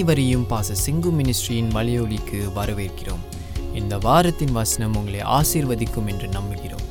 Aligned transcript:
அனைவரையும் 0.00 0.44
பாச 0.50 0.74
சிங்கு 0.84 1.10
மினிஸ்ட்ரியின் 1.16 1.68
மலையொலிக்கு 1.74 2.38
வரவேற்கிறோம். 2.58 3.24
இந்த 3.74 3.98
வாரத்தின் 3.98 4.52
வசனம் 4.52 4.94
உங்களை 4.96 5.20
ஆசீர்வதிக்கும் 5.20 6.08
என்று 6.12 6.28
நம்புகிறோம். 6.36 6.86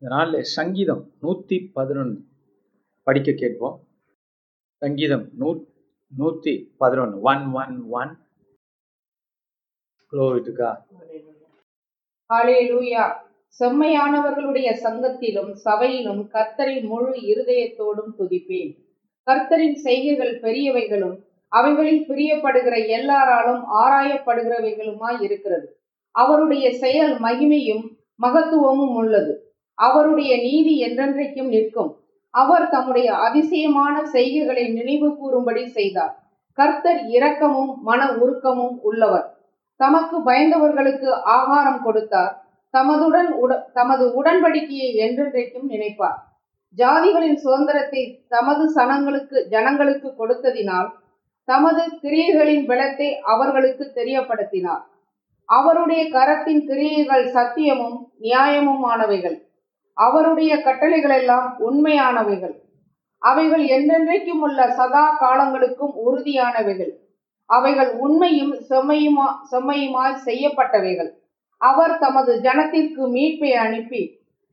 இந்த 0.00 0.14
நாளில் 0.16 0.42
சங்கீதம் 0.42 1.12
நூற்றி 1.20 1.60
பதினொன்று 1.60 2.24
படிக்க 3.02 3.32
கேட்போம். 3.32 3.76
சங்கீதம் 4.78 5.28
நூற்றி 5.36 5.71
நூற்றி 6.16 6.74
பதினொன்று 6.78 7.20
ஒன் 7.20 7.52
ஒன் 7.52 7.88
ஒன் 7.90 8.20
glory 10.12 10.40
ஹalleluya 12.30 13.22
செம்மையானவர்களுடைய 13.60 14.72
சங்கத்திலும் 14.82 15.54
சபையிலும் 15.64 16.28
கர்த்தரின் 16.32 16.86
முழு 16.86 17.12
இருதயத்தோடும் 17.12 18.12
துதிப்பேன். 18.18 18.72
கர்த்தரின் 19.26 19.74
செய்கைகள் 19.74 20.40
பெரியவைகளும் 20.40 21.16
அவைகளில் 21.48 22.04
பிரியப்படுகிற 22.08 22.88
எல்லாராலும் 22.88 23.62
ஆராயப்படுகிறவைகளுமாய் 23.74 25.22
இருக்கிறது. 25.22 25.80
அவருடைய 26.10 26.72
செயல் 26.72 27.14
மகிமையும் 27.20 27.84
மகத்துவமும் 28.22 28.94
உள்ளது. 28.94 29.54
அவருடைய 29.74 30.36
நீதி 30.36 30.74
என்றென்றைக்கும் 30.86 31.48
நிற்கும். 31.48 32.01
அவர் 32.34 32.68
தம்முடைய 32.68 33.14
அதிசயமான 33.16 34.04
செய்கைகளை 34.04 34.68
நினைவு 34.72 35.16
கூறும்படி 35.16 35.68
செய்தார். 35.68 36.14
கர்த்தர் 36.52 37.00
இரக்கமும் 37.06 37.72
மன 37.82 38.10
உருக்கமும் 38.12 38.76
உள்ளவர். 38.80 39.26
தமக்கு 39.76 40.16
பயந்தவர்களுக்கு 40.18 41.10
ஆகாரம் 41.10 41.82
கொடுத்தார். 41.82 42.32
தமதுடன் 42.74 43.30
உட 43.42 43.52
தமது 43.72 44.04
உடன்படிக்கையை 44.22 44.90
என்றென்றைக்கும் 45.06 45.66
நினைப்பார். 45.68 46.18
ஜாதிகளின் 46.78 47.36
சுதந்திரத்தை 47.36 48.02
தமது 48.28 48.64
சனங்களுக்கு 48.76 49.48
ஜனங்களுக்கு 49.48 50.08
கொடுத்ததினால் 50.18 50.90
தமது 51.44 51.82
கிரியைகளின் 52.02 52.64
பலத்தை 52.66 53.08
அவர்களுக்கு 53.32 53.84
தெரியப்படுத்தினார். 53.94 54.82
அவருடைய 55.48 56.02
கரத்தின் 56.08 56.62
கிரியைகள் 56.66 57.26
சத்தியமும் 57.26 57.96
நியாயமுமானவைகள். 58.20 59.38
அவருடைய 60.06 60.56
கட்டளைகளெல்லாம் 60.56 61.48
உண்மையானவைகள். 61.68 62.54
அவைகள் 63.18 63.64
என்றென்றைக்கும் 63.64 64.40
உள்ள 64.40 64.70
சதா 64.70 65.16
காலங்களுக்கும் 65.20 65.94
உறுதியானவைகள். 66.06 66.92
அவைகள் 67.46 67.90
உண்மையும் 67.96 68.54
செம்மையுமா 68.70 69.26
செம்மையுமாய் 69.50 70.22
செய்யப்பட்டவைகள். 70.24 71.10
அவர் 71.56 71.98
தமது 71.98 72.40
ஜனத்திற்கு 72.40 73.02
மீட்பை 73.08 73.54
அனுப்பி 73.54 74.02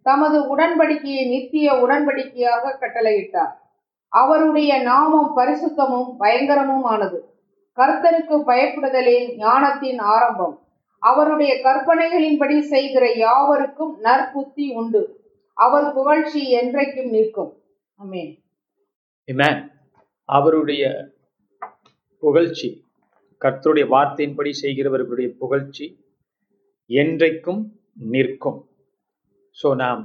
தமது 0.02 0.58
உடன்படிக்கையை 0.58 1.24
நித்திய 1.30 1.74
உடன்படிக்கையாக 1.74 2.76
கட்டளையிட்டார். 2.82 3.54
அவருடைய 4.10 4.72
நாமம் 4.82 5.32
பரிசுத்தமும் 5.38 6.10
பயங்கரமும் 6.20 6.84
ஆனது 6.84 7.20
கர்த்தருக்கு 7.78 8.36
பயப்படுதலே 8.48 9.18
ஞானத்தின் 9.38 10.00
ஆரம்பம். 10.00 10.56
அவருடைய 11.00 11.52
கற்பனைகளின்படி 11.64 12.58
செய்கிற 12.60 13.06
யாவருக்கும் 13.16 13.94
நற்புத்தி 14.00 14.66
உண்டு. 14.72 15.19
அவர் 15.66 15.88
புகழ்ச்சி 15.98 16.42
என்றைக்கும் 16.60 17.10
நிற்கும். 17.16 17.52
அமேன் 18.00 19.62
அவருடைய 20.30 20.84
புகழ்ச்சி 22.24 22.70
கர்த்தருடைய 23.42 23.86
வார்த்தையின்படி 23.94 24.52
செய்கிறவர்களுடைய 24.62 25.30
புகழ்ச்சி 25.42 25.86
என்றைக்கும் 26.90 27.62
நிற்கும். 28.14 28.60
ஸோ 29.58 29.68
நாம் 29.84 30.04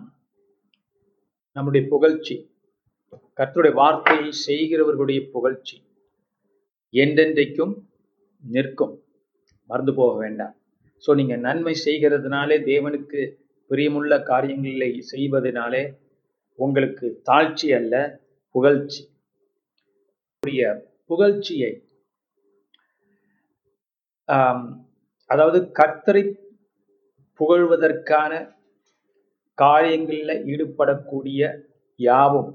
நம்முடைய 1.56 1.82
புகழ்ச்சி 1.94 2.36
கர்த்தருடைய 3.38 3.74
வார்த்தையை 3.80 4.30
செய்கிறவர்களுடைய 4.46 5.20
புகழ்ச்சி 5.34 5.76
என்றென்றைக்கும் 6.94 7.74
நிற்கும். 8.42 8.94
மறந்து 9.70 9.92
போக 10.00 10.12
வேண்டாம். 10.22 10.54
ஸோ 11.04 11.10
நீங்க 11.20 11.36
நன்மை 11.46 11.74
செய்கிறதுனாலே 11.86 12.56
தேவனுக்கு 12.70 13.20
பிரியமுள்ள 13.74 14.14
காரியங்களை 14.30 14.90
செய்வதனாலே 15.12 15.84
உங்களுக்கு 16.58 17.06
தாழ்ச்சி 17.28 17.68
அல்ல 17.78 17.94
புகழ்ச்சி. 18.54 19.02
புகழ்ச்சியை 21.10 21.70
அதாவது 25.30 25.58
கர்த்தரை 25.78 26.22
புகழ்வதற்கான 27.40 28.32
காரியங்களில் 29.58 30.36
ஈடுபடக்கூடிய 30.52 31.40
யாவும் 31.98 32.52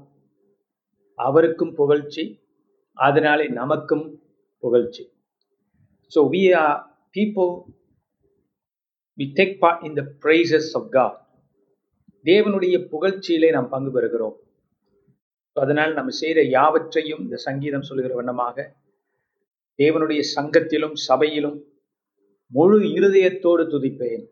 அவருக்கும் 1.18 1.74
புகழ்ச்சி 1.80 2.24
அதனாலே 2.98 3.46
நமக்கும் 3.60 4.06
புகழ்ச்சி. 4.62 5.04
So 6.12 6.22
we 6.32 6.42
are 6.62 6.78
people 7.16 7.52
we 9.20 9.26
take 9.38 9.58
part 9.58 9.82
in 9.86 9.94
the 9.94 10.02
praises 10.22 10.68
of 10.78 10.90
God 10.90 11.16
தேவனுடைய 12.24 12.76
புகழ்ச்சியிலே 12.92 13.50
நாம் 13.52 13.68
பங்கு 13.68 13.90
பெறுகிறோம். 13.96 14.36
அதனால் 15.52 15.92
நம்ம 15.92 16.10
செய்கிற 16.10 16.42
யாவற்றையும் 16.42 17.20
இந்த 17.20 17.36
சங்கீதம் 17.36 17.82
சொல்லுகிற 17.82 18.14
வண்ணமாக 18.14 18.76
தேவனுடைய 19.78 20.20
சங்கத்திலும் 20.36 20.96
சபையிலும் 21.08 21.58
முழு 22.46 22.78
இருதயத்தோடு 22.80 23.64
துதிப்பேன். 23.72 24.24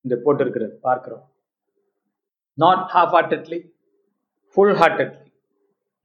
இந்த 0.00 0.16
போட்டிருக்கிறது 0.24 0.74
பார்க்கிறோம். 0.88 1.24
Not 2.54 2.84
half 2.94 3.14
heartedly 3.16 3.60
full 4.56 4.76
heartedly 4.82 5.28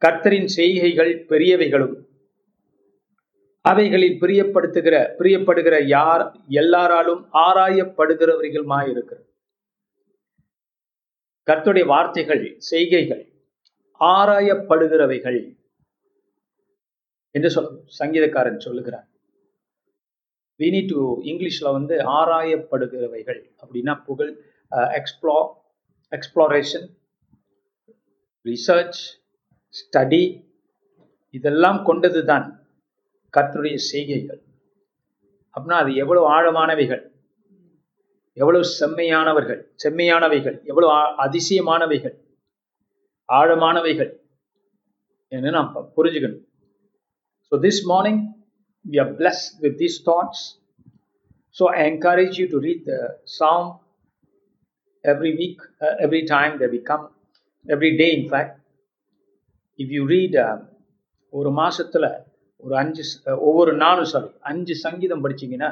கர்த்தரின் 0.02 0.50
செய்கைகள் 0.58 1.26
பெரியவைகளும். 1.30 1.96
அவைகளில் 3.66 4.18
பிரியப்படுத்துகிற 4.22 4.96
பிரியப்படுகிற 5.20 5.76
யார் 5.88 6.24
எல்லாராலும் 6.50 7.22
ஆராயப்படுகிறவர்களுமாய் 7.34 8.90
இருக்கிறது. 8.90 9.28
கர்த்தருடைய 11.48 11.86
வார்த்தைகள் 11.86 12.44
செய்கைகள் 12.58 13.24
ஆராயப்படுகிறவைகள் 14.02 15.42
என்று 17.36 17.50
சொல்ல 17.50 17.70
சங்கீதக்காரன் 18.00 18.58
சொல்லுகிறார் 18.58 19.08
we 20.60 20.68
நீட் 20.74 20.92
டு 20.92 21.02
இங்கிலீஷ்ல 21.22 21.72
வந்து 21.72 21.96
ஆராயப்படுகிறவைகள் 22.20 23.42
அப்படின்னா 23.62 23.94
புகழ் 24.06 24.32
எக்ஸ்ப்ளோ 25.00 25.36
எக்ஸ்ப்ளோரேஷன் 26.12 26.86
ரிசர்ச் 28.46 29.02
ஸ்டடி 29.74 30.24
இதெல்லாம் 31.34 31.84
கொண்டது 31.84 32.26
தான் 32.26 32.46
கர்த்தருடைய 33.36 33.78
செய்கைகள் 33.92 34.42
அப்படின்னா 35.56 35.78
அது 35.84 35.92
எவ்வளவு 36.04 36.26
ஆழமானவைகள் 36.36 37.04
எவ்வளவு 38.38 38.66
செம்மையானவர்கள் 38.80 39.62
செம்மையானவைகள் 39.84 40.58
எவ்வளவு 40.64 40.92
அதிசயமானவைகள் 41.26 42.16
ஆழமானவைகள் 43.30 44.12
என்று 45.32 45.52
நாம் 45.52 45.72
புரிஞ்சுக்கணும் 45.98 46.44
so 47.52 47.60
this 47.66 47.82
morning 47.86 48.22
we 48.86 49.00
are 49.00 49.14
blessed 49.16 49.44
with 49.60 49.78
these 49.78 49.98
thoughts 50.06 50.44
so 51.56 51.66
I 51.76 51.82
encourage 51.92 52.36
you 52.42 52.48
to 52.50 52.60
read 52.60 52.84
the 52.84 52.98
song 53.40 53.68
every 55.06 55.32
week 55.40 55.64
uh, 55.82 56.26
time 56.26 56.54
time 56.54 56.70
we 56.74 56.80
come 56.82 57.06
come, 57.66 57.80
day 57.80 57.90
day, 57.96 58.12
in 58.20 58.24
fact. 58.30 58.54
If 59.80 59.90
you 59.90 60.04
ஒரு 61.34 61.50
மாசத்துல 61.62 62.06
ஒரு 62.64 62.74
அஞ்சு 62.82 63.04
ஒவ்வொரு 63.48 63.72
நாளும் 63.84 64.10
sorry 64.14 64.30
அஞ்சு 64.52 64.76
சங்கீதம் 64.86 65.24
படிச்சீங்கன்னா 65.26 65.70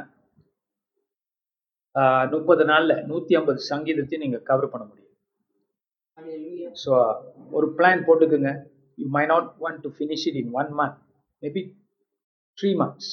முப்பது 2.34 2.64
நாள்ல 2.70 2.94
நூத்தி 3.10 3.34
ஐம்பது 3.40 3.60
சங்கீதத்தையும் 3.72 4.24
நீங்க 4.26 4.38
கவர் 4.50 4.72
பண்ண 4.74 4.84
முடியும். 4.90 5.10
ஸோ 6.84 6.92
ஒரு 7.58 7.68
பிளான் 7.78 8.06
போட்டுக்குங்க. 8.08 8.52
You 8.98 9.08
may 9.18 9.24
not 9.32 9.50
want 9.64 9.82
to 9.86 9.90
finish 9.98 10.26
it 10.30 10.40
in 10.42 10.52
one 10.62 10.72
month 10.80 10.98
maybe 11.44 11.62
three 12.58 12.70
months 12.82 13.12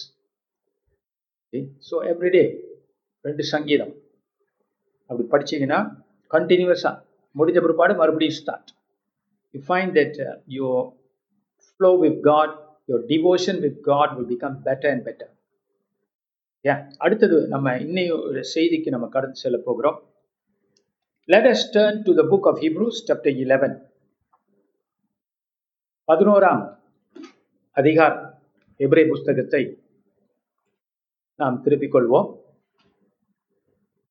so 1.88 1.94
everyday 2.12 2.44
ரெண்டு 3.24 3.44
சங்கீதம். 3.54 3.92
அப்படி 5.10 5.24
படிச்சீங்கன்னா 5.34 5.80
கண்டினியூஸாக 6.30 6.96
முடிஞ்ச 7.36 7.58
பிற்பாடு 7.64 7.94
மறுபடியும் 8.00 8.38
start 8.40 8.70
you 9.54 9.60
find 9.68 9.94
that 9.98 10.18
your 10.58 10.84
flow 11.66 11.90
with 12.02 12.20
God 12.30 12.54
your 12.90 13.04
devotion 13.12 13.60
with 13.60 13.80
God 13.80 14.14
will 14.16 14.30
become 14.32 14.56
better 14.64 14.90
and 14.94 15.06
better 15.08 15.32
ஏன் 16.60 16.82
அடுத்தது 16.96 17.36
நம்ம 17.48 17.76
இன்னையும் 17.76 18.42
செய்திக்கு 18.54 18.88
நம்ம 18.88 19.08
கடந்து 19.08 19.42
செல்ல 19.42 19.58
போகிறோம். 19.58 19.98
Let 21.24 21.48
us 21.52 21.68
turn 21.74 21.94
to 22.06 22.12
the 22.18 22.24
book 22.32 22.44
of 22.50 22.56
Hebrews, 22.58 22.96
chapter 23.08 23.32
11. 23.44 23.74
பதினோராம் 26.08 26.62
அதிகாரம் 27.76 28.24
எப்ரே 28.78 29.02
புஸ்தகத்தை 29.08 29.62
நாம் 31.40 31.60
திருப்பிக் 31.64 31.94
கொள்வோம். 31.94 32.28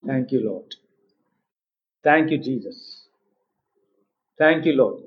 Thank you 0.04 0.40
Lord 0.48 0.74
thank you 2.04 2.40
Jesus 2.48 2.84
thank you 4.38 4.74
Lord 4.82 5.02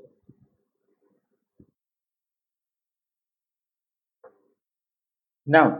now 5.46 5.72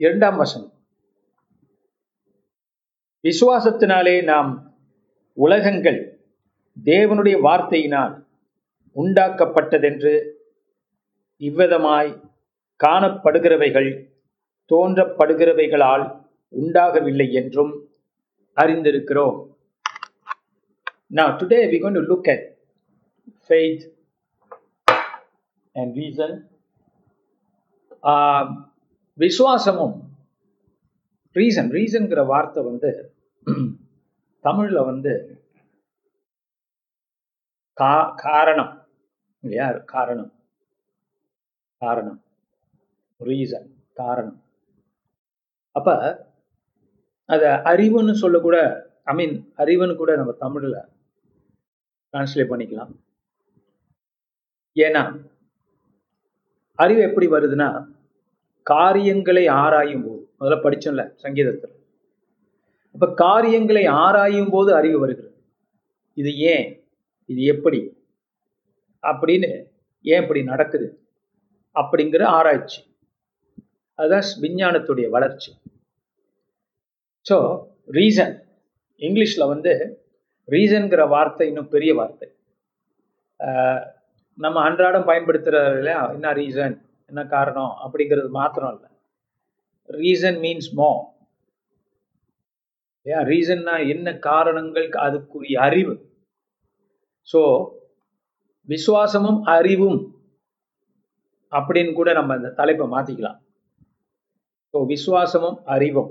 இரண்டாம் 0.00 0.36
வசனம் 0.36 0.72
விசுவாசத்தினாலே 3.24 4.14
நாம் 4.24 4.50
உலகங்கள் 5.36 6.00
தேவனுடைய 6.76 7.36
வார்த்தையினால் 7.40 8.14
உண்டாக்கப்பட்டதென்று 8.96 10.14
இவ்விதமாய் 11.40 12.12
காணப்படுகிறவைகள் 12.80 13.90
தோன்றப்படுகிறவைகளால் 14.70 16.06
உண்டாகவில்லை 16.52 17.28
என்றும் 17.32 17.74
அறிந்திருக்கிறோம் 18.56 19.36
Now 21.08 21.38
today 21.38 21.68
we're 21.68 21.80
going 21.80 21.94
to 21.94 22.00
look 22.02 22.26
at 22.26 22.56
faith 23.50 23.84
and 25.76 25.96
reason. 25.96 26.30
விசுவாசமும் 29.18 29.94
ரீசன் 31.34 31.70
ரீசன்கிற 31.76 32.26
வார்த்தை 32.26 32.64
வந்து 32.64 33.14
தமிழில் 34.40 34.84
வந்து 34.84 35.12
கா 37.72 38.14
காரணம் 38.16 38.88
இல்லையா? 39.40 39.72
காரணம். 39.72 40.32
காரணம். 41.78 42.24
ரீசன் 43.24 43.68
காரணம். 43.94 44.42
அப்ப 45.72 45.90
அத 47.26 47.60
அறிவுன்னு 47.64 48.12
சொல்லக்கூட 48.12 48.56
ஐ 49.04 49.14
மீன் 49.14 49.52
அறிவுன்னு 49.56 49.96
கூட 49.96 50.16
நம்ம 50.16 50.32
தமிழில் 50.32 50.78
டிரான்ஸ்லேட் 52.12 52.52
பண்ணிக்கலாம். 52.52 52.92
ஏன்னா 54.74 55.02
அறிவு 56.74 57.00
எப்படி 57.00 57.26
வருதுன்னா 57.26 57.95
காரியங்களை 58.72 59.44
ஆராயும் 59.62 60.04
போது. 60.06 60.22
முதல்ல 60.38 60.56
படிச்சோம்ல 60.64 61.04
சங்கீதத்தில். 61.24 61.74
அப்ப 62.94 63.06
காரியங்களை 63.24 63.84
ஆராயும் 64.04 64.50
போது 64.50 64.70
அறிவு 64.74 64.98
வருகிறது. 65.00 65.34
இது 66.16 66.30
ஏன்? 66.52 66.68
இது 67.28 67.40
எப்படி? 67.54 67.80
அப்படின்னு 69.02 69.50
ஏன் 70.04 70.22
இப்படி 70.22 70.42
நடக்குது? 70.52 70.88
அப்படிங்கிற 71.74 72.22
ஆராய்ச்சி. 72.38 72.80
அதுதான் 73.98 74.26
விஞ்ஞானத்துடைய 74.44 75.06
வளர்ச்சி. 75.16 75.50
ஸோ 77.26 77.36
ரீசன் 77.98 78.34
இங்கிலீஷில் 79.02 79.50
வந்து 79.52 79.72
ரீசன்கிற 80.48 81.02
வார்த்தை 81.08 81.46
இன்னும் 81.50 81.72
பெரிய 81.74 81.92
வார்த்தை. 81.94 82.28
நம்ம 84.38 84.56
அன்றாடம் 84.68 85.08
பயன்படுத்துறது 85.10 85.78
இல்லையா 85.78 86.00
என்ன 86.14 86.32
ரீசன் 86.32 86.76
என்ன 87.10 87.22
காரணம் 87.34 87.72
அப்படிங்கிறது 87.84 88.30
மாத்திரம் 88.40 88.72
இல்லை. 88.74 88.90
ரீசன் 89.88 90.38
மீன்ஸ் 90.44 90.70
மோ 90.80 90.90
ஏன் 93.06 93.26
ரீசன்னா 93.32 93.74
என்ன 93.94 94.08
காரணங்கள் 94.28 94.88
அதுக்குரிய 95.06 95.56
அறிவு. 95.66 95.94
ஸோ 97.32 97.40
விசுவாசமும் 98.68 99.40
அறிவும் 99.56 99.98
அப்படின்னு 101.52 101.92
கூட 101.98 102.10
நம்ம 102.18 102.36
இந்த 102.38 102.50
தலைப்பை 102.60 102.86
மாத்திக்கலாம். 102.94 103.38
ஸோ 104.74 104.78
விசுவாசமும் 104.94 105.58
அறிவும். 105.74 106.10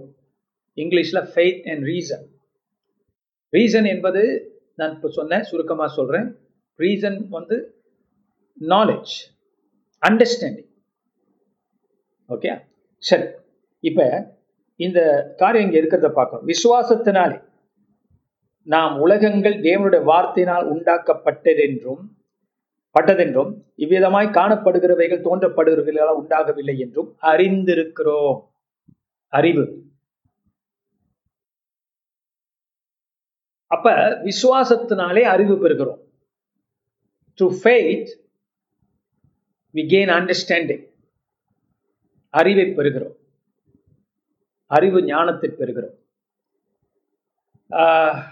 இங்கிலீஷ்ல 0.84 1.20
ஃபெய்த் 1.32 1.68
அண்ட் 1.72 1.84
ரீசன் 1.92 2.26
ரீசன் 3.54 3.88
என்பது 3.94 4.22
நான் 4.80 4.94
இப்போ 4.96 5.10
சொன்னேன் 5.18 5.46
சுருக்கமாக 5.50 5.96
சொல்றேன். 5.98 6.28
ரீசன் 6.80 7.20
வந்து 7.36 7.58
நாலேஜ் 8.74 9.14
அண்டர்ஸ்டாண்டிங் 10.04 10.65
ஓகே 12.30 12.52
சரி. 12.98 13.24
இப்போ 13.80 14.06
இந்த 14.80 15.00
காரியம் 15.38 15.72
இங்கே 15.72 15.82
இருக்கிறத 15.82 16.10
பார்க்கணும். 16.12 16.48
விசுவாசத்தினாலே 16.48 17.44
நாம் 18.64 19.00
உலகங்கள் 19.00 19.58
தேவனுடைய 19.62 20.04
வார்த்தையினால் 20.12 20.70
உண்டாக்கப்பட்டதென்றும் 20.74 22.04
பட்டதென்றும் 22.96 23.52
இவ்விதமாய் 23.78 24.36
காணப்படுகிறவைகள் 24.38 25.26
தோன்றப்படுகிறவைகளால் 25.28 26.20
உண்டாகவில்லை 26.22 26.76
என்றும் 26.80 27.10
அறிந்திருக்கிறோம். 27.22 28.38
அறிவு. 29.28 29.66
அப்ப 33.72 33.94
விசுவாசத்தினாலே 34.24 35.22
அறிவு 35.22 35.56
பெறுகிறோம். 35.64 36.02
Through 37.38 37.48
faith 37.64 38.12
we 39.74 39.84
gain 39.94 40.12
understanding 40.18 40.84
அறிவை 42.36 42.64
பெறுகிறோம். 42.64 43.16
அறிவு 44.66 45.04
ஞானத்தை 45.04 45.50
பெறுகிறோம். 45.50 45.96
ஆஹ், 47.70 48.24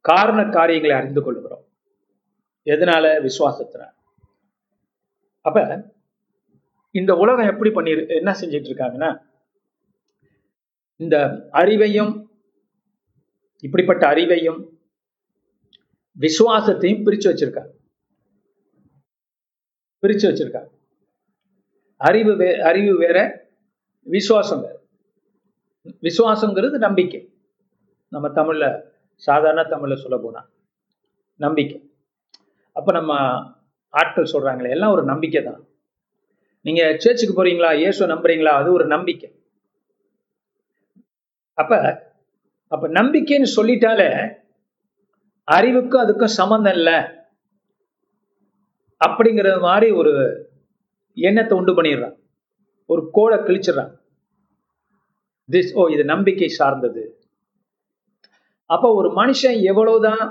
காரண 0.00 0.48
காரியங்களை 0.48 0.96
அறிந்து 0.96 1.22
கொள்கிறோம். 1.22 1.64
எதனால? 2.64 3.28
விசுவாசத்தினால. 3.28 3.92
அப்ப 5.40 5.90
இந்த 6.90 7.16
உலகம் 7.16 7.46
எப்படி 7.46 7.70
பண்ணி 7.70 7.90
என்ன 8.06 8.36
செஞ்சிட்டு 8.40 8.70
இருக்காங்கன்னா 8.70 9.26
இந்த 10.96 11.48
அறிவையும் 11.52 12.28
இப்படிப்பட்ட 13.60 14.10
அறிவையும் 14.10 14.78
விசுவாசத்தையும் 16.20 17.04
பிரிச்சு 17.04 17.28
வச்சிருக்காங்க. 17.30 17.70
பிரிச்சு 20.02 20.26
வச்சிருக்காங்க. 20.28 20.73
அறிவு 22.00 22.36
வே 22.36 22.48
அறிவு 22.60 22.96
வேற 22.98 23.18
விசுவாசம் 24.06 24.60
வேற. 24.60 24.76
விசுவாசங்கிறது 26.02 26.76
நம்பிக்கை. 26.78 27.20
நம்ம 28.12 28.28
தமிழ்ல 28.28 28.84
சாதாரண 29.14 29.62
தமிழில் 29.64 29.96
சொல்ல 29.96 30.16
போனா 30.18 30.40
நம்பிக்கை. 31.40 31.78
அப்ப 32.76 32.92
நம்ம 32.92 33.12
ஆட்கள் 33.94 34.32
சொல்றாங்களே 34.32 34.70
எல்லாம் 34.70 34.92
ஒரு 34.92 35.04
நம்பிக்கை 35.04 35.42
தான். 35.42 35.60
நீங்க 36.64 36.82
சேர்ச்சுக்கு 36.82 37.34
போறீங்களா 37.36 37.74
இயேசு 37.74 38.06
நம்புறீங்களா 38.06 38.52
அது 38.60 38.72
ஒரு 38.72 38.86
நம்பிக்கை. 38.86 39.28
அப்ப 41.58 41.72
அப்ப 42.72 42.88
நம்பிக்கைன்னு 42.88 43.48
சொல்லிட்டாலே 43.56 44.08
அறிவுக்கும் 45.48 46.04
அதுக்கும் 46.04 46.36
சம்மந்தம் 46.40 46.74
இல்லை. 46.74 46.96
அப்படிங்கிற 49.00 49.60
மாதிரி 49.60 49.90
ஒரு 49.90 50.12
எண்ணத்தை 51.14 51.58
உண்டு 51.58 51.82
பண்ணிடுறான். 51.82 52.16
ஒரு 52.86 53.08
கோடை 53.12 53.38
கிழிச்சிடுறான். 53.38 53.92
திஸ் 55.50 55.72
ஓ 55.72 55.86
oh, 55.86 55.90
இது 55.90 56.04
நம்பிக்கை 56.04 56.48
சார்ந்தது. 56.48 57.18
அப்ப 58.64 58.94
ஒரு 58.94 59.08
மனுஷன் 59.08 59.62
எவ்வளவுதான் 59.62 60.24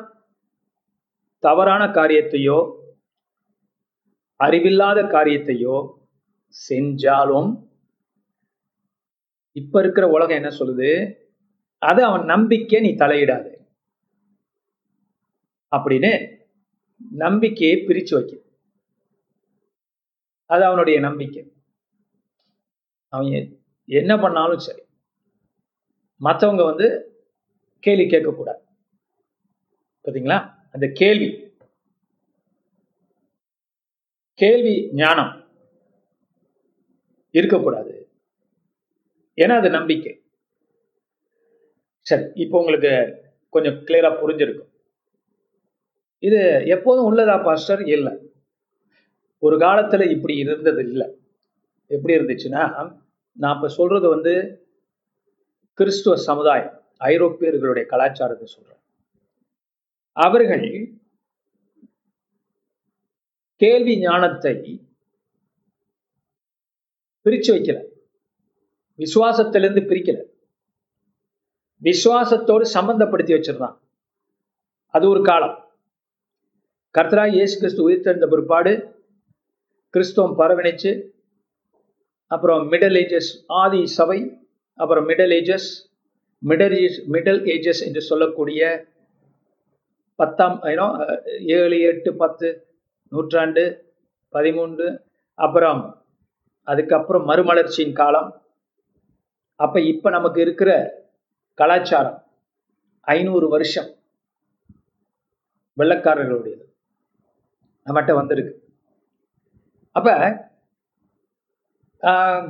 தவறான 1.40 1.84
காரியத்தையோ 1.86 2.60
அறிவில்லாத 4.36 5.02
காரியத்தையோ 5.02 5.75
செஞ்சாலும் 6.70 7.52
இப்ப 9.52 9.80
இருக்கிற 9.80 10.08
உலகம் 10.08 10.44
என்ன 10.44 10.50
சொல்லுது? 10.60 11.16
அது 11.78 12.04
அவன் 12.04 12.25
நம்பிக்கை 12.25 12.82
நீ 12.82 12.90
தலையிடாது. 12.90 13.52
அப்படின்னு 15.75 16.12
நம்பிக்கையை 17.12 17.78
பிரிச்சு 17.88 18.13
வைக்க 18.13 18.42
அது 20.53 20.63
அவனுடைய 20.65 21.00
நம்பிக்கை. 21.00 21.51
அவன் 23.07 23.62
என்ன 23.86 24.17
பண்ணாலும் 24.19 24.57
சரி. 24.57 24.81
மற்றவங்க 26.24 26.63
வந்து 26.65 26.88
கேள்வி 27.79 28.03
கேட்கக்கூடாது. 28.03 28.62
பார்த்தீங்களா 30.03 30.55
அந்த 30.72 30.88
கேள்வி. 30.93 31.29
கேள்வி 34.33 34.89
ஞானம். 34.93 35.33
இருக்கக்கூடாது. 37.31 38.10
ஏன்னா 39.36 39.57
அது 39.57 39.69
நம்பிக்கை. 39.69 40.24
சரி 42.01 42.24
இப்போ 42.33 42.60
உங்களுக்கு 42.60 42.91
கொஞ்சம் 43.50 43.74
கிளியரா 43.74 44.12
புரிஞ்சிருக்கும். 44.24 44.72
இது 46.19 46.63
எப்போதும் 46.65 47.07
உள்ளதா 47.13 47.43
பாஸ்டர் 47.43 47.83
இல்லை. 47.86 48.23
ஒரு 49.45 49.55
காலத்துல 49.57 50.12
இப்படி 50.12 50.35
இருந்தது 50.38 50.81
இல்லை 50.83 51.07
எப்படி 51.88 52.13
இருந்துச்சுன்னா 52.17 52.63
நான் 53.38 53.55
இப்போ 53.55 53.67
சொல்றது 53.67 54.07
வந்து 54.09 54.33
கிறிஸ்துவ 55.73 56.15
சமுதாயம் 56.29 56.73
ஐரோப்பியர்களுடைய 57.00 57.85
கலாச்சாரத்தை 57.85 58.47
சொல்கிறேன் 58.47 58.81
அவர்கள் 60.17 60.65
கேள்வி 63.62 64.00
ஞானத்தை 64.00 64.53
பிரிச்சு 67.25 67.51
வைக்கல. 67.55 67.79
விசுவாசத்திலிருந்து 69.00 69.81
பிரிக்கல. 69.89 70.17
விசுவாசத்தோடு 71.81 72.65
சம்பந்தப்படுத்தி 72.73 73.33
வச்சிருந்தான். 73.35 73.77
அது 74.93 75.09
ஒரு 75.09 75.21
காலம். 75.23 75.55
கர்த்தராக 76.95 77.31
இயேசு 77.31 77.55
கிறிஸ்து 77.59 77.81
உயிர்த்தெழுந்த 77.89 78.27
பிற்பாடு 78.29 78.73
கிறிஸ்துவம் 79.93 80.35
பரவணிச்சு 80.38 80.91
அப்புறம் 82.27 82.71
மிடில் 82.71 82.97
ஏஜஸ் 83.01 83.31
ஆதி 83.47 83.85
சபை 83.85 84.19
அப்புறம் 84.75 85.07
middle 85.07 85.33
ages 85.39 85.69
middle 86.50 86.75
age 86.77 87.00
middle 87.13 87.41
ages 87.55 87.81
என்று 87.88 88.01
சொல்லக்கூடிய 88.01 88.89
பத்தாம் 90.15 90.62
ஏனோ 90.63 90.88
ஏழு 91.38 91.79
எட்டு 91.79 92.15
பத்து 92.15 92.47
நூற்றாண்டு 93.07 93.91
பதிமூன்று 94.29 94.88
அப்புறம் 95.33 96.01
அதுக்கப்புறம் 96.63 97.25
மறுமலர்ச்சியின் 97.29 97.93
காலம். 97.93 98.29
அப்போ 99.55 99.79
இப்போ 99.81 100.09
நமக்கு 100.09 100.41
இருக்கிற 100.41 100.71
கலாச்சாரம் 101.53 102.19
ஐநூறு 103.01 103.47
வருஷம் 103.47 103.89
வெள்ளக்காரர்களுடையது. 105.77 106.65
நம்மகிட்ட 107.85 108.13
வந்திருக்கு. 108.13 108.62
அப்ப 109.95 110.09
ஆஹ், 112.03 112.47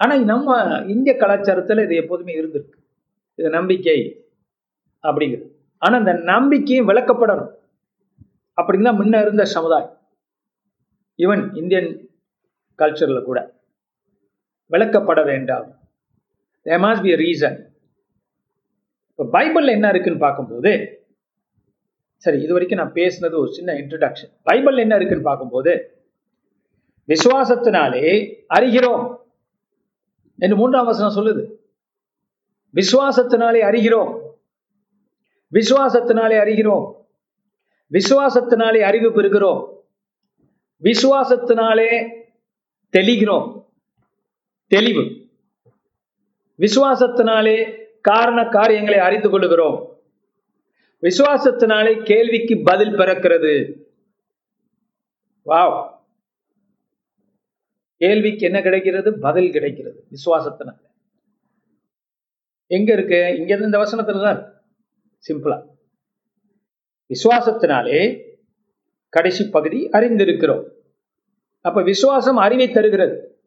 ஆனா 0.00 0.14
நம்ம 0.24 0.50
இந்திய 0.86 1.12
கலாச்சாரத்துல 1.16 1.84
இது 1.84 1.94
எப்போதுமே 1.94 2.32
இருந்திருக்கு. 2.40 2.76
இது 3.38 3.48
நம்பிக்கை 3.50 3.96
அப்படிங்கிறது. 5.04 5.48
ஆனா 5.82 5.94
இந்த 5.98 6.12
நம்பிக்கையும் 6.30 6.88
விளக்கப்படணும். 6.88 7.52
அப்படின்னா 8.58 8.90
முன்ன 8.98 9.20
இருந்த 9.20 9.44
சமுதாயம். 9.54 9.92
ஈவன் 11.18 11.42
இந்தியன் 11.54 11.90
கல்ச்சர்ல 12.78 13.20
கூட. 13.24 13.38
விளக்கப்பட 14.70 15.20
வேண்டாம். 15.24 15.66
தே 16.66 16.76
மாஸ் 16.84 17.02
பி 17.02 17.12
ரீசன் 17.22 17.58
இப்போ 19.10 19.24
பைபிள்ல 19.34 19.76
என்ன 19.76 19.88
இருக்குன்னு 19.88 20.24
பார்க்கும்போது 20.24 20.70
சரி 22.24 22.38
இது 22.42 22.52
வரைக்கும் 22.52 22.80
நான் 22.80 22.96
பேசினது 22.98 23.36
ஒரு 23.42 23.50
சின்ன 23.50 23.72
இன்ட்ரடக்ஷன் 23.74 24.32
பைபிள் 24.42 24.82
என்ன 24.84 24.96
இருக்குன்னு 24.96 25.28
பார்க்கும்போது 25.28 25.72
விசுவாசத்தினாலே 27.08 28.34
அறிகிறோம் 28.54 29.16
என்று 30.38 30.56
மூன்றாம் 30.56 30.86
வசனம் 30.86 31.14
சொல்லுது. 31.14 31.54
விசுவாசத்தினாலே 32.74 33.62
அறிகிறோம். 33.62 34.20
விசுவாசத்தினாலே 35.52 36.38
அறிகிறோம். 36.38 36.92
விசுவாசத்தினாலே 37.92 38.80
அறிவு 38.80 39.10
பெறுகிறோம். 39.10 39.74
விசுவாசத்தினாலே 40.82 42.10
தெளிகிறோம். 42.96 43.64
தெளிவு. 44.66 45.28
விசுவாசத்தினாலே 46.58 47.84
காரண 48.00 48.44
காரியங்களை 48.44 48.98
அறிந்து 48.98 49.30
கொள்கிறோம் 49.30 50.00
விசுவாசத்தினாலே 51.02 52.02
கேள்விக்கு 52.02 52.60
பதில் 52.64 52.92
பிறக்கிறது. 52.92 53.72
வாவ். 55.46 55.95
கேள்விக்கு 57.96 58.44
என்ன 58.46 58.62
கிடைக்கிறது? 58.62 59.18
பதில் 59.18 59.52
கிடைக்கிறது. 59.52 60.06
விசுவாசத்தினால. 60.10 60.78
எங்க 62.66 62.92
இருக்கு? 62.92 63.34
இங்க 63.36 63.56
இருந்து 63.56 63.64
இந்த 63.64 63.78
வசனத்துல 63.78 64.22
தான் 64.22 64.62
சிம்பிளா 65.28 65.64
விசுவாசத்தினாலே 67.10 68.24
கடைசி 69.08 69.48
பகுதி 69.48 69.88
அறிந்திருக்கிறோம். 69.88 70.68
அப்ப 71.60 71.82
விசுவாசம் 71.82 72.36
அறிவை 72.36 72.70
தருகிறது. 72.70 73.40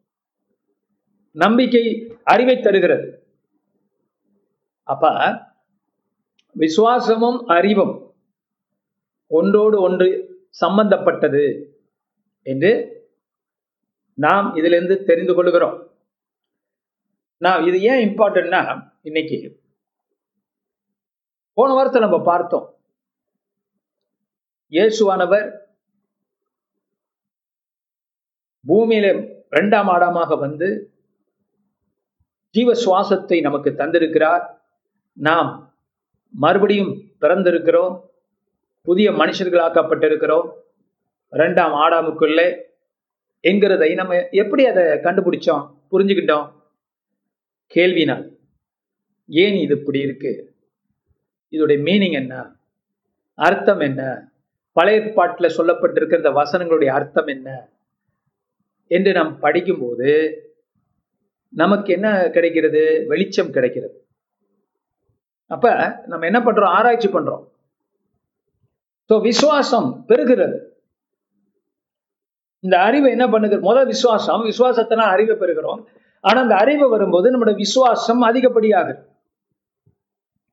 நம்பிக்கை 1.30 2.14
அறிவை 2.22 2.60
தருகிறது. 2.60 3.26
அப்ப 4.82 5.32
விசுவாசமும் 6.58 7.44
அறிவும் 7.46 8.14
ஒன்றோடு 9.26 9.80
ஒன்று 9.80 10.08
சம்பந்தப்பட்டது 10.48 11.74
என்று 12.42 12.99
நாம் 14.24 14.48
இதிலிருந்து 14.58 14.96
தெரிந்து 15.08 15.34
கொள்கிறோம். 15.34 15.78
நான் 17.44 17.64
இது 17.68 17.78
ஏன் 17.90 18.02
இம்பார்ட்டன்ட்னா 18.06 18.60
இன்னைக்கு 19.08 19.38
போன 21.58 21.72
வாரத்தை 21.76 22.00
நம்ம 22.04 22.18
பார்த்தோம். 22.30 22.66
இயேசுவானவர் 24.76 25.48
பூமியில 28.68 29.06
இரண்டாம் 29.54 29.88
ஆடாமாக 29.94 30.38
வந்து 30.44 30.68
ஜீவ 32.54 32.72
சுவாசத்தை 32.84 33.38
நமக்கு 33.46 33.70
தந்திருக்கிறார். 33.70 34.44
நாம் 35.28 35.50
மறுபடியும் 36.44 36.92
பிறந்திருக்கிறோம். 37.22 37.94
புதிய 38.88 39.10
மனுஷர்களாக்கப்பட்டிருக்கிறோம். 39.20 40.48
இரண்டாம் 41.36 41.74
ஆடாமுக்குள்ளே 41.84 42.48
என்கிறதை 43.42 43.94
நம்ம 43.94 44.28
எப்படி 44.30 44.66
அதை 44.66 44.82
கண்டுபிடிச்சோம்? 44.84 45.70
புரிஞ்சுக்கிட்டோம்? 45.90 46.52
கேள்வினால் 47.74 48.36
ஏன் 49.26 49.54
இது 49.54 49.78
இப்படி 49.78 50.00
இருக்கு? 50.00 50.54
இதோடைய 51.52 51.78
மீனிங் 51.82 52.12
என்ன? 52.12 52.58
அர்த்தம் 53.34 53.80
என்ன? 53.80 54.30
பழைய 54.72 55.12
பாட்டில் 55.12 55.56
சொல்லப்பட்டிருக்கிற 55.56 56.16
இந்த 56.16 56.30
வசனங்களுடைய 56.30 56.86
அர்த்தம் 56.86 57.26
என்ன? 57.26 57.68
என்று 58.86 59.12
நாம் 59.12 59.38
படிக்கும்போது 59.38 60.10
நமக்கு 61.48 61.92
என்ன 61.92 62.30
கிடைக்கிறது? 62.30 63.04
வெளிச்சம் 63.08 63.50
கிடைக்கிறது. 63.50 64.06
அப்ப 65.46 65.98
நம்ம 66.06 66.26
என்ன 66.26 66.40
பண்றோம்? 66.40 66.74
ஆராய்ச்சி 66.78 67.08
பண்றோம். 67.08 67.48
ஸோ 69.10 69.20
விசுவாசம் 69.20 70.04
பெறுகிறது 70.08 70.69
இந்த 72.60 72.78
அறிவை 72.78 73.10
என்ன 73.10 73.26
பண்ணுது? 73.26 73.60
முதல் 73.60 73.86
விசுவாசம் 73.86 74.42
விசுவாசத்தை 74.42 74.98
அறிவை 74.98 75.36
பெறுகிறோம். 75.36 75.84
ஆனா 76.20 76.40
அந்த 76.40 76.56
அறிவு 76.56 76.88
வரும்போது 76.88 77.30
நம்மளோட 77.32 77.54
விசுவாசம் 77.54 78.22
அதிகப்படியாகுது. 78.22 79.02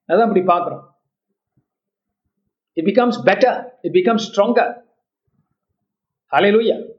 அதான் 0.07 0.27
அப்படி 0.27 0.41
பார்க்குறோம். 0.41 0.83
It 2.73 2.85
becomes 2.85 3.17
better 3.25 3.71
it 3.81 3.93
becomes 3.93 4.27
stronger 4.33 4.85
ஹalleluya 6.33 6.89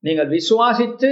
நீங்கள் 0.00 0.28
விசுவாசித்து 0.28 1.10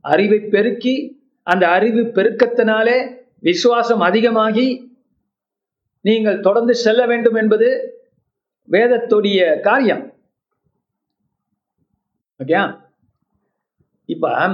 அறிவை 0.00 0.40
பெருக்கி 0.40 1.22
அந்த 1.42 1.68
அறிவு 1.68 2.00
பெருக்கத்தினாலே 2.00 3.16
விசுவாசம் 3.38 4.00
அதிகமாகி 4.00 4.98
நீங்கள் 6.00 6.40
தொடர்ந்து 6.40 6.74
செல்ல 6.74 7.06
வேண்டும் 7.06 7.34
என்பது 7.34 8.00
வேதத்துடைய 8.70 9.60
காரியம். 9.60 10.13
ஓகே 12.38 12.80
இப்ப 14.04 14.48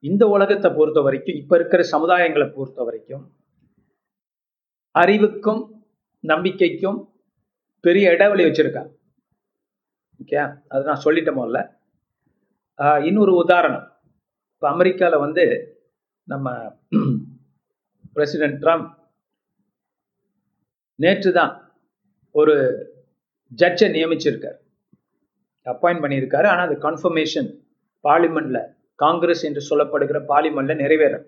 இந்த 0.00 0.26
உலகத்தை 0.26 0.72
பொறுத்த 0.76 1.00
வரைக்கும் 1.00 1.34
இப்ப 1.34 1.56
இருக்கிற 1.56 1.88
சமுதாயங்களை 1.90 2.52
பொறுத்த 2.52 2.82
வரைக்கும் 2.82 3.32
அறிவுக்கும் 4.90 5.84
நம்பிக்கைக்கும் 6.22 7.08
பெரிய 7.80 8.10
இடைவெளி 8.10 8.44
வச்சிருக்காங்க. 8.44 8.92
ஓகே 10.24 10.62
அது 10.68 10.84
நான் 10.84 11.02
சொல்லிட்டேன் 11.04 11.38
முதல்ல. 11.38 11.76
ஆஹ் 12.76 13.04
இன்னொரு 13.04 13.34
உதாரணம். 13.34 13.92
இப்போ 14.54 14.70
அமெரிக்காவில் 14.70 15.18
வந்து 15.18 15.44
நம்ம 16.24 16.76
பிரசிடென்ட் 18.12 18.62
ட்ரம்ப் 18.62 18.94
நேற்று 20.94 21.32
தான் 21.32 21.80
ஒரு 22.30 22.54
ஜட்ஜை 23.56 23.90
நியமிச்சிருக்கார். 23.90 24.58
அப்பாயிண்ட் 25.64 26.02
பண்ணியிருக்காரு. 26.04 26.46
ஆனால் 26.46 26.66
அது 26.68 26.76
கன்ஃபர்மேஷன் 26.88 27.50
பார்லிமெண்ட்ல 28.08 28.60
காங்கிரஸ் 28.94 29.44
என்று 29.44 29.62
சொல்லப்படுகிற 29.70 30.18
பார்லிமெண்ட்ல 30.28 30.74
நிறைவேற 30.74 31.26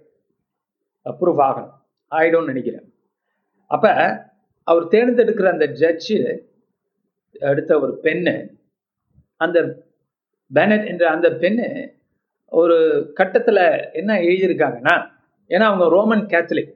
அப்ரூவ் 1.10 1.40
ஆகணும். 1.48 1.72
ஆயிடும்னு 2.10 2.44
நினைக்கிறேன். 2.44 2.92
அப்ப 3.66 3.86
அவர் 4.62 4.88
தேர்ந்தெடுக்கிற 4.88 5.48
அந்த 5.50 5.66
ஜட்ஜு 5.66 6.16
எடுத்த 7.30 7.80
ஒரு 7.80 7.98
பெண்ணு 8.02 8.34
அந்த 9.36 9.58
பெனட் 10.54 10.86
என்ற 10.86 11.10
அந்த 11.10 11.30
பெண்ணு 11.30 11.66
ஒரு 12.46 12.76
கட்டத்தில் 13.14 13.90
என்ன 13.92 14.18
எழுதியிருக்காங்கன்னா 14.20 14.94
ஏன்னா 15.48 15.66
அவங்க 15.70 15.86
ரோமன் 15.88 16.26
கேத்தலிக் 16.26 16.72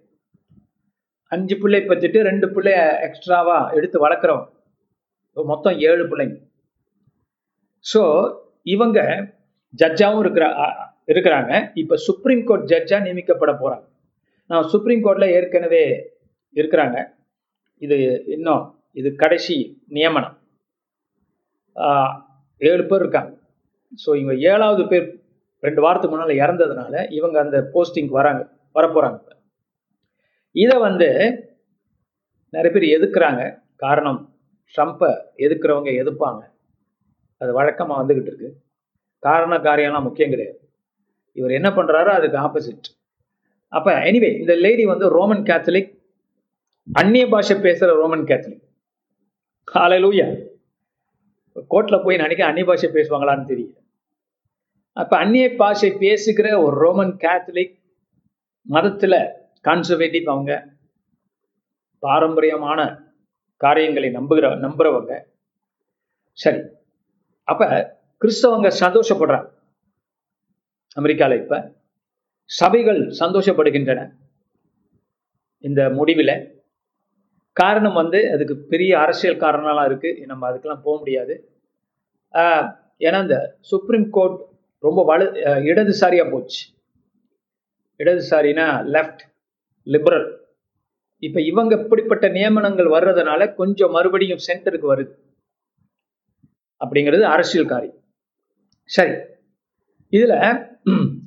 அஞ்சு 1.26 1.56
பிள்ளை 1.56 1.80
பத்திட்டு 1.80 2.20
ரெண்டு 2.22 2.46
பிள்ளைய 2.46 3.00
எக்ஸ்ட்ராவா 3.00 3.70
எடுத்து 3.70 4.08
வளர்க்குறவங்க. 4.08 4.48
மொத்தம் 5.34 5.78
ஏழு 5.78 6.04
பிள்ளைங்க. 6.04 6.47
ஸோ 7.84 8.02
இவங்க 8.74 8.98
ஜட்ஜாவும் 9.74 10.22
இருக்கிற 10.24 10.46
இருக்கிறாங்க. 11.12 11.52
இப்போ 11.82 11.94
சுப்ரீம் 12.06 12.42
கோர்ட் 12.48 12.66
ஜட்ஜாக 12.72 13.04
நியமிக்கப்பட 13.06 13.52
போகிறாங்க 13.60 13.86
நான் 14.50 14.68
சுப்ரீம் 14.72 15.04
கோர்ட்டில் 15.04 15.34
ஏற்கனவே 15.36 15.84
இருக்கிறாங்க. 16.56 16.96
இது 17.82 17.96
இன்னும் 18.36 18.62
இது 19.00 19.08
கடைசி 19.22 19.56
நியமனம். 19.96 20.36
ஏழு 22.60 22.84
பேர் 22.90 23.02
இருக்காங்க. 23.04 23.32
ஸோ 24.02 24.08
இவங்க 24.20 24.34
ஏழாவது 24.52 24.84
பேர் 24.92 25.06
ரெண்டு 25.62 25.80
வாரத்துக்கு 25.84 26.14
முன்னால் 26.14 26.40
இறந்ததுனால 26.42 26.94
இவங்க 27.18 27.36
அந்த 27.44 27.58
போஸ்டிங் 27.74 28.10
வராங்க 28.18 28.42
வரப்போகிறாங்க 28.78 29.18
இதை 30.54 30.76
வந்து 30.88 31.08
நிறைய 32.52 32.70
பேர் 32.74 32.86
எதுக்குறாங்க? 32.96 33.42
காரணம் 33.84 34.20
ட்ரம்ப்பை 34.74 35.10
எதுக்குறவங்க 35.44 35.90
எதிர்ப்பாங்க? 36.02 36.40
அது 37.40 37.52
வழக்கமாக 37.52 37.98
வந்துக்கிட்டு 38.02 38.30
இருக்கு. 38.30 38.48
காரண 39.22 39.54
காரியம்லாம் 39.58 40.06
முக்கியம் 40.08 40.30
கிடையாது. 40.30 40.58
இவர் 41.32 41.50
என்ன 41.50 41.68
பண்ணுறாரோ 41.70 42.12
அதுக்கு 42.18 42.38
ஆப்போசிட் 42.38 42.88
அப்போ 43.72 43.90
எனிவே 44.10 44.30
இந்த 44.40 44.54
லேடி 44.54 44.84
வந்து 44.86 45.06
ரோமன் 45.08 45.42
கேத்தலிக் 45.42 45.90
அந்நிய 46.92 47.24
பாஷை 47.28 47.56
பேசுகிற 47.60 47.96
ரோமன் 48.00 48.24
கேத்தலிக் 48.30 48.64
காலையிலூயா 49.74 50.26
கோர்ட்டில் 51.70 52.04
போய் 52.04 52.16
நினைக்க 52.16 52.46
அந்நிய 52.46 52.64
பாஷை 52.66 52.88
பேசுவாங்களான்னு 52.90 53.50
தெரியல. 53.52 53.74
அப்போ 54.92 55.14
அந்நிய 55.18 55.48
பாஷை 55.56 55.90
பேசுகிற 56.04 56.62
ஒரு 56.62 56.76
ரோமன் 56.76 57.12
கேத்தலிக் 57.24 57.74
மதத்தில் 58.66 59.18
கான்சர்வேட்டிவ் 59.68 60.24
அவங்க 60.24 60.52
பாரம்பரியமான 62.02 62.80
காரியங்களை 63.56 64.08
நம்புகிற 64.10 64.46
நம்புகிறவங்க 64.64 65.12
சரி 66.38 66.60
அப்ப 67.48 67.64
கிறிஸ்தவங்க 68.22 68.68
சந்தோஷப்படுறாங்க. 68.84 69.48
அமெரிக்கால 70.96 71.36
இப்ப 71.42 71.56
சபைகள் 72.50 73.00
சந்தோஷப்படுகின்றன. 73.20 74.00
இந்த 75.64 75.80
முடிவில் 75.98 76.34
காரணம் 77.56 77.96
வந்து 78.00 78.18
அதுக்கு 78.34 78.54
பெரிய 78.72 78.92
அரசியல் 79.04 79.42
காரணம்லாம் 79.44 79.88
இருக்கு. 79.90 80.10
நம்ம 80.30 80.42
அதுக்கெல்லாம் 80.50 80.84
போக 80.86 80.94
முடியாது. 81.02 81.34
ஏன்னா 83.06 83.18
இந்த 83.26 83.38
சுப்ரீம் 83.70 84.08
கோர்ட் 84.16 84.38
ரொம்ப 84.82 85.00
வலு 85.10 85.26
இடதுசாரியாக 85.70 86.32
போச்சு. 86.32 86.60
இடதுசாரினா 88.00 88.66
லெஃப்ட் 88.94 89.22
லிபரல் 89.86 90.28
இப்போ 91.22 91.40
இவங்க 91.50 91.72
இப்படிப்பட்ட 91.82 92.26
நியமனங்கள் 92.36 92.90
வர்றதுனால 92.96 93.40
கொஞ்சம் 93.60 93.94
மறுபடியும் 93.96 94.44
சென்டருக்கு 94.48 94.92
வருது. 94.92 95.12
அப்படிங்கிறது 96.80 97.24
அரசியல் 97.28 97.66
காரியம் 97.66 97.98
சரி. 98.90 99.14
இதுல 100.12 100.34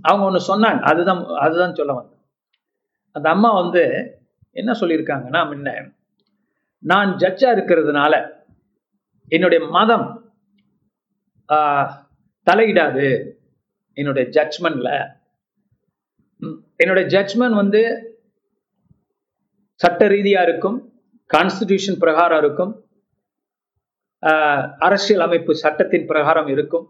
அவங்க 0.01 0.23
ஒன்று 0.25 0.41
சொன்னாங்க. 0.47 0.81
அதுதான் 0.81 1.19
அதுதான் 1.37 1.75
சொல்ல 1.75 1.93
வந்தேன். 1.93 2.21
அந்த 3.15 3.27
அம்மா 3.29 3.51
வந்து 3.53 3.81
என்ன 4.55 4.71
சொல்லியிருக்காங்கன்னா 4.73 5.41
முன்ன 5.49 5.73
நான் 6.83 7.09
ஜட்ஜா 7.17 7.49
இருக்கிறதுனால 7.51 8.13
என்னுடைய 9.31 9.61
மதம் 9.69 10.07
ஆஹ், 11.49 11.89
தலையிடாது. 12.47 13.07
என்னுடைய 13.97 14.25
ஜட்ஜ்மெண்ட்ல 14.29 14.89
என்னுடைய 16.75 17.05
ஜட்ஜ்மெண்ட் 17.09 17.55
வந்து 17.55 17.81
சட்ட 19.81 20.07
ரீதியா 20.07 20.41
இருக்கும் 20.41 20.77
கான்ஸ்டிடியூஷன் 21.29 21.99
பிரகாரம் 21.99 22.39
இருக்கும் 22.39 22.71
அரசியல் 24.85 25.25
அமைப்பு 25.27 25.51
சட்டத்தின் 25.55 26.05
பிரகாரம் 26.05 26.47
இருக்கும் 26.47 26.87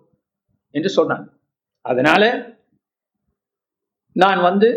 என்று 0.75 0.89
சொன்னாங்க. 0.97 1.27
அதனால 1.85 2.23
நான் 4.15 4.41
வந்து 4.41 4.69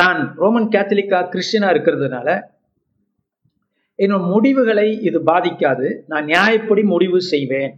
நான் 0.00 0.20
ரோமன் 0.42 0.68
கேத்தலிக்கா 0.68 1.18
கிறிஸ்டியனா 1.32 1.68
இருக்கிறதுனால 1.74 2.28
என்னோட 3.98 4.22
முடிவுகளை 4.32 4.88
இது 5.08 5.18
பாதிக்காது. 5.22 5.86
நான் 6.06 6.26
நியாயப்படி 6.26 6.82
முடிவு 6.84 7.20
செய்வேன். 7.32 7.72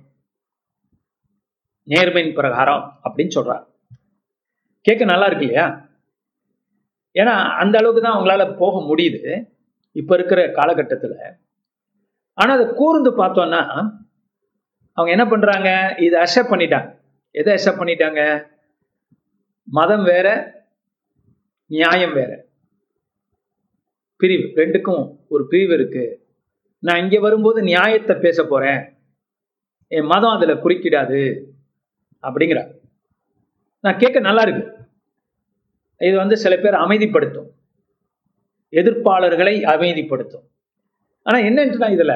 நேர்மையின் 1.88 2.34
பிரகாரம் 2.38 2.84
அப்படின்னு 3.04 3.36
சொல்றார் 3.36 3.64
கேட்க 4.86 5.04
நல்லா 5.04 5.26
இருக்கு 5.26 5.46
இல்லையா? 5.46 5.66
ஏன்னா 7.14 7.34
அந்த 7.62 7.74
அளவுக்கு 7.78 8.02
தான் 8.02 8.16
அவங்களால 8.16 8.44
போக 8.62 8.80
முடியுது. 8.90 9.22
இப்ப 9.92 10.14
இருக்கிற 10.14 10.40
காலகட்டத்துல 10.58 11.14
ஆனா 12.38 12.54
அதை 12.54 12.66
கூர்ந்து 12.74 13.10
பார்த்தோம்னா 13.10 13.90
அவங்க 14.92 15.10
என்ன 15.10 15.26
பண்றாங்க? 15.26 15.94
இதை 15.98 16.20
அக்செப்ட் 16.20 16.52
பண்ணிட்டாங்க. 16.52 16.98
எதை 17.30 17.54
அக்செப்ட் 17.54 17.80
பண்ணிட்டாங்க? 17.80 18.46
மதம் 19.64 20.02
வேற 20.02 20.54
நியாயம் 21.66 22.12
வேற. 22.12 22.44
பிரிவு. 24.16 24.42
ரெண்டுக்கும் 24.42 25.16
ஒரு 25.28 25.46
பிரிவு 25.46 25.74
இருக்கு. 25.74 26.26
நான் 26.78 27.02
இங்க 27.02 27.20
வரும்போது 27.20 27.62
நியாயத்தை 27.62 28.16
பேச 28.16 28.44
போறேன். 28.44 28.96
என் 29.88 30.04
மதம் 30.04 30.30
அதுல 30.30 30.54
குறுக்கிடாது. 30.54 31.44
அப்படிங்கிற. 32.22 32.74
நான் 33.80 33.98
கேட்க 33.98 34.20
நல்லா 34.20 34.42
இருக்கு. 34.42 34.76
இது 35.98 36.16
வந்து 36.16 36.36
சில 36.36 36.56
பேர் 36.56 36.74
அமைதிப்படுத்தும். 36.74 37.48
எதிர்ப்பாளர்களை 38.70 39.62
அமைதிப்படுத்தும். 39.62 40.46
ஆனா 41.28 41.38
என்னன்னா 41.48 41.88
இதுல 41.96 42.14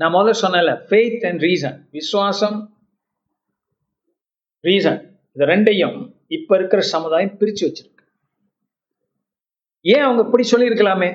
நான் 0.00 0.14
முதல்ல 0.14 0.34
சொன்னேன்ல 0.42 0.72
ஃபெய்த் 0.88 1.26
அண்ட் 1.28 1.42
ரீசன் 1.42 1.78
விசுவாசம் 1.90 2.58
ரீசன் 4.64 5.00
இது 5.32 5.46
ரெண்டையும் 5.46 5.96
இப்ப 6.28 6.56
இருக்கிற 6.56 6.82
சமுதாயம் 6.94 7.36
பிரிச்சு 7.40 7.64
வச்சிருக்கு. 7.66 8.04
ஏன் 9.84 10.00
அவங்க 10.00 10.22
இப்படி 10.24 10.44
சொல்லியிருக்கலாமே? 10.52 11.10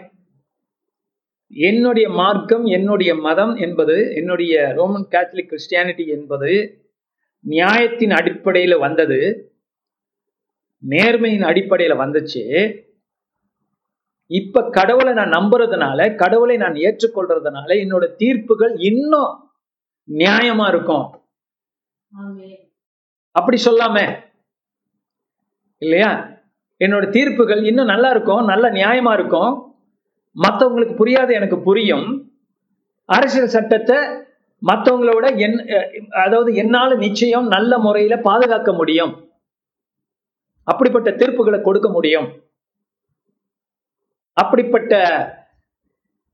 என்னுடைய 1.54 2.10
மார்க்கம் 2.10 2.66
என்னுடைய 2.66 3.16
மதம் 3.16 3.56
என்பது 3.56 3.96
என்னுடைய 4.16 4.54
ரோமன் 4.78 5.08
கேத்தலிக் 5.12 5.52
கிறிஸ்டியானிட்டி 5.52 6.06
என்பது 6.08 6.52
நியாயத்தின் 7.46 8.14
அடிப்படையில் 8.20 8.78
வந்தது 8.78 9.20
நேர்மையின் 10.84 11.46
அடிப்படையில் 11.52 11.98
வந்துச்சு 11.98 12.44
இப்ப 14.32 14.70
கடவுளை 14.70 15.14
நான் 15.14 15.36
நம்புறதுனால 15.38 16.16
கடவுளை 16.16 16.56
நான் 16.58 16.78
ஏற்றுக்கொள்றதுனால 16.86 17.70
என்னோட 17.84 18.06
தீர்ப்புகள் 18.22 18.74
இன்னும் 18.90 19.32
நியாயமா 20.08 20.66
இருக்கும். 20.68 21.06
அப்படி 23.36 23.58
சொல்லாமே 23.66 24.06
இல்லையா? 25.82 26.12
என்னோட 26.82 27.06
தீர்ப்புகள் 27.10 27.62
இன்னும் 27.70 27.92
நல்லா 27.94 28.10
இருக்கும் 28.10 28.44
நல்ல 28.52 28.66
நியாயமா 28.70 29.12
இருக்கும். 29.14 29.52
மற்றவங்களுக்கு 30.36 30.96
புரியாது 31.02 31.32
எனக்கு 31.32 31.58
புரியும். 31.60 32.06
அரசியல் 33.10 33.54
சட்டத்தை 33.56 33.98
மற்றவங்களோட 34.62 35.26
என் 35.46 35.58
அதாவது 36.24 36.50
என்னால 36.56 36.96
நிச்சயம் 36.96 37.48
நல்ல 37.48 37.78
முறையில 37.78 38.16
பாதுகாக்க 38.30 38.72
முடியும். 38.74 39.14
அப்படிப்பட்ட 40.68 41.12
தீர்ப்புகளை 41.12 41.60
கொடுக்க 41.62 41.88
முடியும். 41.90 42.28
அப்படிப்பட்ட 44.34 44.94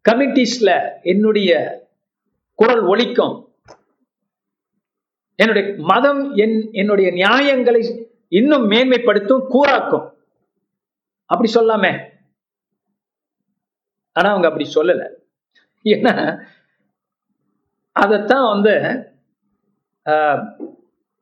கமிட்டிஸ்ல 0.09 0.69
என்னுடைய 1.03 1.51
குரல் 2.59 2.83
ஒலிக்கும். 2.91 3.35
என்னுடைய 5.39 5.67
மதம் 5.91 6.21
என் 6.43 6.55
என்னுடைய 6.71 7.09
நியாயங்களை 7.11 7.81
இன்னும் 8.39 8.65
மேன்மைப்படுத்தும் 8.71 9.45
கூறாக்கும். 9.53 10.07
அப்படி 11.25 11.49
சொல்லாமே. 11.53 11.91
ஆனா 14.17 14.29
அவங்க 14.29 14.47
அப்படி 14.47 14.65
சொல்லல. 14.75 15.03
ஏன்னா 15.93 16.13
அதைத்தான் 18.01 18.47
வந்து 18.53 18.73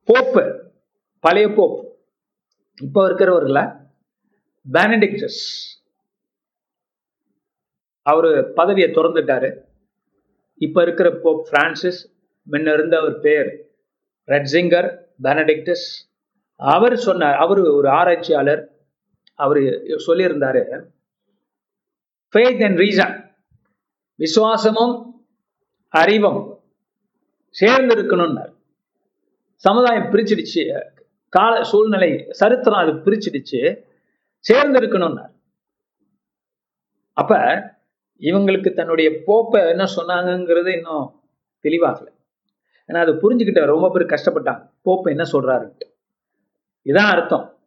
போப்பு 0.09 0.43
பழைய 1.25 1.47
போப் 1.57 1.77
இப்போ 2.81 3.01
இருக்கிறவர்ல 3.09 3.61
பேனடிக்டஸ் 4.65 5.41
அவரு 8.11 8.31
பதவியை 8.59 8.89
திறந்துட்டாரு. 8.97 9.49
இப்போ 10.61 10.79
இருக்கிற 10.85 11.07
போப் 11.23 11.41
பிரான்சிஸ் 11.51 12.01
முன்ன 12.47 12.73
இருந்த 12.77 12.95
அவர் 13.01 13.15
பேர் 13.25 13.49
ரெட்ஸிங்கர் 14.27 14.89
பெனடிக்டஸ் 15.25 15.87
அவர் 16.59 16.95
சொன்னார் 17.07 17.37
அவர் 17.43 17.61
ஒரு 17.79 17.87
ஆராய்ச்சியாளர். 17.99 18.63
அவர் 19.39 19.59
சொல்லியிருந்தாரு 20.05 20.61
ஃபெய்த் 22.33 22.63
அண்ட் 22.67 22.79
ரீசன் 22.83 23.15
விசுவாசமும் 24.19 24.95
அறிவும் 25.93 26.39
சேர்ந்து 27.55 27.93
இருக்கணும்னார் 27.95 28.53
சமுதாயம் 29.63 30.09
பிரிச்சிடுச்சு 30.13 30.63
கால 31.33 31.53
சூழ்நிலை 31.71 32.09
சரித்திரம் 32.39 32.81
அது 32.83 32.93
பிரிச்சிடுச்சு 33.05 33.61
சேர்ந்து 34.45 34.79
இருக்கணும்னார் 34.79 35.33
அப்ப 37.17 37.33
இவங்களுக்கு 38.19 38.73
தன்னுடைய 38.73 39.09
போப்பை 39.09 39.69
என்ன 39.69 39.83
சொன்னாங்கங்கிறது 39.95 40.75
இன்னும் 40.75 41.21
தெளிவாகல. 41.63 42.07
ஏன்னா 42.87 42.97
அதை 42.97 43.13
புரிஞ்சுக்கிட்ட 43.13 43.65
ரொம்ப 43.65 43.91
பேர் 43.91 44.05
கஷ்டப்பட்டாங்க. 44.05 44.69
போப்பை 44.85 45.09
என்ன 45.09 45.23
சொல்றாருன்ட்டு. 45.31 45.87
இதான் 46.85 47.11
அர்த்தம். 47.11 47.57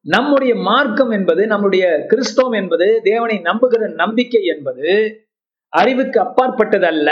நம்முடைய 0.00 0.54
மார்க்கம் 0.54 1.10
என்பது 1.10 1.46
நம்முடைய 1.46 2.06
கிறிஸ்தவம் 2.08 2.52
என்பது 2.52 3.00
தேவனை 3.02 3.38
நம்புகிற 3.38 3.94
நம்பிக்கை 3.94 4.44
என்பது 4.44 5.20
அறிவுக்கு 5.68 6.20
அப்பாற்பட்டது 6.20 6.86
அல்ல 6.86 7.10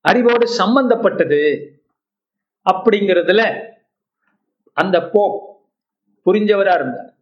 அறிவோடு 0.00 0.48
சம்பந்தப்பட்டது 0.48 1.72
அப்படிங்கிறதுல 2.70 3.70
அந்த 4.72 5.08
போப் 5.12 5.64
புரிஞ்சவரா 6.26 6.74
இருந்தார். 6.74 7.14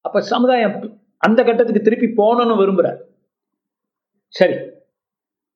அப்ப 0.00 0.20
சமுதாயம் 0.20 1.02
அந்த 1.26 1.44
கட்டத்துக்கு 1.44 1.82
திருப்பி 1.82 2.22
போகணும்னு 2.22 2.56
விரும்புகிறார் 2.56 3.00
சரி. 4.28 4.54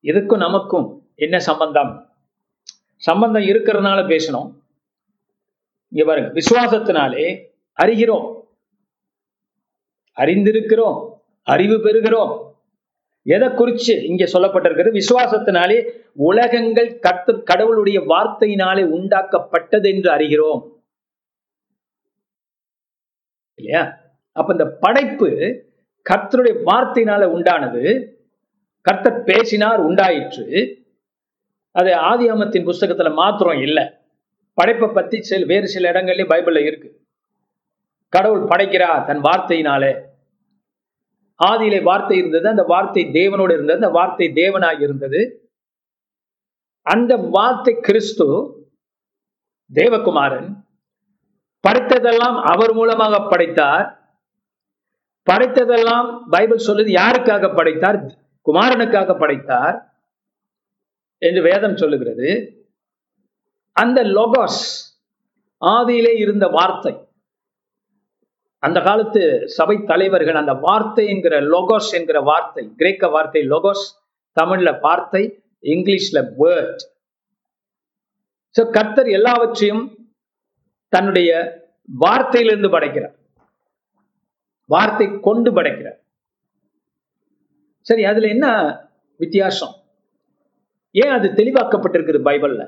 இதுக்கும் 0.03 0.37
நமக்கும் 0.37 1.09
என்ன 1.15 1.39
சம்பந்தம்? 1.39 2.13
சம்பந்தம் 2.97 3.41
இருக்கிறதுனால 3.41 4.05
பேசணும். 4.07 4.57
இங்க 5.89 6.05
பாருங்க. 6.05 6.39
விசுவாசத்தினாலே 6.39 7.45
அறிகிறோம். 7.83 8.41
அறிந்திருக்கிறோம். 10.15 11.13
அறிவு 11.43 11.77
பெறுகிறோம். 11.77 12.53
எதை 13.23 13.47
குறிச்சு 13.47 14.03
இங்க 14.03 14.25
சொல்லப்பட்டிருக்கிறது? 14.25 15.01
விசுவாசத்தினாலே 15.01 15.89
உலகங்கள் 16.13 16.99
கத்து 16.99 17.43
கடவுளுடைய 17.43 18.01
வார்த்தையினாலே 18.01 18.83
உண்டாக்கப்பட்டது 18.83 19.87
என்று 19.95 20.11
அறிகிறோம். 20.11 20.81
இல்லையா? 23.55 23.98
அப்ப 24.31 24.51
இந்த 24.51 24.65
படைப்பு 24.65 25.63
கர்த்தருடைய 26.09 26.61
வார்த்தையினால 26.65 27.23
உண்டானது. 27.35 28.11
கர்த்தர் 28.81 29.23
பேசினார் 29.23 29.79
உண்டாயிற்று. 29.79 30.83
அது 31.71 31.91
ஆதியாமத்தின் 31.91 32.67
புஸ்தகத்துல 32.69 33.13
மாத்திரம் 33.13 33.61
இல்லை. 33.61 33.89
படைப்பை 34.53 34.89
பத்தி 34.89 35.21
சில 35.21 35.45
வேறு 35.45 35.67
சில 35.67 35.91
இடங்கள்லயும் 35.91 36.29
பைபிள்ல 36.29 36.65
இருக்கு. 36.65 37.01
கடவுள் 38.09 38.43
படைக்கிறார் 38.43 39.05
தன் 39.05 39.21
வார்த்தையினாலே. 39.21 40.07
ஆதியிலே 41.43 41.83
வார்த்தை 41.83 42.17
இருந்தது 42.17 42.47
அந்த 42.47 42.63
வார்த்தை 42.63 43.05
தேவனோடு 43.05 43.51
இருந்தது 43.51 43.73
அந்த 43.73 43.89
வார்த்தை 43.89 44.31
தேவனாக 44.33 44.81
இருந்தது. 44.81 45.49
அந்த 46.81 47.15
வார்த்தை 47.15 47.77
கிறிஸ்து 47.81 48.27
தேவகுமாரன் 49.73 50.53
படைத்ததெல்லாம் 51.67 52.41
அவர் 52.41 52.73
மூலமாக 52.73 53.27
படைத்தார். 53.27 53.98
படைத்ததெல்லாம் 55.27 56.07
பைபிள் 56.33 56.65
சொல்லுது 56.67 56.91
யாருக்காக 57.01 57.47
படைத்தார்? 57.57 57.97
குமாரனுக்காக 58.47 59.11
படைத்தார் 59.23 59.77
என்று 61.21 61.41
வேதம் 61.49 61.79
சொல்லுகிறது. 61.81 62.29
அந்த 63.75 63.99
லொகோஸ் 64.17 64.63
ஆதியிலே 65.61 66.13
இருந்த 66.23 66.45
வார்த்தை. 66.57 66.93
அந்த 68.63 68.77
காலத்து 68.87 69.21
சபை 69.57 69.75
தலைவர்கள் 69.91 70.39
அந்த 70.41 70.53
வார்த்தை 70.65 71.03
என்கிற 71.07 71.35
லொகோஸ் 71.53 71.91
என்கிற 71.99 72.19
வார்த்தை 72.29 72.63
கிரேக்க 72.79 73.07
வார்த்தை 73.15 73.41
லொகோஸ் 73.53 73.85
தமிழ்ல 74.37 74.69
வார்த்தை 74.85 75.23
இங்கிலீஷ்ல 75.73 76.19
வேர்ட் 76.41 76.83
ஸோ 78.55 78.61
கர்த்தர் 78.75 79.09
எல்லாவற்றையும் 79.17 79.83
தன்னுடைய 80.93 81.31
வார்த்தையிலிருந்து 82.03 82.69
படைக்கிறார். 82.75 83.15
வார்த்தை 84.73 85.05
கொண்டு 85.27 85.49
படைக்கிறார். 85.53 85.99
சரி 87.87 88.03
அதுல 88.11 88.27
என்ன 88.35 88.47
வித்தியாசம்? 89.21 89.75
ஏன் 90.95 91.13
அது 91.17 91.27
தெளிவாக்கப்பட்டிருக்குது 91.39 92.19
பைபிள்ல? 92.27 92.63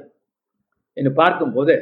என்று 0.97 1.11
பார்க்கும்போது 1.21 1.75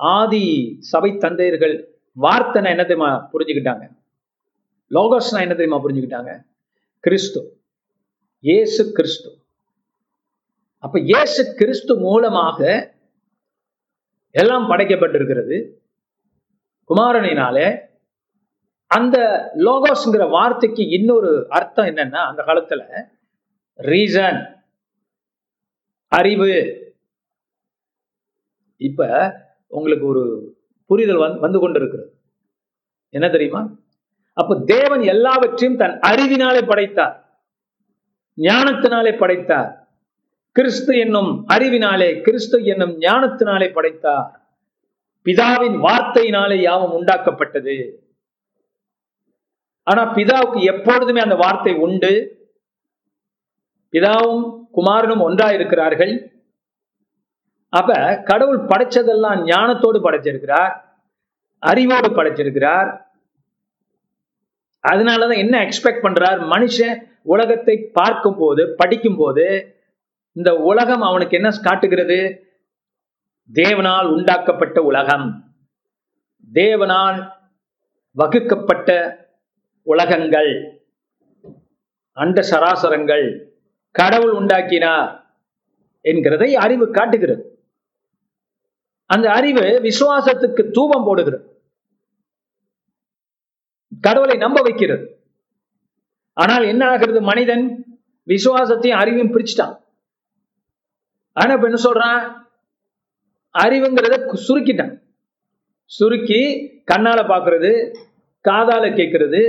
ஆதி 0.00 0.44
சபை 0.90 1.10
தந்தையர்கள் 1.24 1.74
வார்த்தைனா 2.16 2.72
என்ன 2.74 2.84
தெரியுமா 2.84 3.10
புரிஞ்சுக்கிட்டாங்க? 3.32 3.84
லோகோஸ்னா 4.96 5.44
என்ன 5.44 5.54
தெரியுமா 5.60 5.78
புரிஞ்சுக்கிட்டாங்க? 5.84 6.32
கிறிஸ்து. 7.04 7.40
இயேசு 8.40 8.82
கிறிஸ்து. 8.92 9.30
அப்ப 10.84 11.00
இயேசு 11.10 11.42
கிறிஸ்து 11.54 11.92
மூலமாக 12.06 12.60
எல்லாம் 14.34 14.68
படைக்கப்பட்டிருக்கிறது. 14.70 15.56
குமாரனினாலே 16.90 17.66
அந்த 18.94 19.18
லோகோஸ்ங்கிற 19.56 20.30
வார்த்தைக்கு 20.30 20.88
இன்னொரு 20.88 21.46
அர்த்தம் 21.48 21.86
என்னன்னா 21.86 22.16
அந்த 22.16 22.42
காலத்துல 22.42 23.04
ரீசன் 23.78 24.40
அறிவு. 26.06 26.52
இப்ப 28.76 29.06
உங்களுக்கு 29.66 30.06
ஒரு 30.06 30.54
புரிதல் 30.86 31.16
வந்து 31.16 31.40
வந்து 31.40 31.58
கொண்டிருக்கிறது. 31.58 32.12
என்ன 33.08 33.28
தெரியுமா? 33.28 33.70
அப்ப 34.32 34.62
தேவன் 34.64 35.02
எல்லாவற்றையும் 35.02 35.78
தன் 35.78 35.98
அறிவினாலே 35.98 36.66
படைத்தார். 36.66 37.16
ஞானத்தினாலே 38.36 39.18
படைத்தார். 39.18 39.88
கிறிஸ்து 40.52 40.98
என்னும் 40.98 41.46
அறிவினாலே 41.48 42.20
கிறிஸ்து 42.20 42.64
என்னும் 42.64 43.00
ஞானத்தினாலே 43.00 43.72
படைத்தார். 43.72 44.48
பிதாவின் 45.24 45.76
வார்த்தையினாலே 45.82 46.60
யாவும் 46.60 47.02
உண்டாக்கப்பட்டது. 47.02 48.02
ஆனா 49.86 50.02
பிதாவுக்கு 50.14 50.60
எப்பொழுதுமே 50.62 51.20
அந்த 51.20 51.34
வார்த்தை 51.34 51.74
உண்டு. 51.74 52.12
பிதாவும் 53.92 54.44
குமாரனும் 54.74 55.20
ஒன்றா 55.20 55.50
இருக்கிறார்கள் 55.50 56.12
அப்ப 57.68 58.20
கடவுள் 58.24 58.58
படைச்சதெல்லாம் 58.58 59.38
ஞானத்தோடு 59.52 59.98
படைச்சிருக்கிறார் 60.06 60.72
அறிவோடு 61.62 62.08
படைச்சிருக்கிறார். 62.08 62.88
அதனாலதான் 64.84 65.36
என்ன 65.36 65.54
எக்ஸ்பெக்ட் 65.64 66.04
பண்றார்? 66.06 66.40
மனுஷன் 66.54 66.98
உலகத்தை 67.22 67.76
பார்க்கும் 67.92 68.36
போது 68.38 68.62
படிக்கும் 68.76 69.16
போது 69.16 69.46
இந்த 70.32 70.50
உலகம் 70.70 71.00
அவனுக்கு 71.00 71.36
என்ன 71.36 71.50
காட்டுகிறது? 71.62 72.18
தேவனால் 73.52 74.08
உண்டாக்கப்பட்ட 74.12 74.78
உலகம். 74.82 75.26
தேவனால் 76.52 77.18
வகுக்கப்பட்ட 78.16 78.90
உலகங்கள் 79.84 80.50
அண்ட 82.12 82.42
சராசரங்கள் 82.42 83.52
கடவுள் 83.90 84.30
உண்டாக்கினார் 84.30 85.36
என்கிறதை 86.02 86.52
அறிவு 86.52 86.90
காட்டுகிறது. 86.90 87.58
அந்த 89.06 89.30
அறிவு 89.30 89.60
விசுவாசத்துக்கு 89.60 90.70
தூபம் 90.70 91.04
போடுகிறது. 91.04 91.62
கடவுளை 94.00 94.36
நம்ப 94.36 94.60
வைக்கிறது. 94.62 95.26
ஆனால் 96.32 96.64
என்ன 96.64 96.88
ஆகிறது? 96.88 97.20
மனிதன் 97.20 97.64
விசுவாசத்தையும் 98.26 98.98
அறிவையும் 98.98 99.34
பிரிச்சுட்டான். 99.34 99.76
ஆனா 101.32 101.52
இப்ப 101.54 101.68
என்ன 101.68 101.82
சொல்றான்? 101.82 102.46
அறிவுங்கிறத 103.58 104.38
சுருக்கிட்டான். 104.48 105.02
சுருக்கி 105.84 106.40
கண்ணால 106.92 107.20
பாக்குறது 107.28 107.94
காதால 108.48 108.86
கேட்கறது 108.94 109.42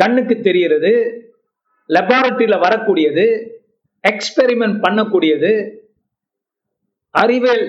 கண்ணுக்கு 0.00 0.34
தெரியறது 0.48 0.92
லெபார்டரியில் 1.90 2.62
வரக்கூடியது 2.64 3.24
எக்ஸ்பெரிமெண்ட் 4.04 4.76
பண்ணக்கூடியது 4.84 5.52
அறிவியல் 7.14 7.64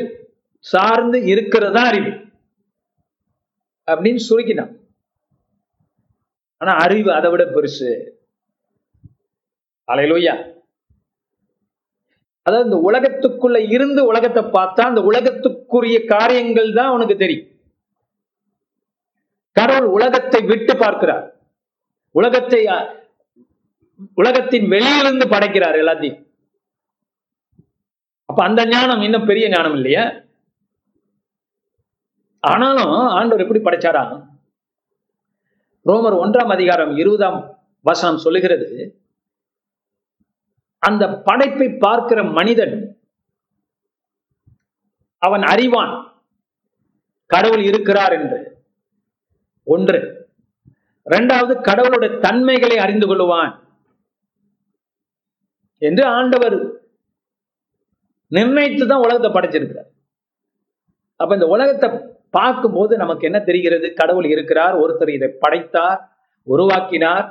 சார்ந்து 0.66 1.18
இருக்கிறதா 1.34 1.84
அறிவு. 1.92 2.12
அப்படின்னு 3.88 4.22
சுருக்கினான். 4.30 4.74
ஆனா 6.62 6.74
அறிவு 6.86 7.10
அதை 7.18 7.30
விட 7.32 7.44
பெருசு. 7.56 7.92
அலையிலோயா. 9.88 10.34
அதாவது 12.46 12.68
இந்த 12.68 12.80
உலகத்துக்குள்ள 12.90 13.58
இருந்து 13.76 14.02
உலகத்தை 14.12 14.44
பார்த்தா 14.58 14.84
அந்த 14.92 15.02
உலகத்துக்குரிய 15.10 15.98
காரியங்கள் 16.14 16.70
தான் 16.80 16.94
உனக்கு 16.96 17.16
தெரியும். 17.24 17.48
கடவுள் 19.58 19.90
உலகத்தை 19.98 20.40
விட்டு 20.52 20.74
பார்க்கிறார். 20.84 21.26
உலகத்தை 22.12 22.68
உலகத்தின் 24.16 24.68
வெளியிலிருந்து 24.68 25.28
படைக்கிறார் 25.28 25.78
எல்லாத்தையும். 25.82 26.28
அப்ப 28.26 28.44
அந்த 28.44 28.66
ஞானம் 28.66 29.02
இன்னும் 29.02 29.26
பெரிய 29.26 29.50
ஞானம் 29.50 29.74
இல்லையா? 29.74 30.04
ஆனாலும் 32.40 32.94
ஆண்டவர் 32.94 33.44
எப்படி 33.46 33.62
படைச்சாரா? 33.64 34.04
ரோமர் 35.86 36.16
ஒன்றாம் 36.24 36.52
அதிகாரம் 36.52 36.98
இருபதாம் 36.98 37.40
வசனம் 37.82 38.18
சொல்லுகிறது 38.18 38.68
அந்த 40.80 41.04
படைப்பை 41.18 41.70
பார்க்கிற 41.80 42.24
மனிதன் 42.24 42.76
அவன் 45.18 45.42
அறிவான் 45.42 45.94
கடவுள் 47.26 47.64
இருக்கிறார் 47.64 48.14
என்று. 48.14 48.40
ஒன்று 49.64 50.00
இரண்டாவது 51.12 51.62
கடவுளுடைய 51.62 52.12
தன்மைகளை 52.20 52.78
அறிந்து 52.78 53.06
கொள்ளுவான். 53.08 53.54
என்று 55.78 56.06
ஆண்டவர் 56.06 56.58
நிர்ணயித்து 58.32 58.88
தான் 58.88 59.04
உலகத்தை 59.06 59.30
படைச்சிருக்கிறார். 59.32 59.90
அப்ப 61.16 61.34
இந்த 61.34 61.48
உலகத்தை 61.48 61.90
பார்க்கும்போது 62.30 62.98
நமக்கு 62.98 63.24
என்ன 63.26 63.40
தெரிகிறது? 63.40 63.94
கடவுள் 63.94 64.26
இருக்கிறார் 64.26 64.76
ஒருத்தர் 64.76 65.10
இதை 65.10 65.30
படைத்தார் 65.40 66.00
உருவாக்கினார் 66.48 67.26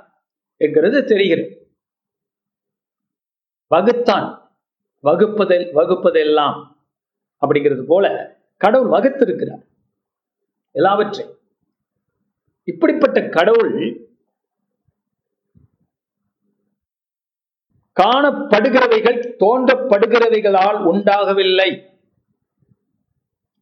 என்கிறது 0.56 1.04
தெரிகிறது. 1.04 1.50
வகுத்தான் 3.74 4.28
வகுப்பதில் 5.04 5.66
வகுப்பதெல்லாம் 5.74 6.56
அப்படிங்கிறது 7.42 7.84
போல 7.86 8.06
கடவுள் 8.56 8.92
வகுத்திருக்கிறார். 8.96 9.62
எல்லாவற்றையும். 10.74 11.34
இப்படிப்பட்ட 12.72 13.28
கடவுள் 13.28 14.08
காணப்படுகிறவைகள் 18.02 19.34
தோன்றப்படுகிறவைகளால் 19.38 20.84
உண்டாகவில்லை. 20.84 21.98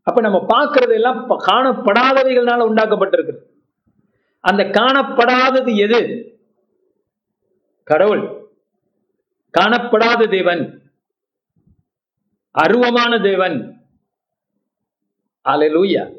அப்ப 0.02 0.20
நம்ம 0.20 0.46
பார்க்கறது 0.46 0.92
எல்லாம் 0.92 1.26
ப- 1.26 1.44
காணப்படாதவைகளால 1.46 2.60
உண்டாக்கப்பட்டிருக்கிறது 2.70 3.56
அந்த 4.40 4.62
காணப்படாதது 4.62 5.76
எது? 5.76 6.32
கடவுள். 7.84 8.48
காணப்படாத 9.58 10.30
தேவன். 10.30 10.92
அருவமான 12.50 13.22
தேவன். 13.22 13.76
அலலூயா 15.44 16.16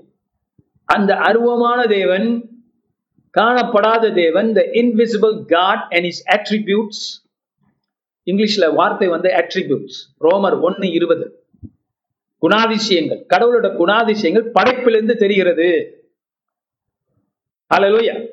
அந்த 0.86 1.16
அருவமான 1.16 1.88
தேவன் 1.88 2.49
காணப்படாத 3.38 4.14
தேவன் 4.14 4.54
the 4.54 4.62
invisible 4.62 5.46
God 5.46 5.86
and 5.90 6.06
his 6.06 6.30
attributes 6.30 7.04
இங்கிலீஷ்ல 8.26 8.74
வார்த்தை 8.74 9.08
வந்து 9.08 9.30
அட்ரிபியூட்ஸ் 9.30 10.00
ரோமர் 10.20 10.62
ஒன்னு 10.62 10.92
இருபது. 10.92 11.44
குணாதிசயங்கள். 12.42 13.22
கடவுளோட 13.30 13.68
குணாதிசயங்கள் 13.76 14.52
படைப்பிலிருந்து 14.54 15.16
தெரிகிறது. 15.16 15.94
அல்லேலூயா 17.76 18.30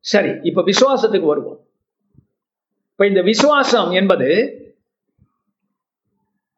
சரி 0.00 0.38
இப்ப 0.42 0.62
விசுவாசத்துக்கு 0.62 1.20
வருவோம். 1.20 1.66
இப்ப 2.90 3.06
இந்த 3.06 3.22
விசுவாசம் 3.22 3.90
என்பது 3.90 4.28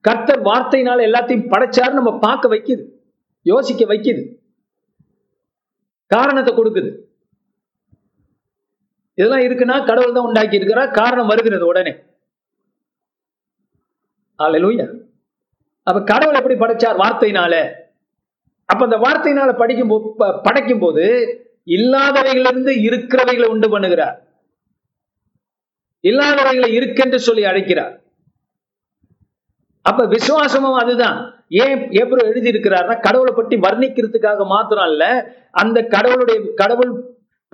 கர்த்தர் 0.00 0.42
வார்த்தையினால் 0.42 1.06
எல்லாத்தையும் 1.08 1.48
படைச்சாரு 1.50 1.92
நம்ம 1.92 2.18
பார்க்க 2.18 2.48
வைக்குது. 2.48 2.84
யோசிக்க 3.42 3.84
வைக்குது. 3.84 4.22
காரணத்தை 6.06 6.54
கொடுக்குது. 6.54 7.09
இதெல்லாம் 9.20 9.44
இருக்குன்னா 9.46 9.76
கடவுள் 9.90 10.16
தான் 10.16 10.28
உண்டாக்கி 10.28 10.58
இருக்கிறார் 10.60 10.96
காரணம் 11.00 11.30
வருகிறது 11.32 11.64
உடனே. 11.70 11.92
அல்லேலூயா 14.38 14.86
அப்ப 15.86 15.98
கடவுள் 16.10 16.38
எப்படி 16.38 16.56
படைச்சார் 16.60 17.00
வார்த்தையினால? 17.02 17.54
அப்ப 18.68 18.82
அந்த 18.88 18.98
வார்த்தையினால 19.04 19.50
படிக்கும் 19.60 19.92
படைக்கும் 20.46 20.82
போது 20.82 21.04
இல்லாதவைகளிலிருந்து 21.76 22.72
இருக்கிறவைகளை 22.88 23.48
உண்டு 23.54 23.68
பண்ணுகிறார். 23.72 24.16
இல்லாதவைகளை 26.04 26.68
இருக்கென்று 26.78 27.18
சொல்லி 27.26 27.42
அழைக்கிறார். 27.50 27.94
அப்ப 29.86 30.04
விசுவாசமும் 30.14 30.80
அதுதான். 30.82 31.18
ஏன் 31.62 31.76
ஏப்ரோ 32.00 32.22
எழுதியிருக்கிறார்னா 32.30 32.94
கடவுளை 33.06 33.32
பற்றி 33.36 33.56
வர்ணிக்கிறதுக்காக 33.66 34.44
மாத்திரம் 34.54 34.86
அல்ல 34.88 35.04
அந்த 35.62 35.78
கடவுளுடைய 35.94 36.38
கடவுள் 36.62 36.92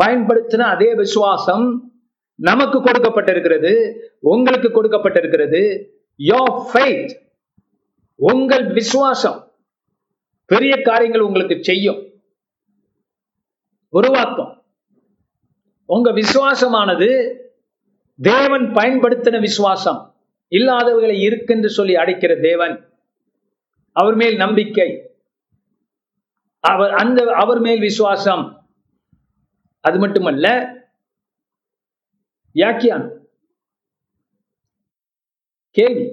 பயன்படுத்தின 0.03 0.61
அதே 0.61 0.95
விசுவாசம் 0.95 1.93
நமக்கு 2.35 2.83
கொடுக்கப்பட்டிருக்கிறது 2.83 4.01
உங்களுக்கு 4.21 4.83
கொடுக்கப்பட்டிருக்கிறது. 4.83 5.87
Your 6.17 6.71
உங்கள் 8.15 8.73
விசுவாசம் 8.73 9.53
பெரிய 10.47 10.83
காரியங்கள் 10.83 11.21
உங்களுக்கு 11.21 11.65
செய்யும். 11.65 12.11
உருவாக்கும். 13.89 14.63
உங்க 15.85 16.11
விசுவாசமானது 16.11 17.39
தேவன் 18.23 18.63
பயன்படுத்தின 18.63 19.41
விசுவாசம். 19.41 20.15
இல்லாதவர்களை 20.51 21.17
இருக்கென்று 21.27 21.67
சொல்லி 21.67 21.95
அடைக்கிற 21.95 22.41
தேவன் 22.41 22.89
அவர் 23.93 24.15
மேல் 24.15 24.37
நம்பிக்கை. 24.37 25.11
அவர் 26.61 26.91
அந்த 26.91 27.33
அவர் 27.33 27.61
மேல் 27.61 27.81
விசுவாசம். 27.81 28.66
அது 29.87 29.99
மட்டுமல்ல 29.99 30.47
வியாக்கியான் 32.55 33.07
கேள்வி. 35.71 36.05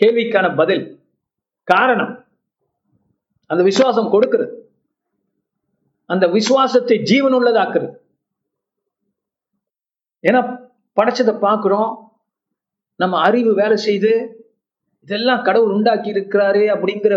கேள்விக்கான 0.00 0.56
பதில். 0.56 0.84
காரணம். 1.62 2.24
அந்த 3.46 3.62
விசுவாசம் 3.62 4.10
கொடுக்கிறது. 4.10 4.70
அந்த 6.06 6.26
விசுவாசத்தை 6.26 7.02
ஜீவன் 7.02 7.34
உள்ளதாக்குறது 7.34 7.92
ஏன்னா 10.22 10.40
படைச்சதை 11.00 11.34
பார்க்குறோம். 11.46 11.92
நம்ம 12.96 13.20
அறிவு 13.20 13.54
வேலை 13.54 13.76
செய்து 13.76 14.12
இதெல்லாம் 15.00 15.44
கடவுள் 15.44 15.72
உண்டாக்கி 15.72 16.12
இருக்கிறாரு 16.12 16.64
அப்படிங்கிற 16.74 17.14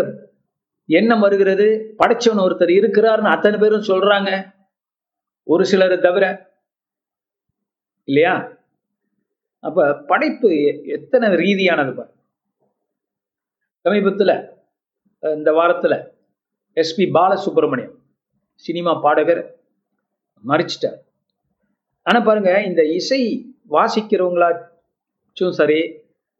எண்ணம் 0.84 1.20
வருகிறது. 1.20 1.94
படைச்சவன் 1.98 2.44
ஒருத்தர் 2.46 2.78
இருக்கிறாருன்னு 2.80 3.30
அத்தனை 3.30 3.58
பேரும் 3.58 3.82
சொல்றாங்க. 3.82 4.58
ஒரு 5.46 5.64
சிலரை 5.70 5.98
தவிர 6.06 6.24
இல்லையா? 8.08 8.34
அப்ப 9.64 9.86
படைப்பு 10.10 10.50
எத்தனை 10.96 11.26
ரீதியானது 11.42 11.92
பாரு? 11.98 12.12
சமீபத்துல 13.84 14.32
இந்த 15.22 15.50
வாரத்துல 15.58 15.94
எஸ்பி 16.76 17.04
பாலசுப்ரமணியம் 17.16 17.94
சினிமா 18.64 18.92
பாடகர் 19.04 19.42
மறிச்சிட்டார். 20.44 20.98
ஆனா 22.06 22.18
பாருங்க 22.28 22.52
இந்த 22.68 22.82
இசை 22.98 23.20
வாசிக்கிறவங்களாச்சும் 23.76 25.56
சரி 25.60 25.80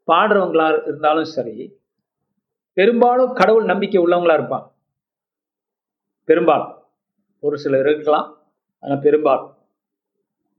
பாடுறவங்களா 0.07 0.67
இருந்தாலும் 0.87 1.31
சரி 1.35 1.55
பெரும்பாலும் 2.77 3.33
கடவுள் 3.39 3.71
நம்பிக்கை 3.71 3.99
உள்ளவங்களா 4.03 4.37
இருப்பான் 4.39 4.65
பெரும்பாலும். 6.27 6.73
ஒரு 7.43 7.55
சிலர் 7.63 7.89
இருக்கலாம் 7.93 8.27
ஆனால் 8.81 8.99
பெரும்பாலும். 8.99 9.57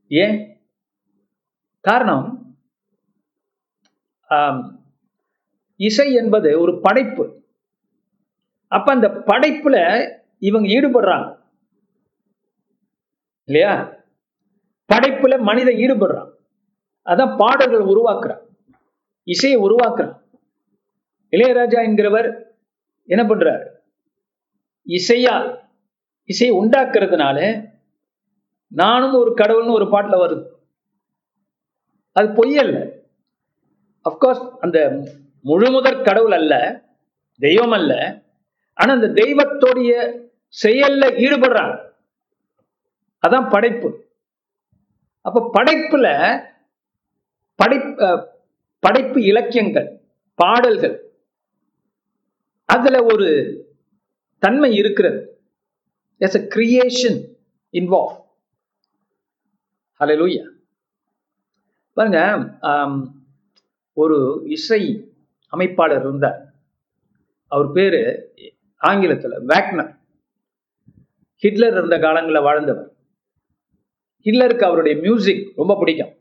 ஏன்? 0.09 0.61
காரணம் 1.81 2.57
இசை 5.77 6.13
என்பது 6.13 6.61
ஒரு 6.61 6.81
படைப்பு. 6.81 7.25
அப்ப 8.69 8.93
அந்த 8.93 9.09
படைப்புல 9.09 9.77
இவங்க 10.39 10.69
ஈடுபடுறாங்க. 10.69 11.39
இல்லையா? 13.45 13.73
படைப்புல 14.93 15.41
மனிதன் 15.41 15.75
ஈடுபடுறான். 15.75 16.31
அதான் 17.05 17.37
பாடல்கள் 17.37 17.91
உருவாக்குறான். 17.93 18.43
இசையை 19.25 19.59
உருவாக்குறான். 19.61 20.21
இளையராஜா 21.31 21.79
என்கிறவர் 21.89 22.29
என்ன 23.05 23.23
பண்றாரு? 23.23 23.67
இசையால் 24.87 25.71
இசையை 26.25 26.57
உண்டாக்குறதுனால 26.57 27.39
நானும் 28.73 29.17
ஒரு 29.23 29.31
கடவுள்னு 29.41 29.77
ஒரு 29.79 29.87
பாட்டுல 29.95 30.17
வருது. 30.23 30.45
அது 32.17 32.29
பொய்யல்ல 32.39 32.79
அப்கோர்ஸ் 34.07 34.45
அந்த 34.65 34.79
முழுமுதற் 35.45 36.05
கடவுள் 36.09 36.37
அல்ல 36.39 36.55
தெய்வம் 37.41 37.75
அல்ல. 37.79 37.93
ஆனா 38.79 38.91
அந்த 38.99 39.09
தெய்வத்தோடைய 39.21 39.93
செயல்ல 40.55 41.05
ஈடுபடுறாங்க 41.25 41.75
அதான் 43.23 43.51
படைப்பு. 43.55 43.89
அப்ப 45.25 45.49
படைப்புல 45.57 46.07
படை 47.59 47.79
படைப்பு 48.83 49.19
இலக்கியங்கள் 49.31 49.89
பாடல்கள் 50.39 50.97
அதுல 52.69 52.97
ஒரு 53.13 53.29
தன்மை 54.43 54.71
இருக்கிறது. 54.81 55.21
எஸ் 56.21 56.39
அ 56.41 56.45
கிரியேஷன் 56.55 57.19
இன்வால்வ் 57.75 58.17
ஹalleluya 60.03 60.45
பாருங்க 61.97 62.21
ஒரு 63.93 64.19
இசை 64.47 64.83
அமைப்பாளர் 65.53 66.01
இருந்தார். 66.01 66.41
அவர் 67.49 67.73
பேரு 67.73 68.01
ஆங்கிலத்துல 68.87 69.35
வேக்னர் 69.49 69.93
ஹிட்லர் 71.43 71.73
இருந்த 71.73 71.99
காலங்களில் 71.99 72.47
வாழ்ந்தவர். 72.49 72.91
ஹிட்லருக்கு 74.25 74.67
அவருடைய 74.67 75.01
மியூசிக் 75.01 75.53
ரொம்ப 75.57 75.77
பிடிக்கும். 75.79 76.12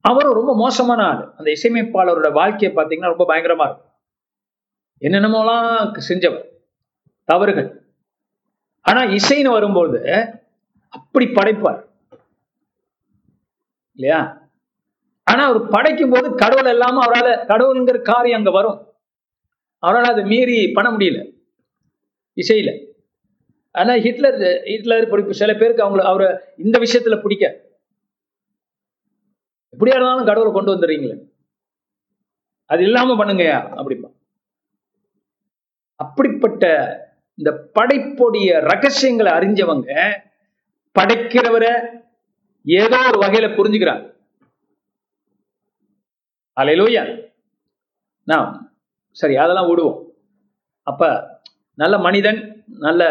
அவரும் 0.00 0.32
ரொம்ப 0.32 0.56
மோசமான 0.56 1.02
ஆள். 1.04 1.32
அந்த 1.36 1.52
இசையமைப்பாளரோட 1.56 2.32
வாழ்க்கையை 2.32 2.76
பார்த்தீங்கன்னா 2.76 3.12
ரொம்ப 3.14 3.24
பயங்கரமா 3.28 3.64
இருக்கும். 3.68 3.92
என்னென்னமோலாம் 5.00 5.98
செஞ்சவர். 6.08 6.46
தவறுகள். 7.24 7.70
ஆனா 8.80 9.00
இசைன்னு 9.02 9.50
வரும்போது 9.50 10.00
அப்படி 10.88 11.26
படைப்பார். 11.26 11.82
இல்லையா? 13.94 14.50
ஆனா 15.24 15.44
அவர் 15.46 15.68
படைக்கும் 15.68 16.10
போது 16.10 16.34
கடவுள் 16.34 16.70
இல்லாம 16.70 17.00
அவரால் 17.04 17.46
கடவுளுங்கிற 17.46 18.02
காரியம் 18.02 18.38
அங்க 18.38 18.50
வரும். 18.50 18.94
அவரால் 19.78 20.10
அதை 20.10 20.24
மீறி 20.24 20.70
பண்ண 20.72 20.96
முடியல. 20.96 21.20
இசையில. 22.36 22.70
ஆனா 23.70 23.92
ஹிட்லர் 23.98 24.62
ஹிட்லர் 24.64 25.08
பிடிப்பு 25.08 25.34
சில 25.34 25.54
பேருக்கு 25.54 25.84
அவங்கள 25.84 26.00
அவரை 26.00 26.38
இந்த 26.56 26.78
விஷயத்துல 26.78 27.22
பிடிக்க. 27.22 27.60
எப்படியா 29.76 29.94
இருந்தாலும் 29.94 30.24
கடவுளை 30.24 30.52
கொண்டு 30.52 30.74
வந்துடுறீங்களே. 30.74 31.16
அது 32.66 32.82
இல்லாம 32.82 33.24
பண்ணுங்கயா 33.24 33.58
அப்படிப்பா 33.76 34.10
அப்படிப்பட்ட 36.00 36.64
இந்த 37.34 37.50
படைப்புடைய 37.74 38.60
ரகசியங்களை 38.60 39.32
அறிஞ்சவங்க 39.32 40.12
படைக்கிறவரை 40.98 41.72
ஏதோ 42.66 42.98
ஒரு 43.08 43.18
வகையில 43.22 43.46
புரிஞ்சுக்கிறார். 43.56 44.02
அலையிலோயா 46.56 47.02
நான் 48.28 48.48
சரி 49.16 49.34
அதெல்லாம் 49.42 49.68
விடுவோம். 49.70 49.98
அப்ப 50.86 51.02
நல்ல 51.82 51.94
மனிதன் 52.06 52.40
நல்ல 52.86 53.02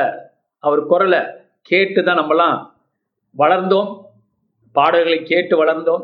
அவர் 0.63 0.81
குரலை 0.91 1.21
கேட்டு 1.69 1.99
தான் 2.03 2.19
நம்மலாம் 2.21 2.57
வளர்ந்தோம். 3.35 3.89
பாடல்களை 4.75 5.19
கேட்டு 5.31 5.53
வளர்ந்தோம். 5.61 6.03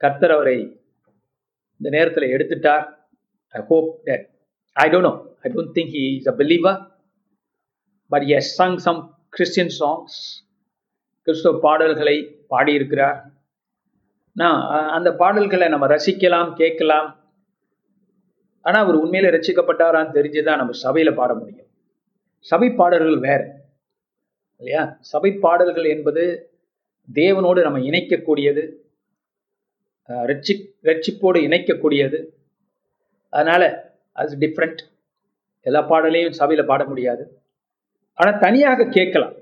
கர்த்தர் 0.00 0.34
அவரை 0.36 0.56
இந்த 1.80 1.88
நேரத்தில் 1.96 2.32
எடுத்துட்டார். 2.34 2.84
I 3.54 3.60
hope 3.70 3.88
that 4.08 4.24
I 4.76 4.86
don't 4.92 5.08
know 5.08 5.14
I 5.44 5.50
don't 5.54 5.74
think 5.78 5.92
he 5.96 6.04
is 6.18 6.30
a 6.32 6.36
believer 6.42 6.78
but 8.12 8.26
he's 8.38 8.50
sung 8.62 8.76
some 8.86 9.00
Christian 9.36 9.72
songs 9.80 10.16
கிறிஸ்தவ 11.26 11.58
பாடல்களை 11.66 12.16
பாடியிருக்கிறார். 12.52 13.18
நான் 14.40 14.58
அந்த 14.96 15.08
பாடல்களை 15.20 15.66
நம்ம 15.74 15.86
ரசிக்கலாம் 15.94 16.50
கேட்கலாம். 16.60 17.08
ஆனால் 18.66 18.82
அவர் 18.84 18.98
உண்மையில 19.02 19.30
ரசிக்கப்பட்டாரான்னு 19.36 20.16
தெரிஞ்சுதான் 20.16 20.60
நம்ம 20.60 20.74
சபையில் 20.84 21.18
பாட 21.20 21.30
முடியும். 21.40 21.68
சபை 22.50 22.68
பாடல்கள் 22.80 23.24
வேற 23.26 23.42
இல்லையா? 24.60 24.82
சபை 25.12 25.30
பாடல்கள் 25.44 25.86
என்பது 25.94 26.24
தேவனோடு 27.08 27.60
நம்ம 27.66 27.80
இணைக்கக்கூடியது 27.90 28.62
ரட்சி 30.30 30.54
ரட்சிப்போடு 30.88 31.38
இணைக்கக்கூடியது. 31.48 32.18
அதனால் 33.36 33.68
அது 34.22 34.36
டிஃப்ரெண்ட் 34.42 34.82
எல்லா 35.66 35.80
பாடலையும் 35.90 36.36
சபையில் 36.40 36.68
பாட 36.70 36.82
முடியாது. 36.90 37.24
ஆனால் 38.18 38.40
தனியாக 38.44 38.90
கேட்கலாம். 38.96 39.34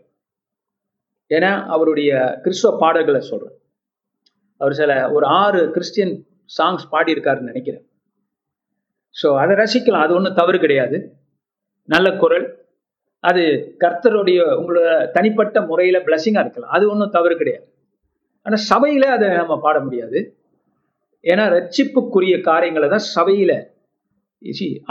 ஏன்னா 1.36 1.50
அவருடைய 1.74 2.10
கிறிஸ்துவ 2.44 2.70
பாடல்களை 2.82 3.20
சொல்கிறேன் 3.30 3.56
அவர் 4.60 4.74
சில 4.80 4.92
ஒரு 5.16 5.26
ஆறு 5.42 5.60
கிறிஸ்டியன் 5.76 6.14
சாங்ஸ் 6.56 6.84
பாடியிருக்காருன்னு 6.92 7.50
நினைக்கிறேன். 7.52 7.84
ஸோ 9.14 9.28
அதை 9.42 9.54
ரசிக்கலாம். 9.62 10.04
அது 10.06 10.14
ஒன்றும் 10.18 10.38
தவறு 10.40 10.58
கிடையாது. 10.64 10.98
நல்ல 11.88 12.08
குரல். 12.22 12.46
அது 13.20 13.42
கர்த்தருடைய 13.82 14.38
உங்களோட 14.60 14.90
தனிப்பட்ட 15.16 15.60
முறையில் 15.70 16.04
பிளஸ்ஸிங்காக 16.06 16.44
இருக்கலாம். 16.44 16.74
அது 16.76 16.84
ஒன்றும் 16.90 17.14
தவறு 17.16 17.34
கிடையாது. 17.36 17.66
ஆனால் 18.46 18.62
சபையில 18.70 19.04
அதை 19.16 19.26
நம்ம 19.40 19.56
பாட 19.60 19.76
முடியாது. 19.80 20.20
ஏன்னா 21.24 21.44
ரட்சிப்புக்குரிய 21.56 22.36
காரியங்களை 22.50 22.88
தான் 22.88 23.06
சபையில 23.16 23.52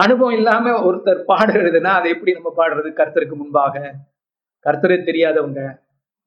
அனுபவம் 0.03 0.35
இல்லாமல் 0.37 0.83
ஒருத்தர் 0.87 1.21
பாடுறதுன்னா 1.31 1.91
அதை 1.99 2.09
எப்படி 2.11 2.31
நம்ம 2.31 2.51
பாடுறது? 2.59 2.89
கர்த்தருக்கு 2.99 3.35
முன்பாக. 3.35 3.75
கர்த்தரே 4.65 4.97
தெரியாதவங்க. 5.09 5.61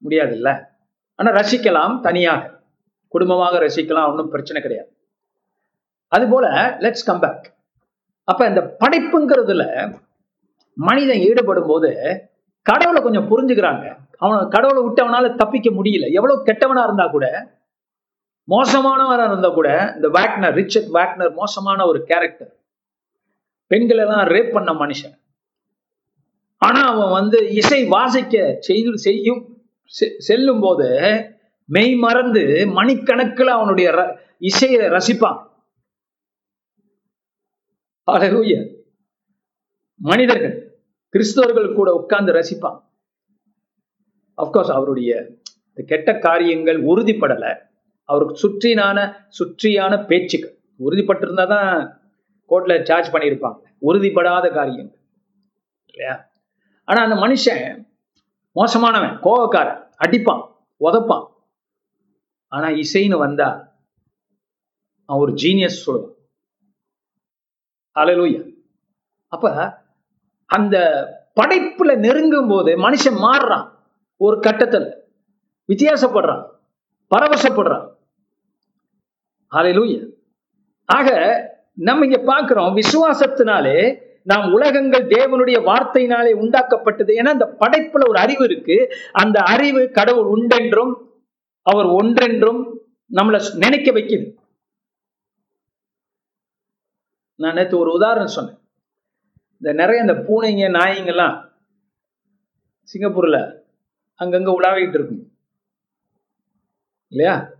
முடியாதுல்ல? 0.02 0.66
ஆனால் 1.14 1.34
ரசிக்கலாம் 1.34 2.00
தனியாக. 2.00 2.50
குடும்பமாக 3.08 3.58
ரசிக்கலாம் 3.66 4.08
ஒன்றும் 4.10 4.28
பிரச்சனை 4.28 4.62
கிடையாது. 4.62 4.90
அதுபோல 6.08 6.76
லெட்ஸ் 6.80 7.06
கம் 7.06 7.20
பேக் 7.20 7.46
அப்ப 8.24 8.48
இந்த 8.48 8.76
படைப்புங்கிறதுல 8.80 9.64
மனிதன் 10.76 11.18
ஈடுபடும் 11.18 11.66
போது 11.66 11.90
கடவுளை 12.62 13.02
கொஞ்சம் 13.02 13.28
புரிஞ்சுக்கிறாங்க. 13.30 13.96
அவனை 14.18 14.48
கடவுளை 14.48 14.82
விட்டு 14.82 15.04
அவனால 15.04 15.34
தப்பிக்க 15.34 15.70
முடியல. 15.70 16.12
எவ்வளவு 16.12 16.44
கெட்டவனா 16.44 16.82
இருந்தா 16.84 17.06
கூட 17.06 17.26
மோசமானவராக 18.48 19.30
இருந்தா 19.30 19.48
கூட 19.48 19.68
இந்த 19.94 20.08
வேக்னர் 20.08 20.56
ரிச்சர்ட் 20.60 20.90
வேக்னர் 20.96 21.32
மோசமான 21.34 21.86
ஒரு 21.86 22.04
கேரக்டர் 22.04 22.52
பெண்களை 23.66 24.04
எல்லாம் 24.04 24.26
ரேப் 24.26 24.52
பண்ண 24.52 24.72
மனுஷன். 24.72 25.14
ஆனா 26.58 26.80
அவன் 26.92 27.10
வந்து 27.10 27.38
இசை 27.60 27.84
வாசிக்க 27.84 28.56
செய்து 28.58 28.98
செய்யும் 28.98 29.40
செல்லும் 30.18 30.60
போது 30.60 30.88
மெய் 31.66 31.94
மறந்து 31.94 32.40
மணிக்கணக்கில் 32.66 33.46
அவனுடைய 33.46 34.18
இசையை 34.38 34.88
ரசிப்பான். 34.88 35.40
மனிதர்கள் 39.96 40.82
கிறிஸ்தவர்கள் 41.14 41.74
கூட 41.74 41.92
உட்கார்ந்து 41.94 42.32
ரசிப்பான். 42.32 42.80
அப்கோர்ஸ் 44.36 44.72
அவருடைய 44.72 45.30
கெட்ட 45.86 46.18
காரியங்கள் 46.18 46.84
உறுதிப்படலை. 46.84 47.58
அவருக்கு 48.04 48.48
சுற்றினான 48.48 49.12
சுற்றியான 49.38 50.06
பேச்சுக்கள் 50.06 50.56
உறுதிப்பட்டிருந்தா 50.78 51.46
தான் 51.46 52.00
கோர்ட்ல 52.48 52.82
சார்ஜ் 52.82 53.12
பண்ணியிருப்பாங்க. 53.12 53.60
உறுதிப்படாத 53.82 54.52
காரியங்கள் 54.52 54.98
இல்லையா? 55.92 56.30
ஆனா 56.84 57.02
அந்த 57.04 57.16
மனுஷன் 57.16 57.92
மோசமானவன் 58.58 59.14
கோவக்காரன் 59.26 59.80
அடிப்பான் 60.04 60.42
உதப்பான். 60.84 61.26
ஆனா 62.54 62.68
இசைன்னு 62.82 63.18
வந்தா 63.18 63.48
அவன் 65.08 65.22
ஒரு 65.22 65.32
ஜீனியஸ் 65.32 65.82
சொல்லுவான். 65.84 66.12
அலலூயா 68.00 68.42
அப்ப 69.28 69.52
அந்த 70.56 70.76
படைப்புல 71.40 71.92
நெருங்கும் 72.04 72.48
போது 72.48 72.72
மனுஷன் 72.84 73.18
மாறுறான். 73.26 73.66
ஒரு 74.16 74.36
கட்டத்துல 74.46 74.84
வித்தியாசப்படுறான் 75.68 76.44
பரவசப்படுறான். 77.14 77.86
அலலூயா 79.56 80.02
ஆக 80.96 81.08
நம்ம 81.88 82.06
இங்க 82.06 82.20
பாக்குறோம் 82.32 82.72
விசுவாசத்தினாலே 82.80 83.78
நாம் 84.24 84.52
உலகங்கள் 84.52 85.06
தேவனுடைய 85.06 85.58
வார்த்தையினாலே 85.64 86.32
உண்டாக்கப்பட்டது. 86.42 87.10
ஏன்னா 87.12 87.32
அந்த 87.36 87.56
படைப்புல 87.60 88.08
ஒரு 88.08 88.18
அறிவு 88.18 88.44
இருக்கு. 88.44 88.88
அந்த 89.12 89.40
அறிவு 89.40 89.90
கடவுள் 89.90 90.28
உண்டென்றும் 90.38 90.92
அவர் 91.62 91.86
ஒன்றென்றும் 91.86 92.60
நம்மளை 93.12 93.54
நினைக்க 93.54 93.90
வைக்குது. 93.92 94.34
நான் 97.34 97.54
நேற்று 97.54 97.78
ஒரு 97.78 97.92
உதாரணம் 97.92 98.26
சொன்னேன். 98.26 98.58
இந்த 99.52 99.72
நிறைய 99.72 100.00
இந்த 100.00 100.12
பூனைங்க 100.12 100.72
நாய்ங்கெல்லாம் 100.72 101.52
சிங்கப்பூர்ல 102.92 103.60
அங்கங்க 104.20 104.50
உலாவிட்டு 104.50 104.94
இருக்கும். 104.94 105.32
இல்லையா? 107.08 107.50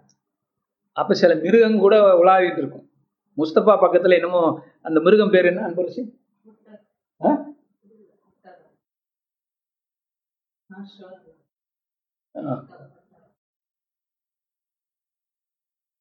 அப்ப 0.93 1.15
சில 1.15 1.35
மிருகம் 1.35 1.79
கூட 1.79 2.15
உலாவிட்டு 2.15 2.59
இருக்கும். 2.59 2.91
முஸ்தபா 3.37 3.75
பக்கத்துல 3.83 4.15
என்னமோ 4.15 4.65
அந்த 4.83 5.01
மிருகம் 5.01 5.31
பேர் 5.31 5.45
என்ன 5.45 5.69
அன்பரசி? 5.69 6.24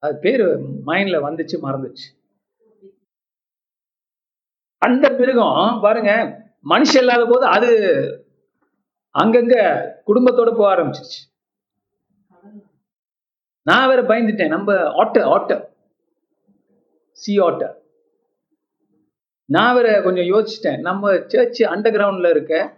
அது 0.03 0.15
பேரு 0.25 0.45
மைண்ட்ல 0.87 1.17
வந்துச்சு 1.27 1.55
மறந்துச்சு. 1.65 2.07
அந்த 4.81 5.09
மிருகம் 5.19 5.81
பாருங்க 5.81 6.11
மனுஷன் 6.69 7.01
இல்லாத 7.03 7.25
போது 7.25 7.45
அது 7.55 7.69
அங்கங்க 9.15 9.55
குடும்பத்தோட 10.09 10.49
போக 10.57 10.67
ஆரம்பிச்சிருச்சு. 10.73 11.21
நான் 13.67 13.87
வேற 13.89 14.01
பயந்துட்டேன். 14.01 14.53
நம்ம 14.55 14.71
ஆட்ட 15.01 15.25
ஆட்ட. 15.35 15.51
சி 17.11 17.33
ஆட்ட 17.39 17.63
நான் 19.49 19.75
வேற 19.75 20.01
கொஞ்சம் 20.01 20.25
யோசிச்சிட்டேன். 20.25 20.79
நம்ம 20.79 21.19
சர்ச் 21.27 21.63
அண்டர் 21.63 21.95
கிரவுண்ட்ல 21.95 22.29
இருக்க 22.29 22.77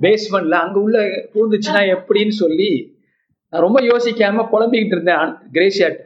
பேஸ்மெண்ட்ல 0.00 0.50
அங்க 0.50 0.80
உள்ள 0.80 0.98
பூந்துச்சுன்னா 1.34 1.82
எப்படின்னு 1.96 2.28
சொல்லி 2.28 2.70
நான் 3.48 3.62
ரொம்ப 3.62 3.80
யோசிக்காம 3.80 4.46
புலம்பிக்கிட்டு 4.52 4.94
இருந்தேன். 4.96 5.18
கிரேசியாட் 5.52 5.98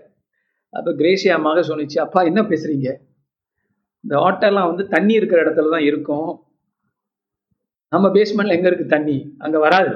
அப்ப 0.73 0.91
கிரேசியா 0.93 1.41
மக 1.41 1.61
சொன்னிச்சு 1.61 1.99
அப்பா 1.99 2.23
என்ன 2.23 2.43
பேசுறீங்க? 2.43 2.89
இந்த 4.05 4.17
ஆட்டெல்லாம் 4.17 4.67
வந்து 4.67 4.89
தண்ணி 4.89 5.15
இருக்கிற 5.15 5.45
இடத்துல 5.45 5.71
தான் 5.71 5.81
இருக்கும். 5.81 6.31
நம்ம 7.93 8.09
பேஸ்மெண்ட்ல 8.09 8.51
எங்க 8.51 8.69
இருக்கு 8.69 8.87
தண்ணி? 8.87 9.35
அங்க 9.39 9.59
வராது. 9.59 9.95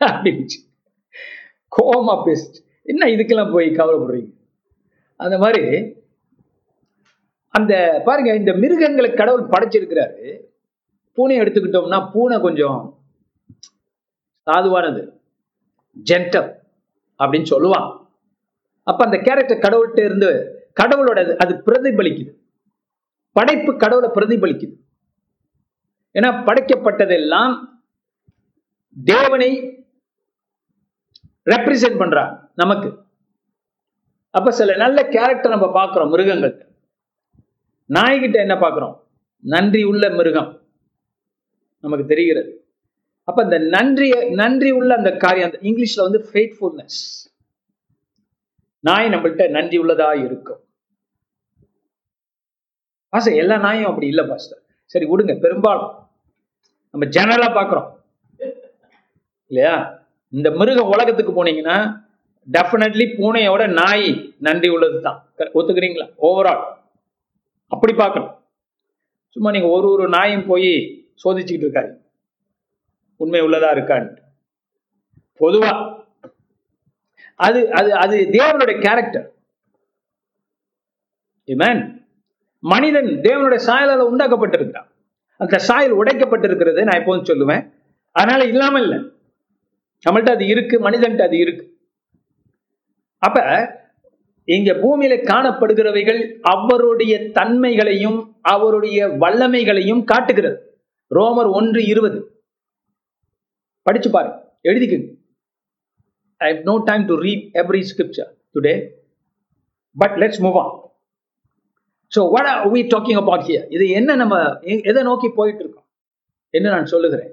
அப்படின்னுச்சு. 0.10 0.58
கோமா 1.72 2.14
பேஸ்ட் 2.26 2.56
என்ன 2.82 3.06
இதுக்கெல்லாம் 3.06 3.52
போய் 3.52 3.68
கவலைப்படுறீங்க? 3.70 4.30
அந்த 5.16 5.38
மாதிரி 5.38 5.62
அந்த 7.58 8.02
பாருங்க 8.04 8.34
இந்த 8.34 8.52
மிருகங்களை 8.52 9.12
கடவுள் 9.12 9.48
படைச்சிருக்கிறாரு. 9.48 10.40
பூனை 11.12 11.40
எடுத்துக்கிட்டோம்னா 11.40 12.10
பூனை 12.12 12.40
கொஞ்சம் 12.40 12.98
சாதுவானது. 14.46 15.08
ஜென்டல் 16.10 16.54
அப்படின்னு 17.18 17.46
சொல்லுவான் 17.50 18.06
அப்ப 18.82 19.04
அந்த 19.04 19.18
கேரக்டர் 19.18 19.58
கடவுள்கிட்ட 19.58 20.04
இருந்து 20.04 20.58
கடவுளோட 20.82 21.36
அது- 21.44 21.60
பிரதிபலிக்குது. 21.66 22.34
படைப்பு 23.32 23.76
கடவுளை 23.76 24.10
பிரதிபலிக்குது. 24.14 24.72
ஏன்னா 26.14 26.44
படைக்கப்பட்டதெல்லாம் 26.44 27.58
தேவனை 29.04 29.60
ரெப்ரசென்ட் 31.44 32.00
பண்றா 32.02 32.48
நமக்கு. 32.54 33.02
அப்ப 34.30 34.50
சில 34.50 34.76
நல்ல 34.76 35.08
கேரக்டர் 35.08 35.50
நம்ம 35.50 35.72
பார்க்கிறோம் 35.72 36.14
மிருகங்கள்கிட்ட. 36.14 36.72
நாய்கிட்ட 37.90 38.36
என்ன 38.46 38.54
பார்க்குறோம்? 38.54 38.96
நன்றி 39.38 39.82
உள்ள 39.82 40.10
மிருகம். 40.10 40.60
நமக்கு 41.80 42.06
தெரிகிறது. 42.06 42.66
அப்ப 43.28 43.42
இந்த 43.42 43.58
நன்றி 43.58 44.08
நன்றி 44.30 44.70
உள்ள 44.70 44.96
அந்த 44.96 45.16
காரியம் 45.16 45.50
அந்த 45.50 45.68
இங்கிலீஷ்ல 45.68 46.04
வந்து 46.06 46.20
ஃபெய்ட்ஃபுல்னஸ் 46.32 47.00
நாய் 48.80 49.08
நம்மள்கிட்ட 49.08 49.50
நன்றி 49.50 49.78
உள்ளதா 49.78 50.08
இருக்கும். 50.24 50.60
பாஸ்டர் 53.08 53.34
எல்லா 53.34 53.56
நாயும் 53.56 53.86
அப்படி 53.86 54.06
இல்லை 54.06 54.24
பாஸ்டர். 54.26 54.62
சரி 54.84 55.06
விடுங்க. 55.06 55.38
பெரும்பாலும் 55.38 55.92
நம்ம 56.90 57.06
ஜெனரலா 57.06 57.48
பார்க்குறோம். 57.58 57.88
இல்லையா? 59.46 60.04
இந்த 60.28 60.50
மிருக 60.50 60.82
உலகத்துக்கு 60.82 61.44
போனீங்கன்னா 61.44 61.76
டெஃபினெட்லி 62.52 63.06
பூனையோட 63.18 63.72
நாய் 63.72 64.34
நன்றி 64.38 64.68
உள்ளது 64.68 65.00
தான் 65.00 65.18
ஒத்துக்கிறீங்களா? 65.38 66.06
ஓவரால் 66.18 66.82
அப்படி 67.74 67.94
பார்க்கணும். 68.00 68.32
சும்மா 69.36 69.50
நீங்க 69.54 69.68
ஒரு 69.76 69.86
ஒரு 69.94 70.06
நாயும் 70.16 70.48
போய் 70.50 70.72
சோதிச்சுக்கிட்டு 71.22 71.66
இருக்காரு 71.66 71.92
உண்மை 73.20 73.40
உள்ளதா 73.46 73.70
இருக்கான்னு 73.76 74.10
பொதுவா. 75.40 75.72
அது 77.46 77.60
அது 77.78 77.90
அது 78.04 78.16
தேவனுடைய 78.38 78.76
கேரக்டர் 78.86 79.28
மனிதன் 82.72 83.08
தேவனுடைய 83.26 83.60
சாயலால் 83.68 84.10
உண்டாக்கப்பட்டிருக்கிறான் 84.10 84.90
அந்த 85.40 85.56
சாயல் 85.68 85.98
உடைக்கப்பட்டிருக்கிறது 86.00 86.80
நான் 86.86 87.00
எப்போதும் 87.00 87.30
சொல்லுவேன். 87.30 87.64
அதனால 88.16 88.44
இல்லாம 88.52 88.80
இல்லை 88.84 88.98
நம்மள்ட்ட 90.04 90.32
அது 90.36 90.44
இருக்கு 90.52 90.76
மனிதன்ட்டு 90.88 91.26
அது 91.28 91.36
இருக்கு. 91.44 91.64
அப்ப 93.22 93.38
இங்க 94.48 94.70
பூமியில 94.82 95.14
காணப்படுகிறவைகள் 95.30 96.20
அவருடைய 96.52 97.14
தன்மைகளையும் 97.38 98.18
அவருடைய 98.54 99.06
வல்லமைகளையும் 99.22 100.02
காட்டுகிறது. 100.04 100.58
ரோமர் 101.10 101.50
ஒன்று 101.58 101.80
இருபது. 101.92 102.18
படிச்சு 103.86 104.10
பாரு 104.10 104.30
எழுதிக்குங்க. 104.68 105.08
I 106.40 106.48
have 106.52 106.62
no 106.70 106.74
time 106.88 107.04
to 107.10 107.14
read 107.24 107.44
every 107.62 107.82
scripture 107.90 108.30
today 108.54 108.74
but 109.96 110.16
let's 110.22 110.42
move 110.44 110.58
on 110.62 110.72
so 112.12 112.22
what 112.34 112.48
are 112.52 112.60
we 112.74 112.80
talking 112.94 113.20
about 113.22 113.46
here 113.48 113.66
இது 113.76 113.84
என்ன 113.98 114.14
நம்ம 114.22 114.34
எதை 114.90 115.02
நோக்கி 115.10 115.28
போயிட்டு 115.40 115.62
இருக்கோம் 115.64 115.86
என்ன 116.54 116.70
நான் 116.70 116.92
சொல்லுகிறேன்? 116.92 117.30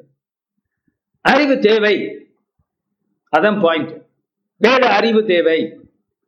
அறிவு 1.25 1.55
தேவை. 1.59 1.95
அதான் 3.33 3.59
பாயிண்ட் 3.65 3.91
வேறு 4.61 4.87
அறிவு 4.99 5.21
தேவை. 5.25 5.59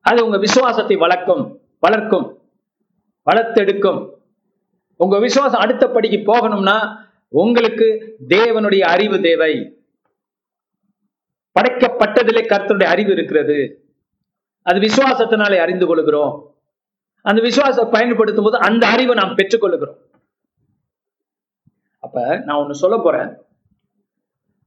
அது 0.10 0.26
உங்க 0.26 0.38
விசுவாசத்தை 0.38 0.95
வளர்க்கும் 0.95 1.43
வளர்க்கும் 1.80 2.28
வளர்த்தெடுக்கும். 3.28 3.99
உங்க 4.95 5.20
விசுவாசம் 5.20 5.60
அடுத்த 5.60 5.89
படிக்கு 5.89 6.20
போகணும்னா 6.32 6.78
உங்களுக்கு 7.28 8.18
தேவனுடைய 8.28 8.80
அறிவு 8.80 9.22
தேவை. 9.22 9.54
படைக்கப்பட்டதிலே 11.56 12.41
கருத்தருடைய 12.47 12.89
அறிவு 12.95 13.12
இருக்கிறது. 13.12 13.58
அது 14.62 14.80
விசுவாசத்தினாலே 14.80 15.58
அறிந்து 15.58 15.86
கொள்கிறோம். 15.86 16.34
அந்த 17.22 17.41
விசுவாசத்தை 17.41 17.86
பயன்படுத்தும் 17.91 18.43
போது 18.43 18.58
அந்த 18.58 18.88
அறிவை 18.88 19.16
நாம் 19.16 19.38
பெற்றுக்கொள்கிறோம். 19.38 19.99
அப்ப 21.99 22.38
நான் 22.45 22.60
ஒண்ணு 22.64 22.82
சொல்ல 22.84 22.97
போறேன். 22.97 23.32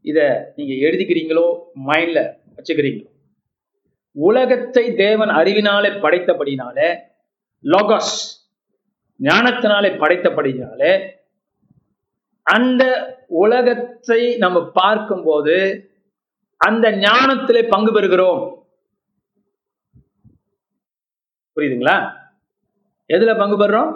இத 0.01 0.53
நீங்க 0.57 0.75
எழுதிக்கிறீங்களோ 0.87 1.47
மைண்ட்ல 1.87 2.21
வச்சுக்கிறீங்களோ? 2.57 3.11
உலகத்தை 4.17 4.95
தேவன் 4.95 5.29
அறிவினாலே 5.29 5.91
படைத்தபடினாலே 6.05 6.89
லோகஸ் 7.65 8.15
ஞானத்தினாலே 9.21 9.91
படைத்தபடினாலே 10.03 10.93
அந்த 12.47 12.83
உலகத்தை 13.27 14.37
நம்ம 14.37 14.59
பார்க்கும்போது 14.71 15.57
அந்த 16.61 16.91
ஞானத்திலே 16.91 17.69
பங்கு 17.69 17.91
பெறுகிறோம். 17.93 18.43
புரியுதுங்களா? 21.57 21.97
எதுல 23.09 23.39
பங்கு 23.39 23.57
பெறுறோம்? 23.59 23.93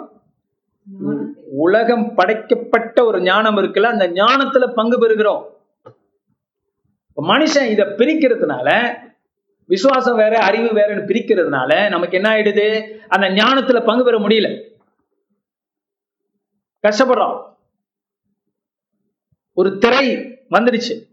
உலகம் 1.65 2.15
படைக்கப்பட்ட 2.15 3.05
ஒரு 3.05 3.21
ஞானம் 3.21 3.57
இருக்குல்ல 3.57 3.93
அந்த 3.95 4.07
ஞானத்துல 4.07 4.73
பங்கு 4.73 4.97
பெறுகிறோம். 4.99 5.43
மனுஷன் 7.17 7.69
இத 7.69 7.83
பிரிக்கிறதுனால 7.99 8.69
விசுவாசம் 9.71 10.15
வேற 10.15 10.37
அறிவு 10.37 10.67
வேறன்னு 10.67 11.07
பிரிக்கிறதுனால 11.07 11.89
நமக்கு 11.89 12.15
என்ன 12.15 12.29
ஆயிடுது? 12.29 12.97
அந்த 13.07 13.27
ஞானத்துல 13.27 13.85
பங்கு 13.85 14.03
பெற 14.03 14.19
முடியல. 14.19 14.71
கஷ்டப்படுறோம். 16.87 17.55
ஒரு 19.53 19.77
திரை 19.77 20.15
வந்துடுச்சு. 20.49 21.07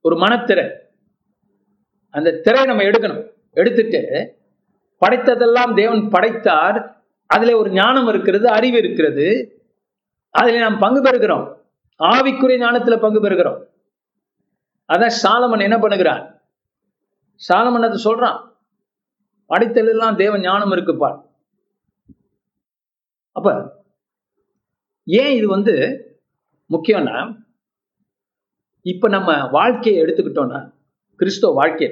ஒரு 0.00 0.16
மனத்திரை. 0.16 0.70
அந்த 2.10 2.38
திரை 2.38 2.64
நம்ம 2.64 2.82
எடுக்கணும். 2.82 3.30
எடுத்துட்டு 3.50 4.34
படைத்ததெல்லாம் 5.06 5.74
தேவன் 5.74 6.08
படைத்தார். 6.08 7.04
அதுல 7.26 7.56
ஒரு 7.56 7.70
ஞானம் 7.70 8.08
இருக்கிறது 8.08 8.48
அறிவு 8.48 8.78
இருக்கிறது. 8.78 9.58
அதுல 10.30 10.58
நாம் 10.58 10.78
பங்கு 10.78 11.02
பெறுகிறோம். 11.02 11.56
ஆவிக்குரிய 11.98 12.58
ஞானத்துல 12.58 13.00
பங்கு 13.00 13.20
பெறுகிறோம். 13.20 13.66
அதான் 14.92 15.12
சாலமன் 15.22 15.60
என்ன 15.60 15.76
பண்ணுகிறான்? 15.76 16.42
சாலமன் 17.48 17.86
அதை 17.88 17.98
சொல்றான். 18.04 18.38
படைத்தலெல்லாம் 19.48 20.16
தேவ 20.16 20.38
ஞானம் 20.38 20.70
இருக்குப்பார் 20.70 21.18
அப்ப 23.32 23.48
ஏன் 25.06 25.36
இது 25.36 25.48
வந்து 25.48 25.74
முக்கியம்னா 26.70 27.42
இப்ப 28.80 29.08
நம்ம 29.08 29.48
வாழ்க்கையை 29.48 30.04
எடுத்துக்கிட்டோம்னா 30.04 30.72
கிறிஸ்தவ 31.16 31.52
வாழ்க்கை. 31.54 31.88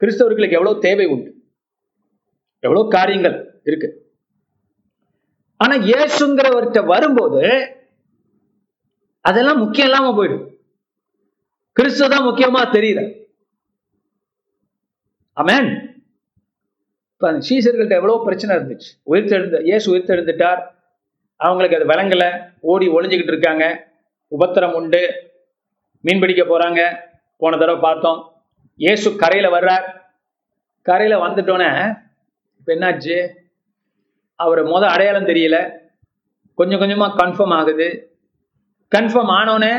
கிறிஸ்தவர்களுக்கு 0.00 0.58
எவ்வளவு 0.58 0.80
தேவை 0.80 1.06
உண்டு. 1.06 1.30
எவ்வளவு 2.58 2.90
காரியங்கள் 2.90 3.60
இருக்கு. 3.64 3.88
ஆனா 5.56 5.74
இயேசுங்கிறவர்கிட்ட 5.76 6.86
வரும்போது 6.86 7.42
அதெல்லாம் 9.20 9.58
முக்கியம் 9.58 9.88
இல்லாம 9.88 10.10
போயிடும். 10.16 10.44
கிறிஸ்துவ 11.72 12.08
தான் 12.08 12.26
முக்கியமா 12.26 12.60
தெரியுது. 12.76 13.25
அமேன் 15.40 15.68
இப்போ 17.12 17.28
சீசர்கள்ட்ட 17.48 17.94
எவ்வளோ 18.00 18.14
பிரச்சனை 18.26 18.52
இருந்துச்சு. 18.56 18.88
உயிர்த்தெழுந்த 19.10 19.58
இயேசு 19.68 19.86
உயிர்த்தெழுந்துட்டார். 19.92 20.60
அவங்களுக்கு 21.46 21.76
அது 21.78 21.86
விளங்கலை 21.92 22.28
ஓடி 22.70 22.86
ஒளிஞ்சுக்கிட்டு 22.96 23.34
இருக்காங்க. 23.34 23.64
உபத்திரம் 24.32 24.74
உண்டு. 24.78 25.02
மீன் 26.04 26.22
பிடிக்க 26.22 26.42
போகிறாங்க 26.44 26.80
போன 27.42 27.56
தடவை 27.62 27.80
பார்த்தோம். 27.86 28.20
இயேசு 28.84 29.08
கரையில் 29.22 29.54
வர்றார். 29.56 29.86
கரையில் 30.88 31.22
வந்துட்டோன்னே 31.24 31.70
இப்போ 32.58 32.70
என்னாச்சு? 32.74 33.16
அவர் 34.44 34.60
முத 34.72 34.84
அடையாளம் 34.94 35.28
தெரியல. 35.30 35.58
கொஞ்சம் 36.58 36.82
கொஞ்சமாக 36.82 37.16
கன்ஃபார்ம் 37.22 37.54
ஆகுது. 37.58 37.88
கன்ஃபார்ம் 38.94 39.32
ஆனோன்னே 39.38 39.72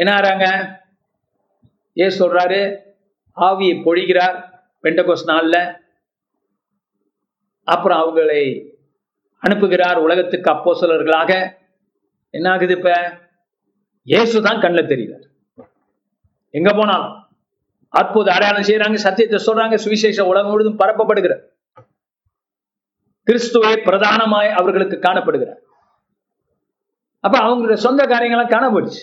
என்ன 0.00 0.10
ஆறாங்க? 0.18 0.46
ஏசு 2.04 2.14
சொல்கிறாரு 2.22 2.60
ஆவியை 3.36 3.74
பொழிகிறார் 3.86 4.38
பெண்டகோஸ் 4.82 5.26
நாள்ல. 5.26 5.78
அப்புறம் 7.64 8.00
அவங்களை 8.02 8.42
அனுப்புகிறார் 9.46 9.96
உலகத்துக்கு 9.96 10.50
அப்போ 10.50 10.74
சிலர்களாக 10.80 11.58
என்ன 12.30 12.50
ஆகுது 12.50 12.76
இப்ப? 12.76 13.18
இயேசு 14.02 14.42
தான் 14.42 14.60
கண்ணில் 14.60 14.86
தெரிகிறார். 14.86 15.24
எங்க 16.50 16.72
போனாலும். 16.72 17.28
அற்புத 17.88 18.32
அடையாளம் 18.32 18.62
செய்யறாங்க 18.62 18.94
சத்தியத்தை 18.94 19.38
சொல்றாங்க 19.46 19.74
சுவிசேஷம் 19.84 20.30
உலகம் 20.32 20.50
முழுதும் 20.50 20.78
பரப்பப்படுகிறார். 20.78 21.42
கிறிஸ்துவை 23.22 23.72
பிரதானமாய் 23.72 24.50
அவர்களுக்கு 24.50 24.96
காணப்படுகிறார். 24.96 25.60
அப்ப 27.20 27.38
அவங்களுடைய 27.38 27.72
சொந்த 27.72 28.04
காரியங்கள்லாம் 28.04 28.54
காணப்படுச்சு 28.56 29.02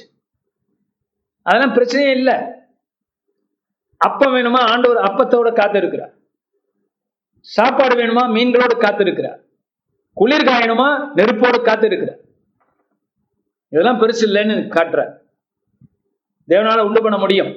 அதெல்லாம் 1.41 1.75
பிரச்சனையே 1.75 2.09
இல்லை. 2.09 2.56
அப்பம் 3.97 4.35
வேணுமா? 4.35 4.61
ஆண்டவர் 4.71 5.05
அப்பத்தோட 5.07 5.49
காத்து 5.53 5.77
இருக்கிறார் 5.77 6.13
சாப்பாடு 7.39 7.95
வேணுமா? 8.01 8.23
மீன்களோடு 8.35 8.75
காத்து 8.77 9.03
இருக்கிறார் 9.03 9.39
குளிர் 10.17 10.47
காயணுமா 10.49 10.87
நெருப்போடு 11.15 11.57
காத்து 11.61 11.87
இருக்கிறார் 11.87 12.19
இதெல்லாம் 13.71 13.99
பெருசு 14.01 14.23
இல்லைன்னு 14.27 14.55
காட்டுற 14.75 15.01
தேவனால 16.49 16.79
உண்டு 16.79 17.01
பண்ண 17.01 17.17
முடியும். 17.17 17.49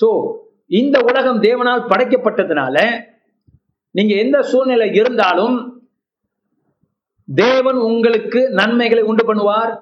சோ 0.00 0.08
இந்த 0.66 0.96
உலகம் 1.00 1.42
தேவனால் 1.42 1.88
படைக்கப்பட்டதுனால 1.90 2.76
நீங்க 3.90 4.14
எந்த 4.14 4.42
சூழ்நிலை 4.42 4.88
இருந்தாலும் 4.94 5.56
தேவன் 7.34 7.76
உங்களுக்கு 7.76 8.40
நன்மைகளை 8.50 9.02
உண்டு 9.02 9.24
பண்ணுவார். 9.28 9.72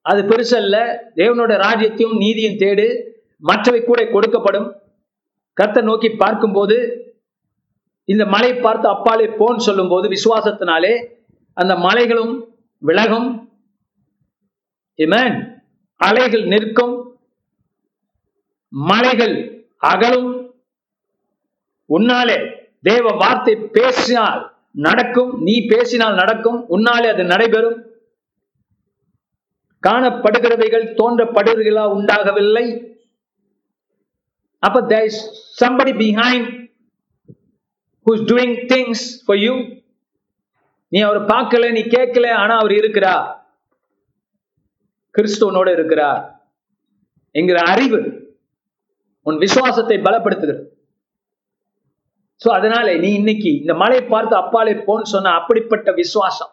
அது 0.00 0.20
பெருசல்ல. 0.22 0.76
தேவனோட 1.14 1.52
ராஜ்யத்தையும் 1.66 2.16
நீதியும் 2.16 2.60
தேடு. 2.64 2.86
மற்றவை 3.38 3.84
கூட 3.84 4.04
கொடுக்கப்படும். 4.04 4.72
கர்த்தர் 5.52 5.84
நோக்கி 5.84 6.08
பார்க்கும்போது 6.08 7.02
இந்த 8.04 8.26
மலை 8.26 8.54
பார்த்து 8.54 8.88
அப்பாலே 8.88 9.26
போன்னு 9.26 9.56
சொல்லும்போது 9.56 10.08
விசுவாசத்தினாலே 10.08 11.06
அந்த 11.52 11.74
மலைகளும் 11.74 12.58
விலகும். 12.78 13.52
அலைகள் 15.96 16.44
நிற்கும். 16.44 17.20
மலைகள் 18.68 19.66
அகலும். 19.76 20.54
உன்னாலே 21.88 22.66
தேவ 22.82 23.10
வார்த்தை 23.10 23.56
பேசினால் 23.56 24.56
நடக்கும். 24.72 25.42
நீ 25.42 25.66
பேசினால் 25.66 26.14
நடக்கும். 26.14 26.68
உன்னாலே 26.68 27.12
அது 27.12 27.24
நடைபெறும். 27.24 27.86
காணப்படுகிறவைகள் 29.88 30.94
தோன்றப்படுகிறா 31.02 31.88
உண்டாகவில்லை. 31.88 32.97
அப்ப 34.58 34.82
there 34.82 35.04
is 35.04 35.20
somebody 35.62 35.92
behind 36.04 36.48
who's 38.06 38.22
doing 38.32 38.56
things 38.74 39.04
for 39.26 39.40
you 39.46 39.54
நீ 40.92 41.00
அவர் 41.00 41.20
பார்க்கல 41.24 41.72
நீ 41.72 41.80
கேட்கல 41.96 42.26
ஆனா 42.42 42.54
அவர் 42.58 42.72
இருக்கிறார். 42.72 43.24
கிறிஸ்துவனோட 45.14 45.68
இருக்கிறார். 45.72 46.20
என்கிற 47.30 47.58
அறிவு 47.72 48.00
உன் 49.26 49.38
விசுவாசத்தை 49.44 49.96
பலப்படுத்துகிறது. 49.98 50.62
சோ 52.44 52.48
அதனால 52.48 52.86
நீ 52.96 53.10
இன்னைக்கு 53.12 53.50
இந்த 53.60 53.74
மலை 53.74 54.00
பார்த்து 54.02 54.34
அப்பாலே 54.36 54.74
போன்னு 54.88 55.12
சொன்ன 55.14 55.30
அப்படிப்பட்ட 55.30 55.92
விசுவாசம். 55.92 56.52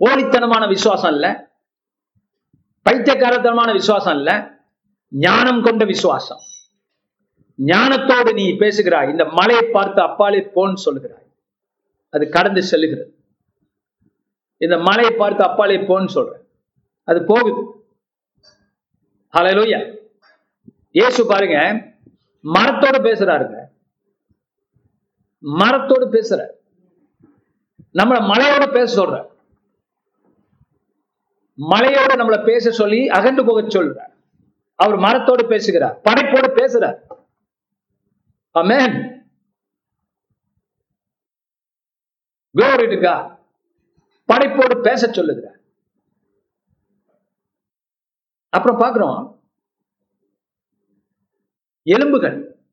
போலித்தனமான 0.00 0.68
விசுவாசம் 0.68 1.12
இல்ல 1.14 1.26
பைத்தியக்காரத்தனமான 2.86 3.72
விசுவாசம் 3.72 4.16
இல்ல 4.18 4.30
ஞானம் 5.12 5.62
கொண்ட 5.62 5.84
விசுவாசம். 5.84 6.42
ஞானத்தோடு 7.64 8.32
நீ 8.32 8.56
பேசுகிறாய். 8.56 9.10
இந்த 9.10 9.24
மலையை 9.24 9.70
பார்த்து 9.72 10.02
அப்பாலே 10.02 10.50
போன்னு 10.54 10.74
சொல்லுகிறாய் 10.84 11.30
அது 12.10 12.28
கடந்து 12.28 12.62
செல்லுகிறது. 12.70 13.10
இந்த 14.56 14.78
மலையை 14.78 15.14
பார்த்து 15.14 15.44
அப்பாலே 15.44 15.76
போன்னு 15.76 16.08
சொல்ற. 16.14 16.32
அது 17.04 17.24
போகுது. 17.24 17.84
ஹalleluya 19.32 20.00
இயேசு 20.90 21.26
பாருங்க 21.26 21.90
மரத்தோடு 22.40 23.02
பேசுறாருங்க. 23.02 23.64
மரத்தோடு 25.38 26.10
பேசுற. 26.10 26.46
நம்மள 27.94 28.18
மலையோட 28.32 28.72
பேச 28.72 29.06
சொல்ற. 29.06 29.26
மலையோட 31.70 32.14
நம்மள 32.14 32.44
பேச 32.44 32.70
சொல்லி 32.70 33.06
அகண்டு 33.06 33.44
போக 33.46 33.60
சொல்ற. 33.60 33.96
அவர் 34.74 34.96
மரத்தோடு 34.96 35.46
பேசுகிறார். 35.46 36.00
படைப்போடு 36.04 36.54
பேசுறார். 36.54 37.11
அமேன் 38.54 39.10
Glory 42.58 42.86
to 42.92 42.96
God. 42.96 43.38
படைப்போடு 44.32 44.80
பேச 44.80 45.10
சொல்லுகிறார். 45.10 45.60
அப்புறம் 48.48 48.78
பார்க்கிறோம். 48.78 49.42
எலும்புகள். 51.82 52.66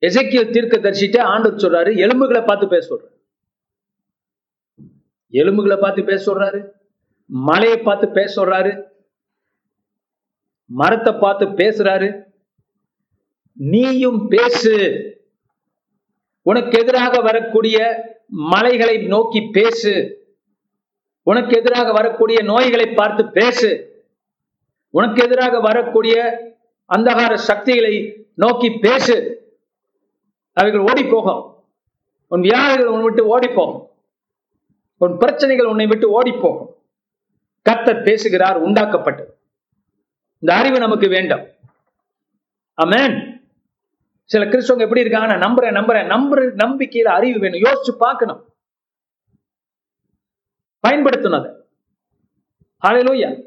எசைக்கியல் 0.00 0.52
தீர்க்க 0.52 0.76
தரிசிட்டே 0.78 1.20
ஆண்டவர் 1.22 1.58
சொல்றாரு 1.58 1.96
எலும்புகளை 1.96 2.46
பார்த்து 2.46 2.68
பேச 2.68 2.94
சொல்றாரு. 2.94 3.20
எலும்புகளை 5.30 5.76
பார்த்து 5.80 6.04
பேச 6.04 6.34
சொல்றாரு. 6.34 6.70
மலையை 7.26 7.78
பார்த்து 7.78 8.10
பேச 8.10 8.44
சொல்றாரு. 8.44 8.88
மரத்தை 10.64 11.12
பார்த்து 11.12 11.46
பேசுறாரு. 11.46 12.31
நீயும் 13.52 14.28
பேசு. 14.28 15.06
உனக்கு 16.42 16.78
எதிராக 16.78 17.20
வரக்கூடிய 17.20 18.04
மலைகளை 18.26 18.96
நோக்கி 18.96 19.40
பேசு. 19.40 20.16
உனக்கு 21.22 21.56
எதிராக 21.56 21.92
வரக்கூடிய 21.92 22.42
நோய்களை 22.42 22.94
பார்த்து 22.94 23.30
பேசு. 23.30 24.00
உனக்கு 24.90 25.22
எதிராக 25.22 25.60
வரக்கூடிய 25.60 26.40
அந்தகார 26.96 27.34
சக்திகளை 27.34 28.26
நோக்கி 28.34 28.70
பேசு. 28.70 29.46
அவைகள் 30.52 30.80
ஓடி 30.80 31.04
போகும் 31.04 31.64
உன் 32.28 32.40
வியாதிகள் 32.40 32.86
உன்னை 32.86 33.02
விட்டு 33.02 33.26
ஓடி 33.26 33.48
போகும் 33.48 33.90
உன் 34.96 35.18
பிரச்சனைகள் 35.18 35.66
உன்னை 35.66 35.86
விட்டு 35.86 36.10
ஓடி 36.10 36.32
போகும் 36.32 36.76
பேசுகிறார் 38.04 38.56
உண்டாக்கப்பட்டு. 38.56 39.36
இந்த 40.38 40.54
அறிவு 40.54 40.78
நமக்கு 40.78 41.08
வேண்டும். 41.08 41.46
அமேன் 42.82 43.31
சில 44.32 44.44
கிறிஸ்தவங்க 44.44 44.84
எப்படி 44.84 45.00
இருக்காங்க 45.00 45.36
நான் 45.36 45.44
நம்புறேன் 45.46 45.76
நம்புறேன் 45.78 46.10
நம்புற 46.14 46.40
நம்பிக்கையில 46.64 47.08
அறிவு 47.16 47.38
வேணும். 47.38 47.60
யோசிச்சு 47.60 47.92
பார்க்கணும். 47.98 48.40
பயன்படுத்தணும் 50.88 51.38
அதை. 51.38 51.50
ஹalleluya 52.86 53.44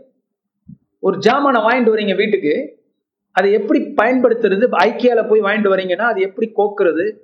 ஒரு 1.00 1.18
ஜாமானை 1.18 1.60
வாங்கிட்டு 1.68 1.92
வரீங்க 1.94 2.16
வீட்டுக்கு. 2.16 2.84
அதை 3.32 3.52
எப்படி 3.52 3.80
பயன்படுத்துறது? 4.02 4.66
ஐக்கியால 4.84 5.28
போய் 5.30 5.42
வாங்கிட்டு 5.42 5.72
வரீங்கன்னா 5.74 6.10
அது 6.12 6.22
எப்படி 6.22 6.52
கோக்குறது? 6.56 7.18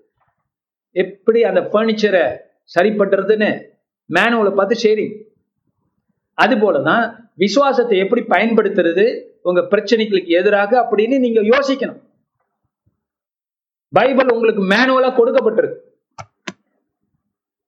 எப்படி 0.91 1.43
அந்த 1.43 1.59
பர்னிச்சரை 1.59 2.37
சரி 2.63 2.89
பண்றதுன்னு 2.89 3.65
மேனுவலை 4.13 4.55
பார்த்து 4.55 4.75
சரி 4.75 5.07
அது 6.33 6.55
போலதான் 6.55 7.29
விசுவாசத்தை 7.35 7.97
எப்படி 7.97 8.21
பயன்படுத்துறது? 8.21 9.05
உங்க 9.41 9.61
பிரச்சனைகளுக்கு 9.61 10.27
எதிராக 10.27 10.87
அப்படின்னு 10.89 11.19
நீங்க 11.19 11.41
யோசிக்கணும். 11.41 12.09
பைபிள் 13.97 14.33
உங்களுக்கு 14.33 14.63
மேனுவலா 14.73 15.09
கொடுக்கப்பட்டிருக்கு. 15.19 15.79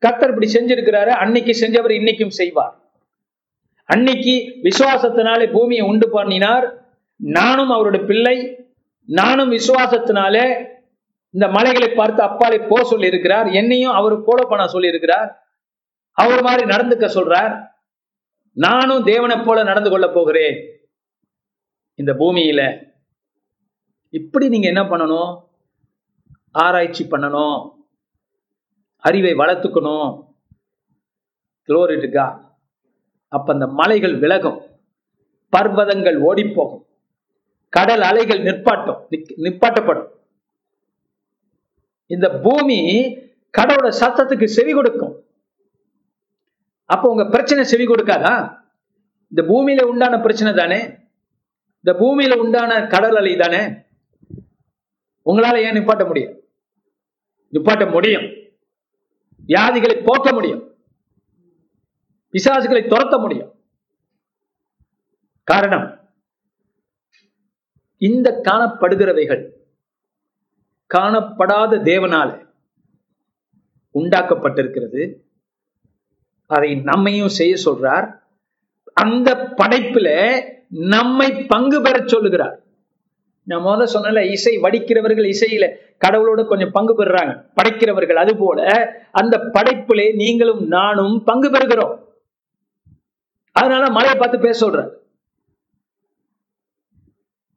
கத்தர் 0.05 0.31
இப்படி 0.33 0.49
செஞ்சிருக்கிறாரு 0.53 1.11
அன்னைக்கு 1.23 1.53
செஞ்சவர் 1.61 1.93
இன்னைக்கும் 1.99 2.37
செய்வார். 2.39 2.75
அன்னைக்கு 3.89 4.33
விசுவாசத்தினாலே 4.67 5.45
பூமியை 5.51 5.83
உண்டு 5.91 6.07
பண்ணினார். 6.09 6.65
நானும் 7.15 7.69
அவருடைய 7.69 8.03
பிள்ளை 8.05 8.37
நானும் 9.09 9.51
விசுவாசத்தினாலே 9.51 10.45
இந்த 11.29 11.45
மலைகளை 11.47 11.89
பார்த்து 11.89 12.21
அப்பாலே 12.23 12.57
போ 12.71 12.77
சொல்லி 12.89 13.07
இருக்கிறார் 13.11 13.47
என்னையும் 13.59 13.95
அவர் 13.99 14.15
ஃபாலோ 14.25 14.43
பண்ண 14.49 14.63
சொல்லி 14.67 14.91
இருக்கிறார் 14.93 15.29
அவர் 16.17 16.41
மாதிரி 16.47 16.63
நடந்துக்க 16.73 17.05
சொல்றார். 17.15 17.53
நானும் 18.57 19.03
தேவனை 19.03 19.37
போல 19.45 19.63
நடந்து 19.63 19.89
கொள்ள 19.89 20.07
போகிறேன். 20.09 20.57
இந்த 21.99 22.11
பூமியில 22.19 22.61
இப்படி 24.19 24.47
நீங்க 24.53 24.67
என்ன 24.73 24.83
பண்ணணும்? 24.91 25.31
ஆராய்ச்சி 26.53 27.07
பண்ணணும். 27.07 27.71
அறிவை 28.97 29.33
வளர்த்துக்கணும். 29.33 30.35
குளோரிட்டுக்கா 31.67 32.51
அப்ப 33.27 33.53
அந்த 33.53 33.67
மலைகள் 33.67 34.19
விலகும். 34.19 34.61
பர்வதங்கள் 35.57 36.17
ஓடிப்போகும். 36.21 36.85
கடல் 37.69 38.01
அலைகள் 38.01 38.43
நிற்பாட்டம். 38.43 39.05
நிக்- 39.11 39.33
நிப்பாட்டப்படும். 39.37 40.07
இந்த 42.05 42.29
பூமி 42.29 43.05
கடவுளோட 43.57 43.93
சத்தத்துக்கு 43.99 44.45
செவி 44.45 44.73
கொடுக்கும். 44.73 45.25
அப்போ 46.85 47.09
உங்க 47.09 47.25
பிரச்சனை 47.25 47.63
செவி 47.63 47.85
கொடுக்காதா? 47.85 48.61
இந்த 49.29 49.41
பூமியில 49.41 49.81
உண்டான 49.81 50.19
பிரச்சனை 50.19 50.53
தானே? 50.53 50.95
இந்த 51.81 51.99
பூமியில 51.99 52.35
உண்டான 52.35 52.87
கடல் 52.87 53.15
அலை 53.15 53.35
தானே? 53.35 53.57
உங்களால 55.25 55.57
ஏன் 55.57 55.73
நிப்பாட்ட 55.73 56.07
முடியும்? 56.07 56.42
நிப்பாட்ட 57.53 57.91
முடியும். 57.91 58.23
வியாதிகளை 59.47 60.01
போக்க 60.03 60.33
முடியும். 60.33 60.75
பிசாசுகளை 62.33 62.87
துரத்த 62.87 63.19
முடியும். 63.19 63.51
காரணம் 65.43 65.99
இந்த 67.97 68.41
காணப்படுகிறவைகள் 68.43 69.49
காணப்படாத 70.93 71.77
தேவனால 71.83 72.47
உண்டாக்கப்பட்டிருக்கிறது. 73.93 75.15
அதை 76.47 76.75
நம்மையும் 76.75 77.29
செய்ய 77.29 77.55
சொல்றார். 77.65 78.21
அந்த 78.93 79.35
படைப்பில 79.35 80.39
நம்மை 80.69 81.45
பங்கு 81.45 81.81
பெற 81.81 82.03
சொல்லுகிறார். 82.05 82.62
நான் 83.43 83.63
முதல்ல 83.63 83.87
சொன்னல 83.93 84.31
இசை 84.31 84.57
வடிக்கிறவர்கள் 84.57 85.27
இசையில 85.33 85.75
கடவுளோட 86.05 86.47
கொஞ்சம் 86.47 86.71
பங்கு 86.71 86.93
பெறுறாங்க. 86.97 87.31
படைக்கிறவர்கள் 87.55 88.19
அது 88.23 88.37
போல 88.37 88.67
அந்த 89.11 89.37
படைப்பிலே 89.37 90.15
நீங்களும் 90.15 90.67
நானும் 90.67 91.23
பங்கு 91.23 91.49
பெறுகிறோம். 91.49 92.01
அதனால 93.51 93.89
மலையை 93.89 94.19
பார்த்து 94.19 94.39
பேச 94.39 94.69
சொல்ற 94.69 94.89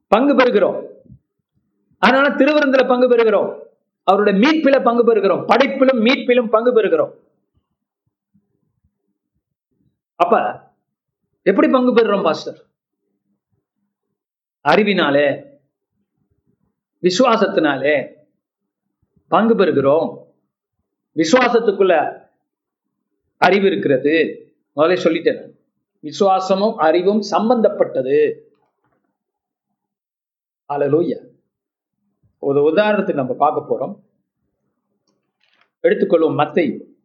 பங்கு 0.07 0.35
பெறுகிறோம். 0.35 0.85
அதனால 1.97 2.27
திருவிருந்தில 2.35 2.87
பங்கு 2.87 3.07
பெறுகிறோம். 3.09 3.49
அவருடைய 4.03 4.39
மீட்பில 4.39 4.83
பங்கு 4.83 5.03
பெறுகிறோம். 5.05 5.45
படைப்பிலும் 5.45 6.05
மீட்பிலும் 6.05 6.49
பங்கு 6.49 6.71
பெறுகிறோம். 6.73 7.13
அப்ப 10.15 10.35
எப்படி 11.43 11.67
பங்கு 11.67 11.93
பெறுறோம் 11.93 12.23
பாஸ்டர்? 12.23 12.65
அறிவினாலே 14.69 15.46
விசுவாசத்தினாலே 17.07 18.13
பங்கு 19.27 19.55
பெறுகிறோம். 19.55 20.25
விசுவாசத்துக்குள்ள 21.15 22.21
அறிவு 23.37 23.65
இருக்கிறது. 23.65 24.41
முதல்ல 24.75 24.97
சொல்லிட்டேன். 25.03 25.55
விசுவாசமும் 25.99 26.75
அறிவும் 26.75 27.21
சம்பந்தப்பட்டது. 27.21 28.41
அலலூய 30.73 31.27
ஒரு 32.39 32.73
உதாரணத்துக்கு 32.75 33.13
நம்ம 33.13 33.33
பார்க்க 33.33 33.77
போறோம். 33.77 33.99
எடுத்துக்கொள்வோம் 35.83 36.35
மத்தை 36.35 36.97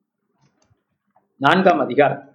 நான்காம் 1.37 1.79
அதிகாரம். 1.79 2.32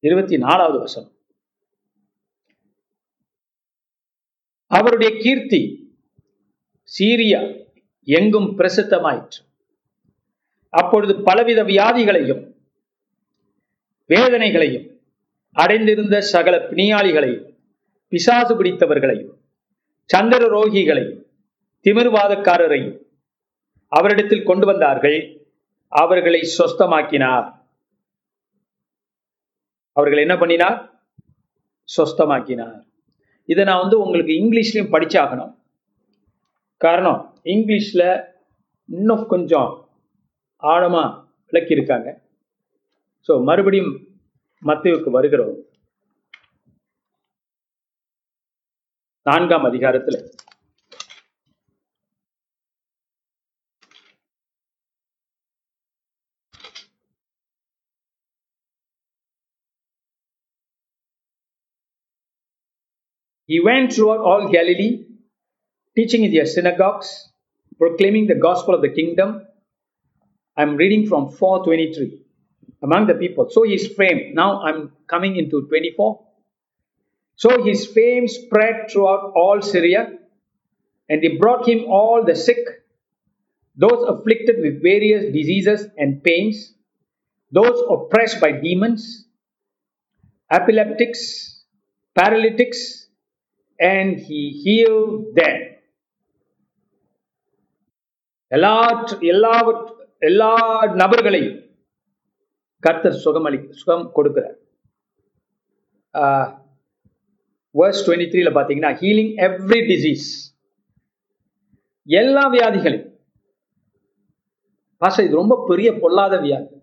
இருபத்தி 0.00 0.38
நாலாவது 0.38 0.78
வசனம். 0.78 1.10
அவருடைய 4.66 5.18
கீர்த்தி 5.18 5.92
சீரியா 6.98 7.66
எங்கும் 8.02 8.58
பிரசித்தமாயிற்று. 8.58 9.40
அப்பொழுது 10.68 11.22
பலவித 11.22 11.64
வியாதிகளையும் 11.64 12.54
வேதனைகளையும் 14.08 15.00
அடைந்திருந்த 15.52 16.20
சகல 16.20 16.56
பிணியாளிகளையும் 16.56 17.58
பிசாசு 18.08 18.62
பிடித்தவர்களையும் 18.62 19.34
சந்திர 20.04 20.46
ரோகிகளையும் 20.46 21.22
திமிர்வாதக்காரரையும் 21.84 22.98
அவரிடத்தில் 23.88 24.44
கொண்டு 24.44 24.66
வந்தார்கள். 24.66 25.46
அவர்களை 25.88 26.40
சொஸ்தமாக்கினார். 26.58 27.57
அவர்கள் 29.98 30.24
என்ன 30.24 30.34
பண்ணினார்? 30.38 30.78
சொஸ்தமாக்கினார். 31.88 32.76
இதை 33.52 33.62
நான் 33.64 33.82
வந்து 33.84 33.96
உங்களுக்கு 34.02 34.32
இங்கிலீஷ்லயும் 34.40 34.92
படிச்சாகணும். 34.94 35.52
காரணம் 36.84 37.20
இங்கிலீஷ்ல 37.54 38.02
இன்னும் 38.88 39.24
கொஞ்சம் 39.32 39.70
ஆழமா 40.62 41.04
விளக்கியிருக்காங்க. 41.50 42.08
ஸோ 43.26 43.34
மறுபடியும் 43.48 43.92
மத்தியவுக்கு 44.66 45.10
வருகிறோம். 45.16 45.56
நான்காம் 49.26 49.66
அதிகாரத்தில். 49.70 50.20
He 63.48 63.60
went 63.60 63.94
throughout 63.94 64.20
all 64.20 64.52
Galilee, 64.52 65.06
teaching 65.96 66.22
in 66.22 66.32
their 66.34 66.44
synagogues, 66.44 67.30
proclaiming 67.78 68.26
the 68.26 68.34
gospel 68.34 68.74
of 68.74 68.82
the 68.82 68.90
kingdom. 68.90 69.46
I'm 70.54 70.76
reading 70.76 71.06
from 71.06 71.30
423 71.30 72.26
among 72.82 73.06
the 73.06 73.14
people. 73.14 73.48
So 73.50 73.62
his 73.62 73.88
fame, 73.88 74.34
now 74.34 74.60
I'm 74.60 74.92
coming 75.06 75.36
into 75.36 75.66
24. 75.66 76.26
So 77.36 77.64
his 77.64 77.86
fame 77.86 78.28
spread 78.28 78.90
throughout 78.90 79.32
all 79.34 79.62
Syria, 79.62 80.12
and 81.08 81.22
they 81.22 81.38
brought 81.38 81.66
him 81.66 81.86
all 81.88 82.24
the 82.26 82.36
sick, 82.36 82.58
those 83.76 84.04
afflicted 84.06 84.56
with 84.58 84.82
various 84.82 85.32
diseases 85.32 85.86
and 85.96 86.22
pains, 86.22 86.74
those 87.50 87.80
oppressed 87.88 88.42
by 88.42 88.52
demons, 88.52 89.24
epileptics, 90.50 91.64
paralytics, 92.14 93.07
and 93.78 94.18
he 94.18 94.40
healed 94.62 95.34
them. 95.38 95.58
எல்லா 98.48 98.74
எல்லா 100.18 100.82
நபர்களையும் 100.82 101.58
கர்த்தர் 102.80 103.20
சுகமளி 103.24 103.70
சுகம் 103.70 104.10
கொடுக்கிறார். 104.16 104.56
Verse 107.78 108.02
twenty 108.06 108.28
த்ரீல 108.32 108.50
பார்த்தீங்கன்னா 108.56 108.90
healing 109.00 109.32
every 109.48 109.80
disease 109.90 110.26
எல்லா 112.04 112.52
வியாதிகளையும். 112.52 113.06
பாச 115.00 115.24
இது 115.24 115.34
ரொம்ப 115.34 115.64
பெரிய 115.66 115.98
பொல்லாத 115.98 116.36
வியாதி. 116.36 116.76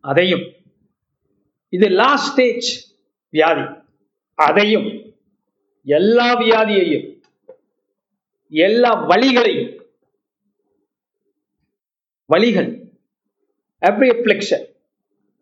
அதையும். 0.00 0.46
இது 1.68 1.88
லாஸ்ட் 1.88 2.32
ஸ்டேஜ் 2.32 2.96
வியாதி. 3.30 3.66
அதையும். 4.34 5.09
எல்லா 5.82 6.40
வியாதியையும் 6.40 7.22
எல்லா 8.48 9.08
வழிகளையும் 9.08 9.84
வழிகள் 12.24 12.92
every 13.82 14.08
application 14.16 14.66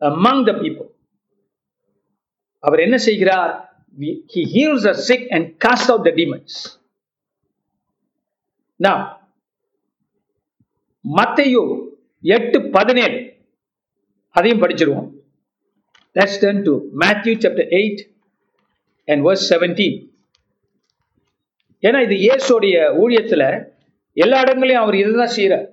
among 0.01 0.43
the 0.43 0.51
people 0.51 0.97
அவர் 2.57 2.79
என்ன 2.79 2.97
செய்கிறார்? 2.97 3.67
He 3.97 4.43
heals 4.53 4.83
the 4.83 4.93
sick 4.93 5.27
and 5.29 5.59
casts 5.65 5.91
out 5.91 6.03
the 6.05 6.11
demons. 6.11 6.79
Now 8.79 9.27
மத்தையோ 11.17 11.91
எட்டு 12.21 12.61
பதினேழு. 12.61 13.37
அதையும் 14.29 14.61
படிச்சிருவோம். 14.61 15.17
Let's 16.15 16.37
turn 16.39 16.63
to 16.63 16.89
Matthew 16.93 17.37
chapter 17.37 17.65
8 17.69 18.09
and 19.05 19.23
verse 19.25 19.57
17 19.57 20.08
ஏன்னா 21.83 21.99
இது 22.05 22.15
இயேசுடைய 22.25 22.75
ஊழியத்துல 23.01 23.43
எல்லா 24.23 24.37
இடங்களையும் 24.45 24.83
அவர் 24.83 25.01
இதுதான் 25.01 25.35
செய்கிறார் 25.35 25.67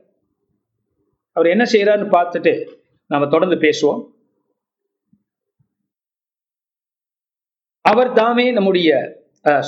அவர் 1.37 1.53
என்ன 1.55 1.65
செய்யறாருன்னு 1.73 2.15
பார்த்துட்டு 2.17 2.53
நாம் 3.11 3.33
தொடர்ந்து 3.33 3.57
பேசுவோம். 3.65 4.01
அவர் 7.91 8.11
தாமே 8.21 8.47
நம்முடைய 8.57 8.91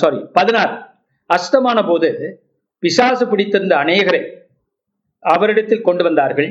சாரி 0.01 0.19
பதினாறு. 0.37 0.73
அஸ்தமான 1.29 1.79
போது 1.89 2.09
பிசாசு 2.83 3.25
பிடித்திருந்த 3.31 3.73
அநேகரை 3.83 4.21
அவரிடத்தில் 5.33 5.85
கொண்டு 5.87 6.03
வந்தார்கள். 6.07 6.49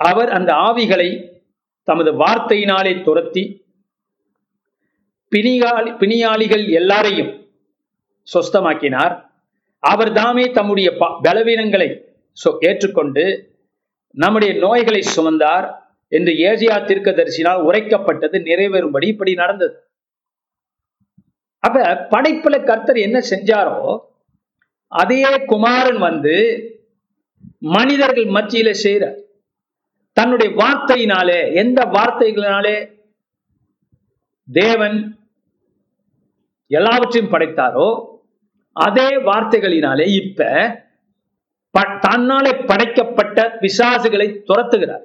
அவர் 0.00 0.30
அந்த 0.38 0.50
ஆவிகளை 0.68 1.08
தமது 1.88 2.10
வார்த்தையினாலே 2.22 2.92
துரத்தி 3.06 3.44
பிணியாளி 5.32 5.90
பிணியாளிகள் 6.00 6.64
எல்லாரையும் 6.80 7.32
சொஸ்தமாக்கினார். 8.32 9.14
அவர் 9.82 10.12
தாமே 10.18 10.44
தம்முடைய 10.58 10.90
பலவீனங்களை 11.26 11.88
ஏற்றுக்கொண்டு 12.68 13.24
நம்முடைய 14.22 14.52
நோய்களை 14.64 15.00
சுமந்தார் 15.16 15.66
என்று 16.12 16.32
ஏசியா 16.48 16.76
தீர்க்க 16.88 17.10
தரிசினால் 17.10 17.64
உரைக்கப்பட்டது 17.68 18.36
நிறைவேறும்படி 18.48 19.06
இப்படி 19.12 19.32
நடந்தது. 19.42 19.76
அப்ப 21.66 21.82
படைப்புல 22.12 22.56
கர்த்தர் 22.70 22.98
என்ன 23.06 23.18
செஞ்சாரோ 23.32 23.78
அதே 25.00 25.20
குமாரன் 25.52 26.00
வந்து 26.08 26.34
மனிதர்கள் 27.76 28.28
மத்தியில 28.36 28.70
செய்யற 28.82 29.04
தன்னுடைய 30.16 30.50
வார்த்தையினாலே 30.60 31.38
எந்த 31.62 31.80
வார்த்தைகளினாலே 31.94 32.76
தேவன் 34.48 34.98
எல்லாவற்றையும் 36.70 37.32
படைத்தாரோ 37.32 37.88
அதே 38.76 39.08
வார்த்தைகளினாலே 39.16 40.06
இப்ப 40.20 40.48
தன்னாலே 41.74 42.66
படைக்கப்பட்ட 42.66 43.58
பிசாசுகளை 43.60 44.26
துரத்துகிறார். 44.48 45.04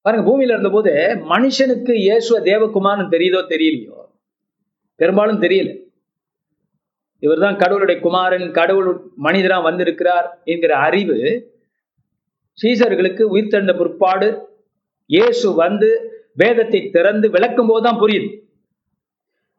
பாருங்க 0.00 0.24
பூமியில 0.28 0.54
இருந்த 0.54 0.70
போது 0.70 0.92
மனுஷனுக்கு 1.32 1.92
இயேசுவ 2.06 2.38
தேவகுமாரன் 2.48 3.12
தெரியுதோ 3.14 3.40
தெரியலையோ? 3.52 3.96
பெரும்பாலும் 4.94 5.42
தெரியல. 5.42 5.70
இவர்தான் 7.18 7.56
கடவுளுடைய 7.56 8.00
குமாரன் 8.00 8.50
கடவுள் 8.50 9.12
மனிதரா 9.16 9.58
வந்திருக்கிறார் 9.62 10.40
என்கிற 10.44 10.76
அறிவு 10.76 11.18
சீசர்களுக்கு 12.58 13.22
உயிர்த்தெழுந்த 13.34 13.74
பிற்பாடு 13.78 14.28
இயேசு 15.06 15.54
வந்து 15.54 15.90
வேதத்தை 16.34 16.90
திறந்து 16.90 17.30
விளக்கும் 17.30 17.66
போதுதான் 17.66 18.00
புரியுது. 18.00 18.41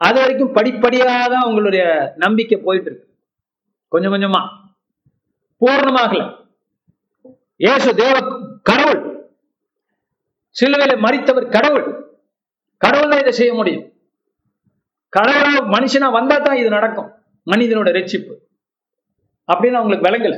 அது 0.03 0.19
வரைக்கும் 0.19 0.53
படிப்படியாக 0.53 1.29
தான் 1.29 1.43
உங்களுடைய 1.43 2.13
நம்பிக்கை 2.15 2.57
போயிட்டு 2.57 2.89
இருக்கு 2.89 3.07
கொஞ்சம் 3.87 4.11
கொஞ்சமா. 4.11 4.41
பூர்ணமாகல. 5.61 6.21
இயேசு 7.55 7.95
தேவ 7.95 8.15
கடவுள். 8.63 9.01
சிலுவையில 10.55 10.93
மறித்தவர் 10.99 11.49
கடவுள். 11.49 11.85
கடவுள் 12.77 13.09
தான் 13.09 13.19
இதை 13.19 13.31
செய்ய 13.31 13.53
முடியும். 13.53 13.85
கடவுளா 15.17 15.51
மனுஷனா 15.75 16.11
வந்தா 16.11 16.37
தான் 16.37 16.55
இது 16.55 16.69
நடக்கும். 16.69 17.09
மனிதனோட 17.45 17.89
ரட்சிப்பு. 17.99 18.33
அப்படின்னு 19.47 19.79
அவங்களுக்கு 19.79 20.07
விளங்கல. 20.09 20.35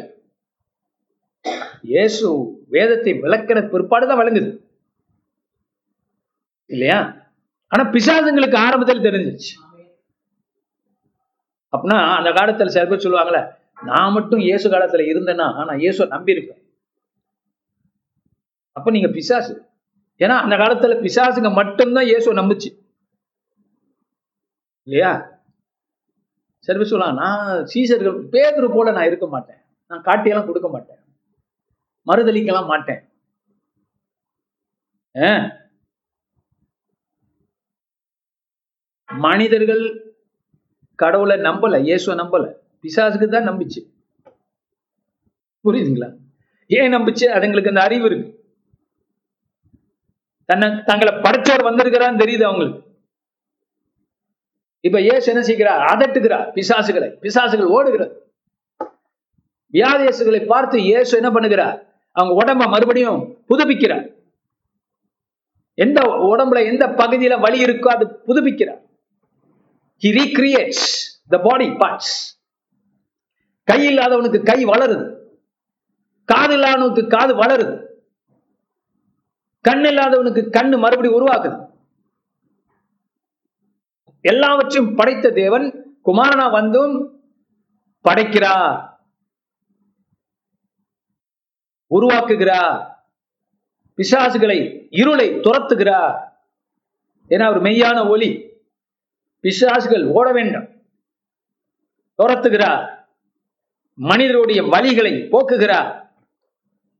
இயேசு 1.81 2.27
வேதத்தை 2.67 3.13
விளக்கிற 3.13 3.59
பிற்பாடுதான் 3.61 4.19
விளங்குது. 4.21 4.51
இல்லையா? 6.65 7.24
ஆனா 7.75 7.83
பிசாசுங்களுக்கு 7.93 8.57
ஆரம்பத்தில் 8.65 9.05
தெரிஞ்சிச்சு 9.05 9.53
அப்படின்னா 11.73 11.97
அந்த 12.17 12.29
காலத்துல 12.29 12.73
சில 12.73 12.83
பேர் 12.89 13.05
சொல்லுவாங்களே 13.05 13.41
நான் 13.89 14.13
மட்டும் 14.17 14.41
இயேசு 14.47 14.69
காலத்துல 14.73 15.05
இருந்தேன்னா 15.11 15.47
நான் 15.69 15.81
இயேசுவை 15.83 16.05
நம்பியிருப்பேன். 16.15 16.61
அப்ப 18.75 18.91
நீங்க 18.91 19.07
பிசாசு. 19.07 19.53
ஏன்னா 20.19 20.35
அந்த 20.43 20.55
காலத்துல 20.61 20.95
பிசாசுங்க 21.05 21.49
மட்டும்தான் 21.53 22.07
இயேசுவை 22.09 22.35
நம்புச்சு. 22.39 22.69
இல்லையா? 24.87 25.11
சரி 26.67 26.85
சொல்லலாம் 26.91 27.19
நான் 27.21 27.65
சீசர்கள் 27.71 28.17
பேதுரு 28.33 28.67
போல 28.75 28.91
நான் 28.91 29.09
இருக்க 29.09 29.27
மாட்டேன். 29.27 29.59
நான் 29.91 30.05
காட்டியெல்லாம் 30.07 30.47
கொடுக்க 30.47 30.69
மாட்டேன். 30.69 31.01
மறுதளிக்கலாம் 32.07 32.71
மாட்டேன். 32.73 33.03
மனிதர்கள் 39.17 40.13
கடவுளை 40.95 41.37
நம்பல 41.37 41.81
இயேசுவை 41.81 42.25
நம்பல. 42.25 42.53
பிசாசுக்கு 42.81 43.27
தான் 43.27 43.49
நம்பிச்சு. 43.49 43.81
புரியுதுங்களா? 45.65 46.15
ஏன் 46.67 46.93
நம்பிச்சு? 46.93 47.25
அதுங்களுக்கு 47.35 47.67
அந்த 47.67 47.81
அறிவு 47.81 48.05
இருக்கு. 48.05 48.43
தன்னை 50.45 50.83
தங்களை 50.83 51.13
படைச்சவர் 51.13 51.67
வந்திருக்கிறான்னு 51.69 52.21
தெரியுது 52.23 52.43
அவங்களுக்கு 52.43 52.83
இப்ப 54.79 55.01
ஏசு 55.01 55.31
என்ன 55.31 55.43
செய்கிறார்? 55.43 55.81
அதட்டுகிறார் 55.93 56.47
பிசாசுகளை. 56.55 57.09
பிசாசுகள் 57.21 57.65
ஓடுகிறது. 57.65 58.33
வியாதியசுகளை 59.73 60.45
பார்த்து 60.45 60.81
இயேசு 60.81 61.21
என்ன 61.21 61.39
பண்ணுகிறார்? 61.39 61.87
அவங்க 62.11 62.33
உடம்ப 62.43 62.69
மறுபடியும் 62.69 63.37
புதுப்பிக்கிறார். 63.47 64.05
எந்த 65.73 66.01
உடம்புல 66.01 66.65
எந்த 66.65 66.87
பகுதியில 66.87 67.39
வலி 67.39 67.63
இருக்கோ 67.63 67.87
அது 67.87 68.07
புதுப்பிக்கிறார். 68.07 68.81
He 70.03 70.05
recreates 70.05 71.23
the 71.27 71.37
body 71.37 71.69
parts 71.69 72.33
கை 73.63 73.87
இல்லாதவனுக்கு 73.87 74.43
கை 74.43 74.65
வளருது. 74.65 75.15
காது 76.25 76.57
இல்லாதவனுக்கு 76.57 77.07
காது 77.07 77.35
வளருது. 77.35 77.85
கண் 79.61 79.85
இல்லாதவனுக்கு 79.85 80.49
கண்ணு 80.49 80.77
மறுபடியும் 80.77 81.27
உருவாக்குது. 81.27 81.67
எல்லாவற்றையும் 84.21 84.95
படைத்த 84.95 85.29
தேவன் 85.29 85.97
குமாரனா 86.05 86.51
வந்தும் 86.51 87.23
படைக்கிறார். 88.01 88.99
உருவாக்குகிறார். 91.89 92.95
பிசாசுகளை 93.97 94.87
இருளை 94.89 95.29
துரத்துகிறார். 95.29 96.27
ஏன்னா 97.29 97.43
அவர் 97.43 97.61
மெய்யான 97.61 98.09
ஒளி. 98.09 98.54
பிசாசுகள் 99.45 100.05
ஓட 100.05 100.31
வேண்டும். 100.31 100.67
துரத்துகிறார். 102.17 103.05
மனிதருடைய 103.93 104.61
வழிகளை 104.63 105.11
போக்குகிறார். 105.31 105.91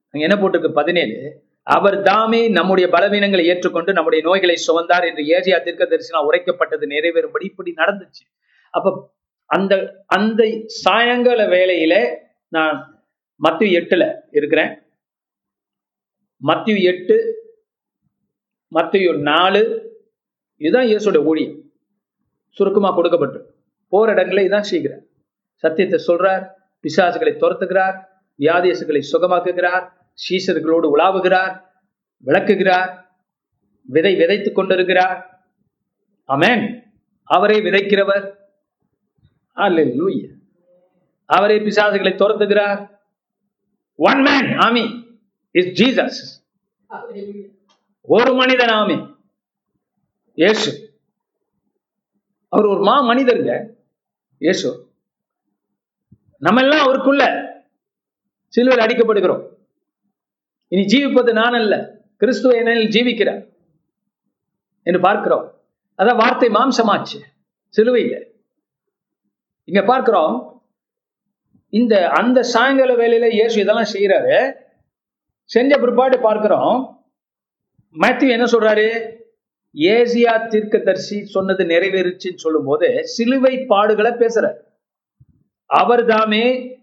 அங்க 0.09 0.27
என்ன 0.27 0.35
போட்டிருக்கு? 0.35 0.73
பதினேழு. 0.73 1.43
அவர் 1.63 2.01
தாமே 2.01 2.47
நம்முடைய 2.47 2.89
பலவீனங்களை 2.89 3.45
ஏற்றுக்கொண்டு 3.45 3.93
நம்முடைய 3.93 4.23
நோய்களை 4.23 4.55
சுமந்தார் 4.67 5.05
என்று 5.05 5.23
ஏசியா 5.23 5.63
தீர்க்க 5.63 5.85
தரிசனம் 5.85 6.31
உரைக்கப்பட்டது 6.31 6.85
நிறைவேறும்படி 6.85 7.43
இப்படி 7.43 7.73
நடந்துச்சு. 7.77 8.25
அப்ப 8.69 9.13
அந்த 9.45 10.03
அந்த 10.07 10.63
சாயங்கால 10.65 11.47
வேளையில 11.47 12.17
நான் 12.47 13.05
மத்திய 13.35 13.79
எட்டுல 13.79 14.19
இருக்கிறேன். 14.31 14.81
மத்திய 16.37 16.91
எட்டு 16.91 17.35
மத்திய 18.67 19.13
நாலு 19.13 19.91
இதுதான் 20.57 20.85
இயேசுடைய 20.85 21.23
ஊழியம். 21.23 21.64
சுருக்கமா 22.55 22.91
கொடுக்கப்பட்டு. 22.91 23.39
போற 23.89 24.11
இடங்களை 24.11 24.47
இதான் 24.47 24.69
செய்கிறார். 24.71 25.03
சத்தியத்தை 25.55 25.99
சொல்றார் 26.07 26.43
பிசாசுகளை 26.83 27.33
துரத்துகிறார் 27.43 27.97
வியாதியசுகளை 28.39 29.01
சுகமாக்குகிறார் 29.11 29.85
சீசர்களோடு 30.23 30.87
உலாவுகிறார் 30.95 31.53
விளக்குகிறார் 32.17 32.91
விதை 33.81 34.15
விதைத்துக் 34.15 34.57
கொண்டிருக்கிறார். 34.59 35.19
அமேன் 36.29 36.65
அவரை 37.23 37.57
விதைக்கிறவர் 37.61 38.25
அல்லேலூயா 39.55 40.31
அவரே 41.25 41.57
பிசாசுகளை 41.59 42.13
துரத்துகிறார். 42.21 42.81
One 43.95 44.21
man 44.21 44.49
army 44.65 44.85
is 45.51 45.71
Jesus 45.81 46.21
ஒரு 48.01 48.33
மனிதன் 48.33 48.73
ஆமி 48.81 48.97
இயேசு. 50.33 50.84
அவர் 52.55 52.67
ஒரு 52.73 52.81
மா 52.87 52.95
மனிதருங்க 53.09 53.53
இயேசு. 54.37 54.69
நம்ம 56.45 56.61
எல்லாம் 56.61 56.83
அவருக்குள்ள 56.85 57.23
சிலுவையில் 58.53 58.85
அடிக்கப்படுகிறோம். 58.85 59.43
இனி 60.71 60.83
ஜீவிப்பது 60.93 61.31
நான் 61.39 61.57
அல்ல. 61.59 61.75
கிறிஸ்துவ 62.17 62.57
என்னில் 62.61 62.93
ஜீவிக்கிறார் 62.95 63.41
என்று 64.87 64.99
பார்க்கிறோம். 64.99 65.45
அதான் 65.99 66.21
வார்த்தை 66.21 66.49
மாம்சமாச்சு. 66.49 67.19
சிலுவையில். 67.75 68.23
இங்க 69.69 69.81
பார்க்கிறோம். 69.91 70.35
இந்த 71.79 71.93
அந்த 72.19 72.39
சாயங்கால 72.53 72.93
வேலையில 73.01 73.29
இயேசு 73.37 73.55
இதெல்லாம் 73.61 73.93
செய்யறாரு 73.93 74.37
செஞ்ச 75.49 75.77
பிற்பாடு 75.77 76.17
பார்க்கிறோம். 76.19 76.77
மேத்யூ 78.03 78.29
என்ன 78.35 78.45
சொல்றாரு? 78.53 78.87
ஏசியா 79.75 80.47
தீர்க்கதர்சி 80.47 81.25
சொன்னது 81.25 81.63
நிறைவேறுச்சுன்னு 81.63 82.35
சொல்லும் 82.35 82.65
போது 82.65 83.07
சிலுவை 83.07 83.57
பாடுகளை 83.57 84.25
பேசுறார். 84.25 84.57
அவர் 85.65 86.05
தாமே 86.05 86.73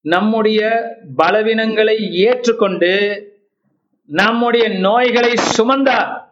நம்முடைய 0.00 0.88
பலவீனங்களை 1.16 2.10
ஏற்றுக்கொண்டு 2.10 2.92
நம்முடைய 4.06 4.68
நோய்களை 4.68 5.32
சுமந்தார். 5.58 6.22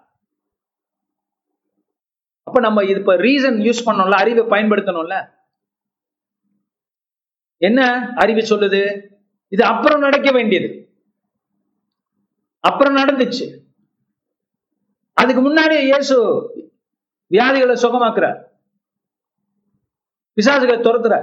அப்ப 2.43 2.61
நம்ம 2.61 2.85
இது 2.85 2.99
இப்ப 2.99 3.16
ரீசன் 3.16 3.57
யூஸ் 3.57 3.83
பண்ணோம்ல 3.87 4.11
அறிவை 4.11 4.45
பயன்படுத்தணும்ல. 4.45 5.29
என்ன 7.57 8.12
அறிவு 8.16 8.41
சொல்லுது? 8.41 9.11
இது 9.49 9.64
அப்புறம் 9.64 10.01
நடக்க 10.01 10.31
வேண்டியது. 10.31 10.97
அப்புறம் 12.61 12.97
நடந்துச்சு. 12.97 13.61
அதுக்கு 15.23 15.43
முன்னாடி 15.43 15.77
இயேசு 15.87 16.16
வியாதிகளை 17.31 17.75
சுகமாக்குறார். 17.83 18.39
பிசாசுகளை 20.37 20.77
துரத்துற 20.81 21.14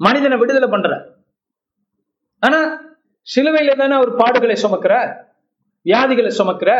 மனிதனை 0.00 0.36
விடுதலை 0.38 0.68
பண்ற 0.68 0.90
ஆனா 2.42 2.58
சிலுவையில 3.26 3.76
தானே 3.76 3.94
அவர் 3.96 4.18
பாடுகளை 4.20 4.56
சுமக்கிற 4.62 4.94
வியாதிகளை 5.86 6.30
சுமக்கிற 6.38 6.70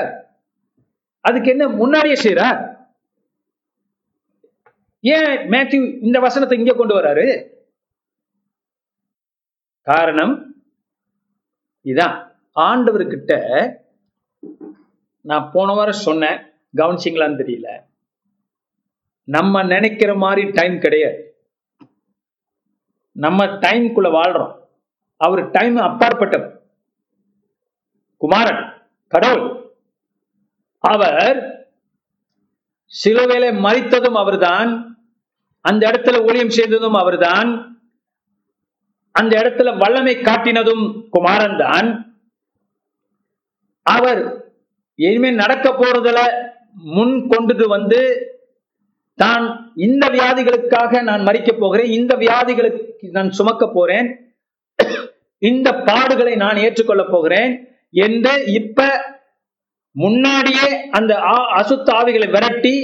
அதுக்கு 1.25 1.49
என்ன 1.51 1.65
முன்னாடியே 1.81 2.17
செய்யற 2.25 2.43
ஏன் 5.05 5.35
மேத்யூ 5.53 5.81
இந்த 6.07 6.19
வசனத்தை 6.19 6.57
இங்க 6.59 6.73
கொண்டு 6.75 6.95
வராரு? 6.97 7.27
காரணம் 9.87 10.35
இதான். 11.87 12.17
ஆண்டவர்கிட்ட 12.57 13.33
நான் 15.29 15.51
போன 15.53 15.73
வாரம் 15.73 16.05
சொன்னேன் 16.07 16.39
கவனிச்சிங்களான்னு 16.77 17.41
தெரியல. 17.41 17.83
நம்ம 19.25 19.63
நினைக்கிற 19.63 20.15
மாதிரி 20.15 20.51
டைம் 20.51 20.79
கிடையாது. 20.79 21.19
நம்ம 23.13 23.47
டைம்குள்ள 23.47 24.09
வாழ்றோம். 24.09 24.55
அவர் 25.17 25.51
டைம் 25.51 25.77
அப்பாற்பட்டவர். 25.77 26.57
குமாரன் 28.17 28.63
கடவுள். 29.09 29.47
அவர் 30.79 31.39
சிலுவையில 33.05 33.47
மறித்ததும் 33.67 34.17
அவர்தான் 34.17 34.71
அந்த 35.61 35.91
இடத்துல 35.91 36.27
ஊழியம் 36.29 36.51
செய்ததும் 36.51 36.95
அவர்தான் 36.95 37.51
அந்த 39.11 39.41
இடத்துல 39.41 39.79
வல்லமை 39.79 40.17
காட்டினதும் 40.17 41.09
குமாரன் 41.09 41.57
தான் 41.57 41.89
அவர் 43.83 44.38
இனிமே 44.99 45.31
நடக்க 45.31 45.69
போறதுல 45.71 46.21
முன் 46.97 47.27
கொண்டது 47.29 47.69
வந்து 47.69 48.01
தான் 49.15 49.75
இந்த 49.75 50.09
வியாதிகளுக்காக 50.09 51.03
நான் 51.03 51.23
மறிக்க 51.23 51.53
போகிறேன் 51.53 51.91
இந்த 51.91 52.17
வியாதிகளுக்கு 52.17 53.11
நான் 53.11 53.31
சுமக்க 53.31 53.67
போறேன் 53.69 54.09
இந்த 55.43 55.71
பாடுகளை 55.73 56.37
நான் 56.37 56.57
ஏற்றுக்கொள்ள 56.57 57.05
போகிறேன் 57.05 57.53
என்று 57.91 58.45
இப்ப 58.53 58.87
முன்னாடியே 59.97 60.69
அந்த 60.91 61.13
அசுத்த 61.59 61.89
ஆவிகளை 61.91 62.31
விரட்டி 62.31 62.77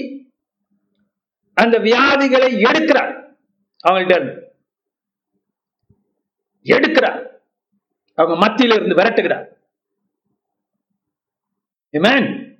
அந்த 1.57 1.79
வியாதிகளை 1.79 2.51
எடுக்கிறார். 2.69 3.13
அவங்கள்ட்ட 3.85 4.43
எடுக்கிறார். 6.67 7.19
அவங்க 8.19 8.37
மத்தியில 8.47 8.77
இருந்து 8.77 8.95
விரட்டுகிறார். 8.95 9.45
மேன் 11.99 12.59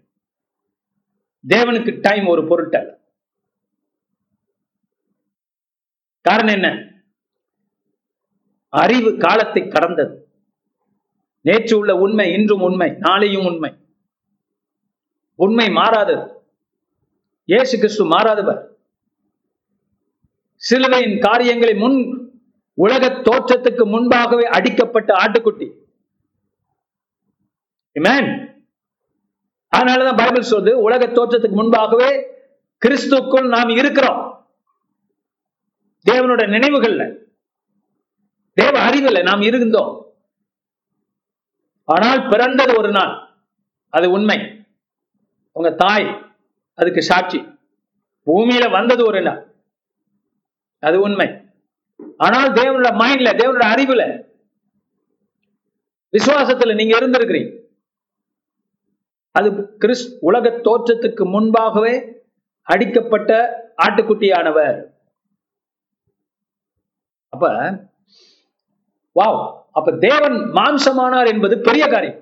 தேவனுக்கு 1.49 2.01
டைம் 2.01 2.27
ஒரு 2.27 2.43
பொருட்டல்ல 2.43 3.03
காரணம் 6.21 6.55
என்ன? 6.55 6.69
அறிவு 8.69 9.17
காலத்தை 9.17 9.69
கடந்தது. 9.69 10.29
நேற்று 11.41 11.79
உள்ள 11.79 11.97
உண்மை 11.97 12.33
இன்றும் 12.33 12.61
உண்மை 12.61 12.91
நாளையும் 12.91 13.47
உண்மை. 13.47 13.77
உண்மை 15.35 15.71
மாறாதது. 15.71 16.43
இயேசு 17.45 17.77
கிறிஸ்து 17.77 18.05
மாறாதவர். 18.05 18.67
சிலுவையின் 20.57 21.21
காரியங்களை 21.21 21.75
முன் 21.75 21.99
உலக 22.75 23.07
தோற்றத்துக்கு 23.09 23.85
முன்பாகவே 23.87 24.43
அடிக்கப்பட்ட 24.43 25.15
ஆட்டுக்குட்டி. 25.15 25.69
மேன் 27.93 28.54
அதனாலதான் 29.75 30.17
பைபிள் 30.17 30.51
சொல்லுது 30.51 30.71
உலக 30.71 31.07
தோற்றத்துக்கு 31.07 31.51
முன்பாகவே 31.51 32.27
கிறிஸ்துக்குள் 32.87 33.49
நாம் 33.49 33.69
இருக்கிறோம். 33.69 34.49
தேவனோட 36.11 36.43
நினைவுகள்ல 36.47 37.23
தேவ 38.55 38.91
அறிவுல 38.91 39.23
நாம் 39.23 39.41
இருந்தோம். 39.41 40.07
ஆனால் 41.85 42.29
பிறந்தது 42.29 42.79
ஒரு 42.79 42.91
நாள். 42.91 43.29
அது 43.89 44.11
உண்மை. 44.11 44.67
உங்க 45.53 45.71
தாய் 45.71 46.33
அதுக்கு 46.75 47.03
சாட்சி. 47.03 47.59
பூமியில 48.27 48.71
வந்தது 48.71 49.05
ஒரு 49.07 49.23
நாள். 49.23 49.55
அது 50.79 51.01
உண்மை. 51.01 51.29
ஆனால் 52.17 52.53
தேவனோட 52.53 52.89
மைண்ட்ல 52.95 53.37
தேவனோட 53.37 53.65
அறிவுல 53.67 54.23
விசுவாசத்துல 56.13 56.75
நீங்க 56.75 56.99
இருந்திருக்கிறீங்க. 56.99 57.64
அது 59.39 59.49
கிறிஸ் 59.83 60.07
உலக 60.29 60.51
தோற்றத்துக்கு 60.67 61.25
முன்பாகவே 61.35 61.95
அடிக்கப்பட்ட 62.73 63.31
ஆட்டுக்குட்டியானவர். 63.85 64.77
அப்ப 67.33 67.47
வாவ் 69.17 69.41
அப்ப 69.79 69.93
தேவன் 70.07 70.37
மாம்சமானார் 70.59 71.31
என்பது 71.33 71.55
பெரிய 71.69 71.85
காரியம். 71.95 72.21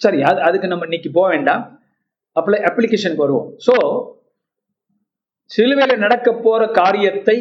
சரி 0.00 0.18
அது 0.30 0.40
அதுக்கு 0.46 0.70
நம்ம 0.72 0.86
இன்னைக்கு 0.88 1.10
போக 1.18 1.26
வேண்டாம். 1.34 1.62
அப்ளை 2.36 2.58
அப்ளிகேஷனுக்கு 2.68 3.24
வருவோம். 3.26 3.50
சோ 3.66 3.74
சிலுவையில 5.50 5.94
நடக்க 6.04 6.28
போற 6.44 6.62
காரியத்தை 6.80 7.36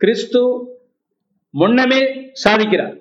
கிறிஸ்து 0.00 0.42
முன்னமே 1.60 2.02
சாதிக்கிறார். 2.44 2.94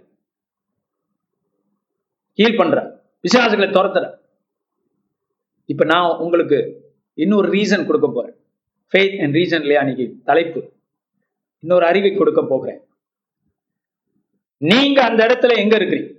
ஹீல் 2.40 2.60
பண்றார். 2.62 2.91
விசுவாசங்களை 3.22 3.74
துரத்துற 3.74 4.20
இப்ப 5.66 5.86
நான் 5.86 6.18
உங்களுக்கு 6.18 6.90
இன்னொரு 7.14 7.52
ரீசன் 7.52 7.86
கொடுக்க 7.86 8.12
போறேன். 8.12 8.36
ஃபெய்த் 8.92 9.24
அண்ட் 9.24 9.36
ரீசன் 9.36 9.60
இல்லையா 9.60 9.80
அன்னைக்கு? 9.80 10.22
தலைப்பு. 10.24 10.72
இன்னொரு 11.60 11.86
அறிவை 11.86 12.16
கொடுக்க 12.16 12.46
போகிறேன். 12.46 12.82
நீங்க 14.58 15.04
அந்த 15.04 15.26
இடத்துல 15.26 15.58
எங்க 15.58 15.78
இருக்கிறீங்க? 15.78 16.18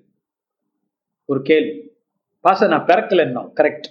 ஒரு 1.25 1.43
கேள்வி. 1.43 1.91
பாச 2.49 2.69
நான் 2.69 2.85
பிறக்கல 2.85 3.23
இன்னும். 3.23 3.55
கரெக்ட் 3.55 3.89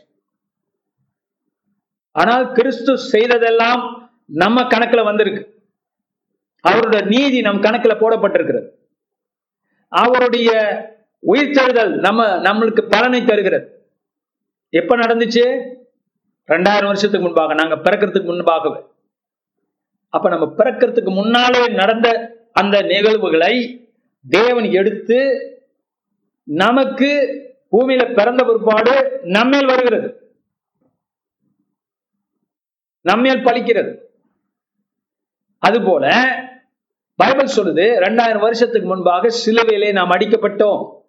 ஆனால் 2.11 2.51
கிறிஸ்து 2.51 2.97
செய்ததெல்லாம் 2.97 4.11
நம்ம 4.25 4.61
கணக்குல 4.61 5.03
வந்திருக்கு. 5.03 5.69
அவருடைய 6.59 7.05
நீதி 7.05 7.41
நம் 7.41 7.61
கணக்குல 7.61 7.93
போடப்பட்டிருக்கிறது. 7.99 8.69
அவருடைய 9.87 10.51
உயிர் 11.23 11.49
உயிர்த்தெழுதல் 11.49 11.99
நம்ம 11.99 12.25
நம்மளுக்கு 12.25 12.81
பலனை 12.89 13.25
தருகிறது. 13.25 13.87
எப்ப 14.69 14.97
நடந்துச்சு? 14.97 15.73
ரெண்டாயிரம் 16.47 16.85
வருஷத்துக்கு 16.85 17.19
முன்பாக 17.19 17.53
நாங்க 17.53 17.75
பிறக்கிறதுக்கு 17.75 18.23
முன்பாகவே. 18.23 18.79
அப்ப 20.09 20.29
நம்ம 20.29 20.53
பிறக்கிறதுக்கு 20.57 21.13
முன்னாலே 21.13 21.67
நடந்த 21.67 22.35
அந்த 22.53 22.81
நிகழ்வுகளை 22.81 23.85
தேவன் 24.29 24.63
எடுத்து 24.63 25.19
நமக்கு 26.43 27.09
பூமியில 27.71 28.15
பிறந்த 28.15 28.43
பிற்பாடு 28.43 29.19
நம்மேல் 29.23 29.65
வருகிறது. 29.65 30.33
நம்மேல் 33.01 33.43
பழிக்கிறது. 33.43 33.97
அதுபோல 35.59 36.35
பைபிள் 37.15 37.55
சொல்லுது 37.55 37.85
ரெண்டாயிரம் 37.99 38.39
வருஷத்துக்கு 38.39 38.87
முன்பாக 38.87 39.29
சிலுவையிலே 39.45 39.91
நாம் 39.91 40.11
அடிக்கப்பட்டோம். 40.11 40.99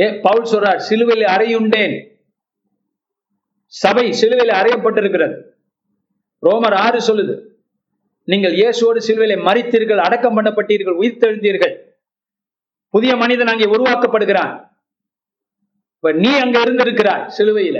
ஏ 0.00 0.06
பவுல் 0.20 0.48
சொல்றார் 0.52 0.76
சிலுவையில் 0.76 1.28
அறையுண்டேன். 1.28 1.94
சபை 3.66 4.12
சிலுவையில் 4.12 4.56
அறையப்பட்டிருக்கிறது. 4.56 5.36
ரோமர் 6.42 6.74
ஆறு 6.74 6.98
சொல்லுது 7.08 7.34
நீங்கள் 8.24 8.52
இயேசுவோடு 8.52 9.00
சிலுவையில 9.06 9.36
மறித்தீர்கள் 9.48 9.96
அடக்கம் 9.96 10.36
பண்ணப்பட்டீர்கள் 10.36 10.98
உயிர்த்தெழுந்தீர்கள். 11.00 11.74
புதிய 12.88 13.16
மனிதன் 13.16 13.46
அங்கே 13.46 13.64
உருவாக்கப்படுகிறான். 13.64 14.52
இப்ப 15.94 16.12
நீ 16.12 16.38
அங்க 16.38 16.58
இருந்திருக்கிறாய் 16.64 17.30
சிலுவையில. 17.38 17.78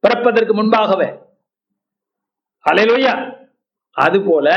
பிறப்பதற்கு 0.00 0.54
முன்பாகவே. 0.54 1.08
அலையிலோயா 2.64 3.14
அது 3.90 4.22
போல 4.22 4.48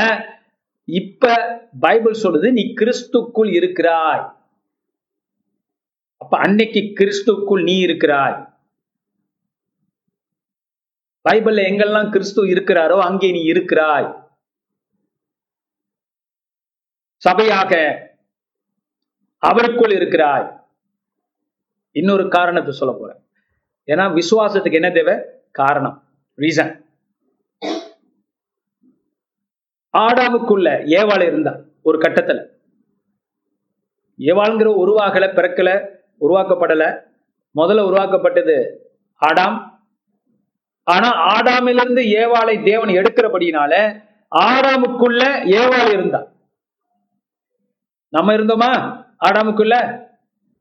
இப்ப 0.84 1.34
பைபிள் 1.80 2.22
சொல்லுது 2.24 2.52
நீ 2.52 2.74
கிறிஸ்துக்குள் 2.80 3.52
இருக்கிறாய். 3.54 4.24
அப்ப 6.18 6.38
அன்னைக்கு 6.38 6.80
கிறிஸ்துக்குள் 6.80 7.64
நீ 7.64 7.80
இருக்கிறாய். 7.80 8.38
பைபிள்ல 11.30 11.62
எங்கெல்லாம் 11.70 12.10
கிறிஸ்து 12.10 12.46
இருக்கிறாரோ 12.46 12.98
அங்கே 13.00 13.32
நீ 13.32 13.42
இருக்கிறாய். 13.44 14.08
சபையாக 17.30 17.72
அவருக்குள் 19.44 19.94
இருக்கிறாய். 19.96 20.46
இன்னொரு 21.92 22.28
காரணத்தை 22.28 22.74
சொல்ல 22.74 22.96
போறேன். 23.00 23.22
ஏன்னா 23.88 24.06
விசுவாசத்துக்கு 24.20 24.80
என்ன 24.82 24.92
தேவை? 24.92 25.16
காரணம். 25.52 25.98
ரீசன் 26.38 26.74
ஆடாவுக்குள்ள 29.94 30.70
ஏவாள் 30.96 31.26
இருந்தா 31.28 31.54
ஒரு 31.82 31.98
கட்டத்துல. 32.00 32.40
ஏவாளுங்கிற 34.20 34.70
உருவாகல 34.84 35.26
பிறக்கல 35.38 35.70
உருவாக்கப்படல. 36.20 37.00
முதல்ல 37.56 37.80
உருவாக்கப்பட்டது 37.80 38.56
ஆடாம். 39.22 39.76
ஆனா 40.84 41.10
ஆடாமிலிருந்து 41.36 42.02
ஏவாளை 42.20 42.64
தேவன் 42.64 42.90
எடுக்கிறபடினால 42.90 44.02
ஆடாமுக்குள்ள 44.36 45.22
ஏவாள் 45.46 45.90
இருந்தா 45.90 46.28
நம்ம 48.10 48.34
இருந்தோமா? 48.34 48.72
ஆடாமுக்குள்ள? 49.26 49.76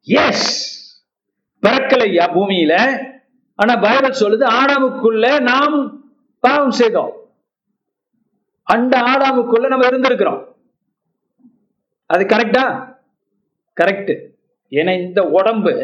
எஸ் 0.03 1.05
பிறக்கலையா 1.63 2.25
பூமியில. 2.35 2.75
ஆனா 3.55 3.77
பைபிள் 3.77 4.21
சொல்லுது 4.21 4.47
ஆடாமுக்குள்ள 4.51 5.41
நாம் 5.41 6.05
பாவம் 6.41 6.71
செய்தோம். 6.71 7.13
அந்த 8.63 9.01
ஆடாமுக்குள்ள 9.01 9.67
நம்ம 9.67 9.87
இருந்திருக்கிறோம். 9.87 10.45
அது 12.07 12.25
கரெக்டா 12.25 12.95
கரெக்ட் 13.81 14.36
ஏன்னா 14.71 15.01
இந்த 15.01 15.21
உடம்பு 15.29 15.75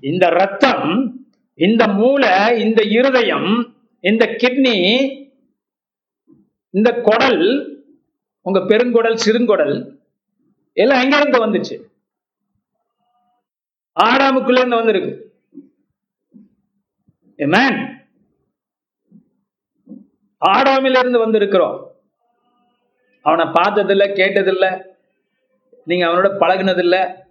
இந்த 0.00 0.28
ரத்தம் 0.28 0.88
இந்த 1.54 1.88
மூளை 1.88 2.60
இந்த 2.60 2.82
இருதயம் 2.82 3.74
இந்த 4.00 4.24
கிட்னி 4.26 4.76
இந்த 6.70 7.00
குடல் 7.00 7.44
உங்க 8.42 8.58
பெருங்குடல் 8.58 9.18
சிறுங்குடல் 9.24 9.76
எல்லாம் 10.72 11.02
எங்க 11.02 11.16
இருந்து 11.16 11.46
வந்துச்சு? 11.46 11.76
ஆடாமுக்குள்ள 14.00 14.58
இருந்து 14.58 14.76
வந்திருக்கு. 14.76 15.12
ஆடாமிலிருந்து 20.46 20.98
இருந்து 20.98 21.26
வந்திருக்கிறோம். 21.26 21.78
அவனை 23.22 23.46
பார்த்ததில்லை 23.52 24.08
கேட்டதில்லை 24.08 24.84
நீங்க 25.84 26.06
அவனோட 26.06 26.28
பழகினதில்லை. 26.40 27.24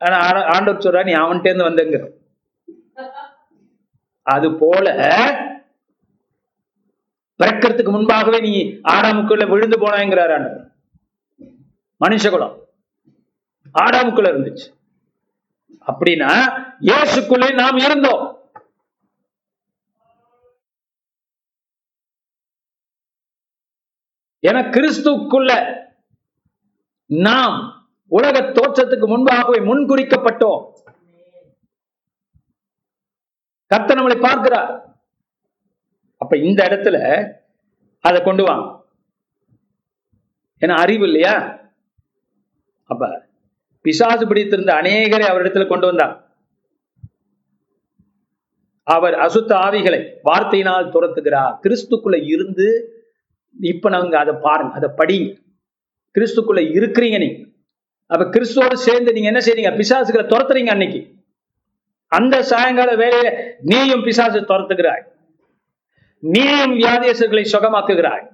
ஆனா 0.00 0.16
ஆண்டவர் 0.54 0.84
சொல்றா 0.84 1.02
நீ 1.08 1.12
அவன்கிட்ட 1.14 1.48
இருந்து 1.50 1.68
வந்தங்க 1.68 1.98
அது 4.26 4.48
போல 4.52 4.86
பிறக்கிறதுக்கு 7.40 7.92
முன்பாகவே 7.92 8.38
நீ 8.40 8.52
ஆடாமுக்குள்ள 8.92 9.44
விழுந்து 9.48 9.76
போனாங்கிறார் 9.78 10.32
ஆண்டவர். 10.34 10.60
மனுஷகுலம் 12.00 12.54
ஆடாமுக்குள்ள 13.74 14.28
இருந்துச்சு. 14.32 14.66
அப்படின்னா 15.86 16.30
இயேசுக்குள்ளே 16.88 17.48
நாம் 17.54 17.78
இருந்தோம். 17.86 18.22
என 24.42 24.62
கிறிஸ்துக்குள்ள 24.74 25.50
நாம் 27.10 27.58
உலக 28.16 28.40
தோற்றத்துக்கு 28.40 29.06
முன்பாகவே 29.06 29.58
முன்குறிக்கப்பட்டோம். 29.70 30.62
கர்த்தர் 33.66 33.98
நம்மளை 33.98 34.20
பார்க்கிறார். 34.20 34.72
அப்ப 36.16 36.36
இந்த 36.36 36.60
இடத்துல 36.64 36.96
அதை 38.00 38.22
கொண்டு 38.22 38.42
வாங்க 38.44 38.66
ஏன்னா 40.60 40.74
அறிவு 40.82 41.04
இல்லையா? 41.04 41.34
அப்ப 42.84 43.26
பிசாசு 43.80 44.26
பிடித்திருந்த 44.26 44.72
அநேகரை 44.72 45.26
அவரிடத்துல 45.30 45.68
கொண்டு 45.68 45.86
வந்தார். 45.86 46.14
அவர் 48.82 49.14
அசுத்த 49.14 49.52
ஆவிகளை 49.66 50.00
வார்த்தையினால் 50.24 50.92
துரத்துகிறார். 50.94 51.54
கிறிஸ்துக்குள்ள 51.62 52.16
இருந்து 52.26 52.68
இப்ப 53.60 53.88
நாங்க 53.88 54.18
அதை 54.18 54.34
பாருங்க 54.40 54.74
அதை 54.74 54.90
படிங்க. 54.98 55.30
கிறிஸ்துக்குள்ள 56.14 56.62
இருக்கிறீங்க 56.78 57.18
நீங்க. 57.18 57.43
அப்ப 58.06 58.24
கிறிஸ்துவோடு 58.24 58.74
சேர்ந்து 58.74 59.12
நீங்க 59.12 59.28
என்ன 59.28 59.38
செய்றீங்க? 59.38 59.74
பிசாசுகளை 59.74 60.26
துரத்துறீங்க 60.26 60.66
அன்னைக்கு. 60.66 61.12
அந்த 62.06 62.42
சாயங்கால 62.42 62.96
வேலையில 62.96 63.42
நீயும் 63.60 64.02
பிசாசு 64.02 64.40
துரத்துகிறாய். 64.40 65.02
நீயும் 66.18 66.78
வியாதியசர்களை 66.78 67.46
சுகமாக்குகிறாய். 67.52 68.28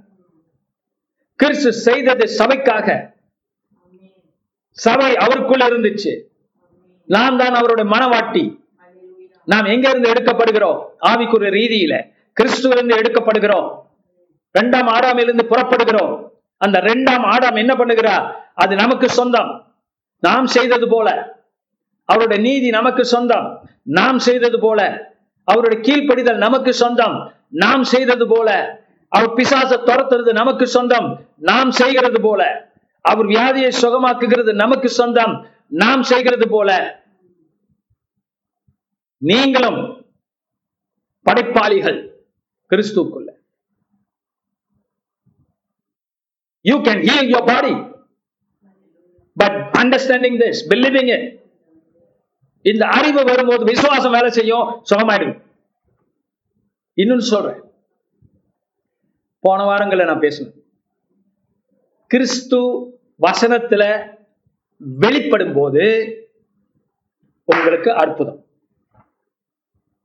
கிறிஸ்து 1.37 1.73
செய்தது 1.73 2.45
சபைக்காக. 2.45 3.13
சபை 4.71 5.17
அவருக்குள்ள 5.17 5.69
இருந்துச்சு. 5.69 6.21
நாம் 7.07 7.37
தான் 7.37 7.55
அவருடைய 7.55 7.91
மனவாட்டி. 7.91 8.59
நாம் 9.45 9.65
எங்க 9.65 9.89
இருந்து 9.89 10.13
எடுக்கப்படுகிறோம்? 10.13 10.85
ஆவிக்குரிய 11.01 11.51
ரீதியில. 11.51 12.13
கிறிஸ்துவிலிருந்து 12.41 12.97
எடுக்கப்படுகிறோம். 12.97 13.79
இரண்டாம் 14.53 14.89
ஆறாமிலிருந்து 14.89 15.47
புறப்படுகிறோம். 15.51 16.30
அந்த 16.61 16.79
ரெண்டாம் 16.81 17.25
ஆடாம் 17.25 17.57
என்ன 17.57 17.75
பண்ணுகிறார்? 17.75 18.35
அது 18.55 18.75
நமக்கு 18.77 19.11
சொந்தம். 19.11 19.75
நாம் 20.19 20.47
செய்தது 20.47 20.89
போல. 20.89 21.39
அவருடைய 22.05 22.43
நீதி 22.43 22.71
நமக்கு 22.71 23.05
சொந்தம். 23.05 23.69
நாம் 23.83 24.19
செய்தது 24.19 24.61
போல. 24.61 25.11
அவருடைய 25.45 25.79
கீழ்ப்படிதல் 25.81 26.37
நமக்கு 26.37 26.73
சொந்தம். 26.75 27.33
நாம் 27.51 27.85
செய்தது 27.85 28.29
போல. 28.29 28.79
அவர் 29.09 29.33
பிசாச 29.33 29.77
துரத்துறது 29.77 30.33
நமக்கு 30.33 30.67
சொந்தம். 30.67 31.25
நாம் 31.37 31.71
செய்கிறது 31.71 32.21
போல. 32.21 32.73
அவர் 33.01 33.27
வியாதியை 33.27 33.73
சுகமாக்குகிறது 33.83 34.55
நமக்கு 34.55 34.89
சொந்தம். 34.89 35.47
நாம் 35.69 36.03
செய்கிறது 36.03 36.49
போல. 36.49 37.01
நீங்களும் 39.19 40.05
படைப்பாளிகள் 41.23 41.99
கிறிஸ்துக்குள்ள 42.71 43.30
you 46.61 46.79
can 46.79 47.07
heal 47.07 47.33
your 47.33 47.47
body 47.47 47.75
but 49.35 49.77
understanding 49.79 50.41
this 50.43 50.61
believing 50.69 51.21
it 51.21 51.39
இந்த 52.63 52.87
அறிவு 52.87 53.25
வரும்போது 53.25 53.65
விசுவாசம் 53.65 54.11
வேலை 54.11 54.31
செய்யும் 54.31 54.83
சுகமாயிடும். 54.91 55.43
இன்னொன்னு 56.97 57.19
சொல்றேன். 57.19 57.61
போன 59.41 59.65
வாரங்களில் 59.65 60.05
நான் 60.05 60.19
பேசினேன். 60.19 60.65
கிறிஸ்து 62.07 62.59
வசனத்துல 63.21 64.15
வெளிப்படும் 64.77 65.53
போது 65.53 66.15
உங்களுக்கு 67.45 67.95
அற்புதம். 67.95 68.45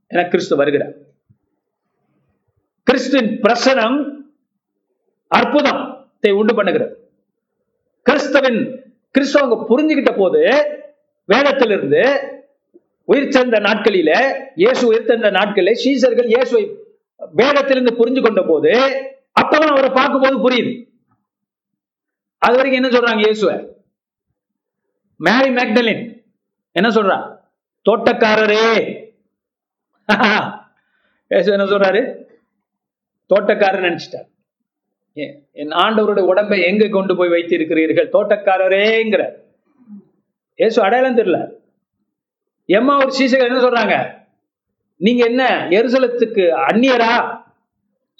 என 0.08 0.28
கிறிஸ்து 0.28 0.56
வருகிறார். 0.56 0.93
கிறிஸ்துவின் 2.84 3.41
பிரசனம் 3.41 4.22
அற்புதம். 5.28 5.84
உண்டு 6.32 6.53
பண்ணுகிறது. 6.53 6.95
கிறிஸ்தவன் 8.05 8.59
கிறிஸ்துவ 9.11 9.65
புரிஞ்சுக்கிட்ட 9.69 10.17
போது 10.17 10.41
வேதத்திலிருந்து 11.30 12.01
உயிர் 13.07 13.32
சேர்ந்த 13.32 13.59
நாட்களில 13.59 14.11
இயேசு 14.55 14.88
உயிர் 14.88 15.05
சேர்ந்த 15.05 15.30
நாட்களில் 15.30 15.76
சீசர்கள் 15.76 16.26
இயேசுவை 16.26 16.63
வேதத்திலிருந்து 17.34 17.97
புரிஞ்சு 17.97 18.21
கொண்ட 18.21 18.41
போது 18.41 18.71
அப்பதான் 19.41 19.71
அவரை 19.71 19.89
பார்க்கும்போது 19.89 20.38
புரியுது. 20.45 20.71
அது 22.41 22.57
வரைக்கும் 22.57 22.84
என்ன 22.84 22.97
சொல்றாங்க 22.97 23.21
இயேசுவ? 23.26 23.51
மேரி 25.19 25.49
மேக்டலின் 25.49 26.03
என்ன 26.73 26.89
சொல்றா? 26.89 27.17
தோட்டக்காரரே. 27.86 28.65
இயேசு 31.32 31.51
என்ன 31.51 31.65
சொல்றாரு? 31.65 32.01
தோட்டக்காரர் 33.30 33.88
நினைச்சிட்டார். 33.89 34.28
என் 35.16 35.74
ஆண்டவருடைய 35.84 36.24
உடம்பை 36.32 36.61
எங்க 36.61 36.88
கொண்டு 36.88 37.16
போய் 37.16 37.30
வைத்திருக்கிறீர்கள்? 37.30 38.07
தோட்டக்காரரேங்கிறார். 38.16 39.36
ஏசு 40.55 40.82
அடையாளம் 40.82 41.18
தெரியல. 41.18 41.39
எம்மா 42.66 42.97
ஒரு 42.97 43.11
சீசகர் 43.20 43.49
என்ன 43.49 43.59
சொல்றாங்க? 43.59 43.95
நீங்க 44.97 45.26
என்ன 45.26 45.68
எருசலத்துக்கு 45.70 46.43
அந்நியரா? 46.70 47.13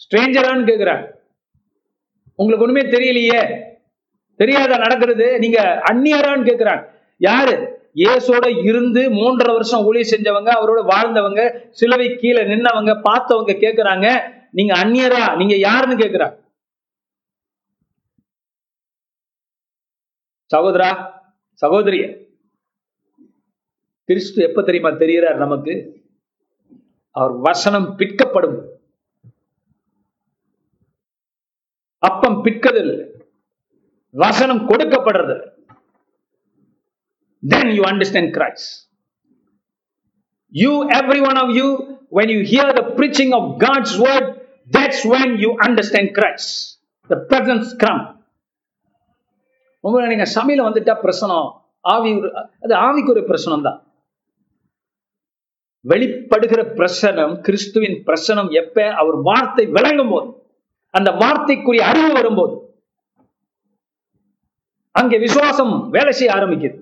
ஸ்ட்ரேஞ்சரான்னு 0.04 0.70
கேக்குறாங்க 0.70 1.06
உங்களுக்கு 2.36 2.66
ஒண்ணுமே 2.66 2.84
தெரியலையே? 2.89 3.41
தெரியாத 4.36 4.78
நடக்கிறது? 4.78 5.39
நீங்க 5.39 5.60
அந்நியரான்னு 5.91 6.50
கேக்குறாங்க 6.50 6.84
யாரு? 7.18 7.56
இயேசோட 7.96 8.46
இருந்து 8.66 9.02
மூன்றரை 9.10 9.52
வருஷம் 9.52 9.86
ஊழிய 9.88 10.06
செஞ்சவங்க 10.14 10.50
அவரோட 10.60 10.80
வாழ்ந்தவங்க 10.93 11.41
சிலுவை 11.72 12.16
கீழே 12.16 12.41
நின்னவங்க 12.41 12.93
பார்த்தவங்க 13.10 13.54
கேக்குறாங்க. 13.66 14.08
நீங்க 14.52 14.74
அந்நியரா? 14.84 15.36
நீங்க 15.36 15.56
யாருன்னு 15.56 16.04
கேக்குறாங்க 16.06 16.43
சகோதரா 20.52 20.89
சகோதரிய 21.62 22.06
கிறிஸ்து 24.10 24.39
எப்ப 24.43 24.62
தெரியுமா 24.62 24.91
தெரிகிறார் 25.04 25.38
நமக்கு 25.38 25.74
அவர் 27.16 27.34
வசனம் 27.39 27.89
பிற்கப்படும் 27.96 28.58
அப்பம் 32.04 32.39
பிற்கதில்லை 32.46 32.98
வசனம் 34.16 34.64
கொடுக்கப்படுறது 34.72 35.36
then 37.43 37.70
you 37.72 37.84
understand 37.84 38.34
Christ. 38.34 38.88
You, 40.54 40.89
every 40.89 41.22
one 41.22 41.38
of 41.38 41.52
you, 41.52 42.00
when 42.10 42.30
you 42.30 42.43
hear 42.43 42.74
the 42.74 42.93
preaching 42.96 43.34
of 43.34 43.60
God's 43.60 43.98
word, 43.98 44.41
that's 44.68 45.06
when 45.06 45.38
you 45.38 45.58
understand 45.60 46.16
Christ. 46.16 46.80
The 47.10 47.18
presence 47.18 47.76
come. 47.76 48.14
உங்களை 49.86 50.16
நீங்க 50.16 50.32
சமையல 50.36 50.66
வந்துட்டா 50.68 51.00
பிரசனம். 51.04 51.52
ஆவி 51.82 52.14
ஒரு- 52.14 52.50
அது 52.62 52.76
ஆவிக்கு 52.76 53.10
ஒரு 53.10 53.22
பிரசனம் 53.22 53.62
தான் 53.62 53.84
வெளிப்படுகிற 55.90 56.74
பிரசனம் 56.74 57.42
கிறிஸ்துவின் 57.42 58.04
பிரசனம் 58.06 58.50
எப்ப? 58.50 58.94
அவர் 58.94 59.16
வார்த்தை 59.16 59.66
விளங்கும் 59.66 60.10
போது 60.10 60.34
அந்த 60.90 61.12
வார்த்தைக்குரிய 61.12 61.80
அறிவு 61.80 62.14
வரும்போது. 62.14 62.84
அங்கே 64.92 65.20
விசுவாசம் 65.20 65.90
வேலை 65.90 66.12
செய்ய 66.12 66.34
ஆரம்பிக்குது. 66.34 66.82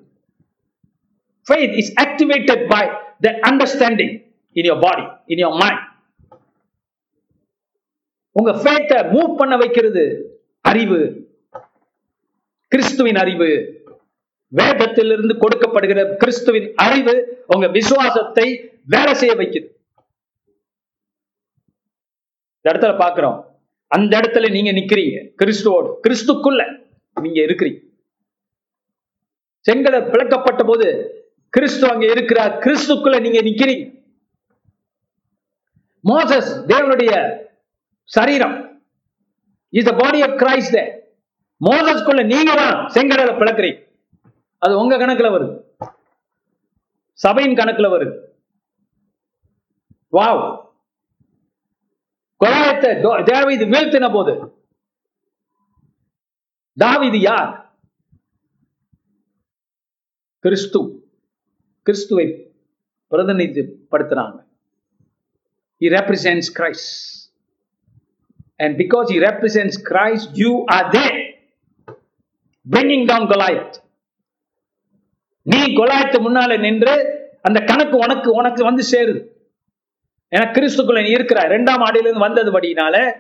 Faith 1.52 1.76
is 1.76 2.00
activated 2.02 2.70
by 2.70 2.90
the 3.20 3.40
understanding 3.50 4.36
in 4.52 4.72
your 4.72 4.82
body 4.82 5.04
in 5.26 5.46
your 5.46 5.58
mind 5.58 5.80
உங்க 8.32 8.52
faith 8.52 8.92
மூவ் 8.92 9.36
பண்ண 9.36 9.58
வைக்கிறது 9.58 10.28
அறிவு. 10.62 11.32
கிறிஸ்துவின் 12.74 13.16
அறிவு. 13.16 13.50
வேதத்திலிருந்து 14.56 15.34
கொடுக்கப்படுகிற 15.34 16.16
கிறிஸ்துவின் 16.16 16.74
அறிவு 16.76 17.44
உங்க 17.48 17.68
விசுவாசத்தை 17.68 18.80
வேலை 18.86 19.14
செய்ய 19.14 19.36
வைக்குது. 19.36 19.68
இந்த 22.62 22.72
இடத்துல 22.72 22.92
பாக்குறோம் 22.92 23.46
அந்த 23.88 24.20
இடத்துல 24.20 24.52
நீங்க 24.52 24.72
நிக்கிறீங்க. 24.72 25.34
கிறிஸ்துவோடு. 25.44 25.96
கிறிஸ்துக்குள்ள 26.08 26.88
நீங்க 27.22 27.42
இருக்கிறீங்க. 27.42 27.80
செங்கலை 29.70 30.02
பிளக்கப்பட்ட 30.10 30.66
போது 30.66 30.88
கிறிஸ்து 31.50 31.90
அங்க 31.90 32.06
இருக்கிறார். 32.06 32.58
கிறிஸ்துக்குள்ள 32.58 33.22
நீங்க 33.22 33.42
நிக்கிறீங்க. 33.42 34.04
மோசஸ் 36.04 36.66
தேவனுடைய 36.68 37.42
சரீரம். 38.04 38.84
Is 39.70 39.86
the 39.86 39.96
body 39.96 40.22
of 40.22 40.42
Christ 40.42 41.02
மோசஸ்குள்ள 41.66 42.26
நீங்க 42.26 42.54
தான் 42.56 42.86
செங்கடலை 42.86 43.34
பிளக்குறீங்க. 43.34 43.92
அது 44.58 44.78
உங்க 44.78 44.98
கணக்குல 44.98 45.30
வருது. 45.36 45.62
சபையின் 47.14 47.56
கணக்குல 47.56 47.88
வருது. 47.88 48.20
வாவ். 50.12 50.62
கொலாயத்தை 52.46 53.24
தேவீது 53.24 53.66
வீழ்த்தின 53.66 54.14
போது. 54.14 54.58
தாவிது 56.80 57.18
யார்? 57.18 57.78
கிறிஸ்து. 60.40 61.08
கிறிஸ்துவை 61.82 62.54
பிரதிநிதிப்படுத்துறாங்க. 63.12 64.46
He 65.80 65.84
represents 65.84 66.48
Christ. 66.54 66.88
And 68.58 68.80
because 68.80 69.08
he 69.08 69.18
represents 69.20 69.74
Christ 69.90 70.36
you 70.36 70.64
are 70.72 70.96
there. 70.96 71.23
Bringing 72.72 73.06
down 73.06 73.28
Goliath 73.28 73.74
நீ 75.42 75.62
கொலாயத்து 75.64 76.20
முன்னால 76.28 76.60
நின்று 76.60 77.20
அந்த 77.42 77.60
கணக்கு 77.60 77.98
உனக்கு 77.98 78.32
உனக்கு 78.32 78.64
வந்து 78.64 78.84
சேருது. 78.92 79.32
ஏன்னா 80.36 80.44
கிறிஸ்துக்குள்ள 80.52 81.02
நீ 81.02 81.10
இருக்கிறாய். 81.10 81.46
இரண்டாம் 81.46 81.82
ஆடையிலிருந்து 81.82 82.20
வந்தது 82.20 82.60
படியினால 82.60 83.14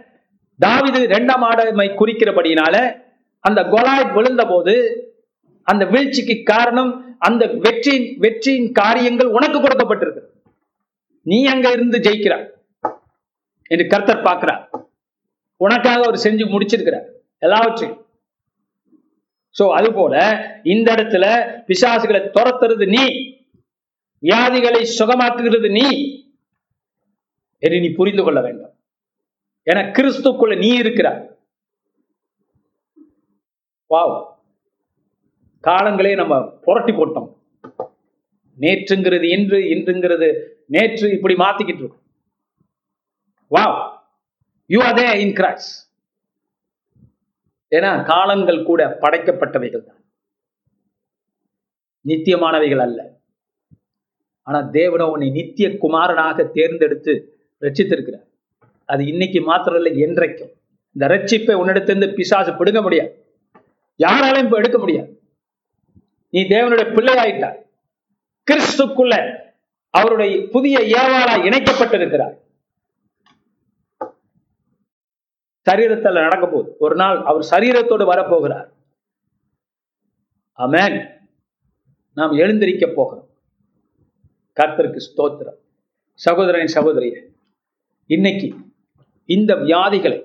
தாவிது 0.65 1.01
இரண்டாம் 1.01 1.43
ஆடமை 1.43 1.87
குறிக்கிறபடினால 1.87 3.03
அந்த 3.39 3.61
கொலாயத் 3.61 4.13
விழுந்த 4.13 4.45
போது 4.45 5.07
அந்த 5.63 5.85
வீழ்ச்சிக்கு 5.85 6.43
காரணம் 6.43 7.15
அந்த 7.19 7.45
வெற்றியின் 7.45 8.17
வெற்றியின் 8.17 8.71
காரியங்கள் 8.71 9.27
உனக்கு 9.27 9.59
கொடுக்கப்பட்டிருக்கு. 9.59 10.21
நீ 11.21 11.45
அங்க 11.45 11.71
இருந்து 11.71 11.97
ஜெயிக்கிறாய். 11.97 12.49
என்று 13.67 13.87
கர்த்தர் 13.87 14.21
பார்க்கிறார். 14.21 14.69
உனக்காக 15.57 16.01
அவர் 16.01 16.19
செஞ்சு 16.23 16.45
முடிச்சிருக்கிறார். 16.55 17.05
எல்லாவற்றையும். 17.39 18.02
சோ 19.59 19.73
அது 19.73 19.93
போல 19.93 20.13
இந்த 20.63 20.93
இடத்துல 20.93 21.25
பிசாசுகளை 21.67 22.19
துரத்துறது 22.35 22.87
நீ. 22.87 23.05
வியாதிகளை 24.21 24.87
சுகமாக்குகிறது 24.99 25.71
நீ. 25.71 25.87
என்று 27.59 27.79
நீ 27.79 27.89
புரிந்து 27.89 28.23
கொள்ள 28.23 28.41
வேண்டும். 28.41 28.73
என 29.63 29.81
கிறிஸ்துக்குள்ள 29.81 30.57
நீ 30.57 30.67
இருக்கிறார் 30.67 31.21
வாவ் 33.89 34.31
காலங்களே 35.63 36.15
நம்ம 36.15 36.49
புரட்டி 36.49 36.91
போட்டோம். 36.91 37.29
நேற்றுங்கிறது 38.59 39.23
இன்று 39.23 39.57
இன்றுங்கிறது 39.57 40.27
நேற்று 40.67 41.11
இப்படி 41.11 41.33
மாத்திக்கிட்டு 41.33 41.83
இருக்கோம். 41.83 42.03
Wow 43.51 43.97
you 44.65 44.83
are 44.83 44.95
there 44.95 45.15
in 45.15 45.33
Christ 45.33 45.92
ஏன்னா 47.75 48.03
காலங்கள் 48.03 48.63
கூட 48.63 48.97
படைக்கப்பட்டவைகள் 49.01 49.87
தான். 49.87 49.99
நித்தியமானவைகள் 52.05 52.79
அல்ல. 52.79 52.99
ஆனா 54.47 54.59
தேவனோ 54.71 55.05
உன்னை 55.11 55.29
நித்திய 55.29 55.77
குமாரனாக 55.77 56.43
தேர்ந்தெடுத்து 56.43 57.13
ரட்சித்திருக்கிறார். 57.61 58.27
அது 58.85 59.05
இன்னைக்கு 59.05 59.41
மாத்திரம் 59.41 59.85
இல்லை 59.85 59.93
என்றைக்கும். 60.05 60.51
இந்த 60.95 61.07
ரட்சிப்பை 61.07 61.53
உன்னிடத்திலிருந்து 61.61 62.13
பிசாசு 62.13 62.51
பிடுங்க 62.51 62.81
முடியாது. 62.81 63.11
யாராலையும் 63.99 64.43
இப்ப 64.43 64.57
எடுக்க 64.57 64.77
முடியாது. 64.77 65.09
நீ 66.29 66.41
தேவனுடைய 66.41 66.87
பிள்ளையாயிட்டார் 66.97 67.57
கிறிஸ்துக்குள்ள 68.47 69.15
அவருடைய 69.89 70.33
புதிய 70.51 70.79
ஏவாளா 70.99 71.33
இணைக்கப்பட்டிருக்கிறார் 71.47 72.35
சரீரத்தில் 75.69 76.21
நடக்க 76.25 76.47
போகுது. 76.47 76.75
ஒரு 76.79 76.95
நாள் 76.95 77.17
அவர் 77.23 77.45
சரீரத்தோடு 77.49 78.05
வரப்போகிறார். 78.11 78.69
அமேன் 80.57 80.97
நாம் 82.13 82.31
எழுந்திருக்க 82.31 82.87
போகிறோம். 82.87 83.29
கர்த்தருக்கு 84.59 84.99
ஸ்தோத்திரம். 85.07 85.59
சகோதரன் 86.13 86.73
சகோதரிய 86.75 87.15
இன்னைக்கு 88.05 88.55
இந்த 89.25 89.55
வியாதிகளை 89.55 90.19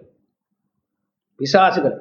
பிசாசுகளை 1.39 1.99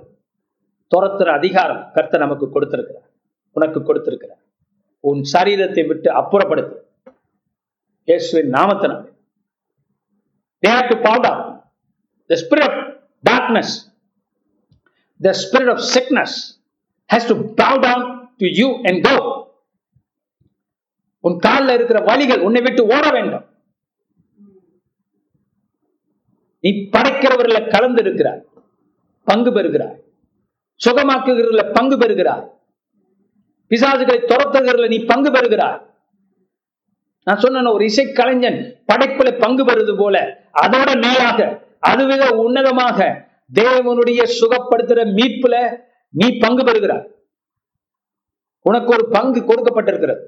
துரத்துற 0.96 1.30
அதிகாரம் 1.32 1.92
கர்த்தர் 1.94 2.20
நமக்கு 2.20 2.50
கொடுத்திருக்கிறார். 2.50 3.10
உனக்கு 3.52 3.84
கொடுத்திருக்கிறார். 3.84 4.44
உன் 5.00 5.22
சரீரத்தை 5.34 5.88
விட்டு 5.88 6.10
அப்புறப்படுத்து. 6.12 6.76
இயேசுவின் 8.04 8.52
நாமத்தினால். 8.52 9.06
They 10.62 10.72
have 10.76 10.90
to 10.90 10.98
bow 11.06 11.18
down. 11.26 11.62
The 12.30 12.36
spirit 12.36 12.87
darkness. 13.48 13.90
The 15.20 15.34
spirit 15.34 15.70
of 15.70 15.80
sickness 15.86 16.32
has 17.10 17.26
to 17.26 17.36
bow 17.36 17.78
down 17.80 18.02
to 18.40 18.48
you 18.52 18.70
and 18.86 19.04
go. 19.04 19.18
உன் 21.24 21.38
காலில் 21.46 21.74
இருக்கிற 21.76 22.00
வழிகள் 22.10 22.44
உன்னை 22.48 22.60
விட்டு 22.66 22.82
ஓட 22.96 23.06
வேண்டும். 23.16 23.46
நீ 26.64 26.70
படைக்கிறவர்ல 26.94 27.60
கலந்து 27.74 28.02
இருக்கிறார் 28.04 28.40
பங்கு 29.28 29.52
பெறுகிறார் 29.56 29.98
சுகமாக்குகிறதுல 30.80 31.64
பங்கு 31.78 31.96
பெறுகிறார் 31.98 32.46
பிசாசுகளை 33.72 34.20
துரத்துகிறதுல 34.32 34.90
நீ 34.94 35.00
பங்கு 35.12 35.30
பெறுகிறார் 35.36 35.80
நான் 37.28 37.42
சொன்ன 37.44 37.72
ஒரு 37.78 37.86
இசை 37.92 38.06
கலைஞன் 38.20 38.60
படைப்புல 38.90 39.30
பங்கு 39.44 39.64
பெறுவது 39.70 39.96
போல 40.02 40.18
அதோட 40.64 40.90
மேலாக 41.06 41.40
அதுவித 41.90 42.28
உன்னதமாக 42.44 43.00
தேவனுடைய 43.54 44.22
சுகப்படுத்துற 44.40 45.02
மீட்புல 45.18 45.80
நீ 46.10 46.38
பங்கு 46.38 46.64
பெறுகிறார் 46.64 47.06
உனக்கு 48.62 48.92
ஒரு 48.94 49.10
பங்கு 49.10 49.40
கொடுக்கப்பட்டிருக்கிறது. 49.40 50.24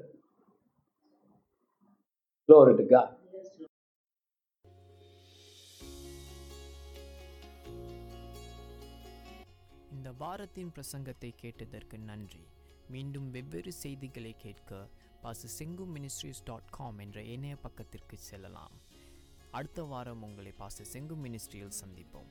இந்த 9.92 10.12
வாரத்தின் 10.18 10.72
பிரசங்கத்தை 10.76 11.30
கேட்டதற்கு 11.36 11.98
நன்றி. 11.98 12.46
மீண்டும் 12.88 13.30
வெவ்வேறு 13.30 13.72
செய்திகளை 13.72 14.34
கேட்க 14.38 14.88
பாச 15.22 15.48
செங்கு 15.58 15.84
மினிஸ்ட்ரிஸ் 15.94 16.44
டாட் 16.44 16.70
காம் 16.70 16.98
என்ற 16.98 17.22
இணைய 17.22 17.56
பக்கத்திற்கு 17.56 18.18
செல்லலாம். 18.18 18.72
அடுத்த 19.50 19.82
வாரம் 19.82 20.22
உங்களை 20.22 20.52
பாச 20.58 20.84
செங்கு 20.92 21.16
மினிஸ்ட்ரியில் 21.24 21.78
சந்திப்போம். 21.82 22.30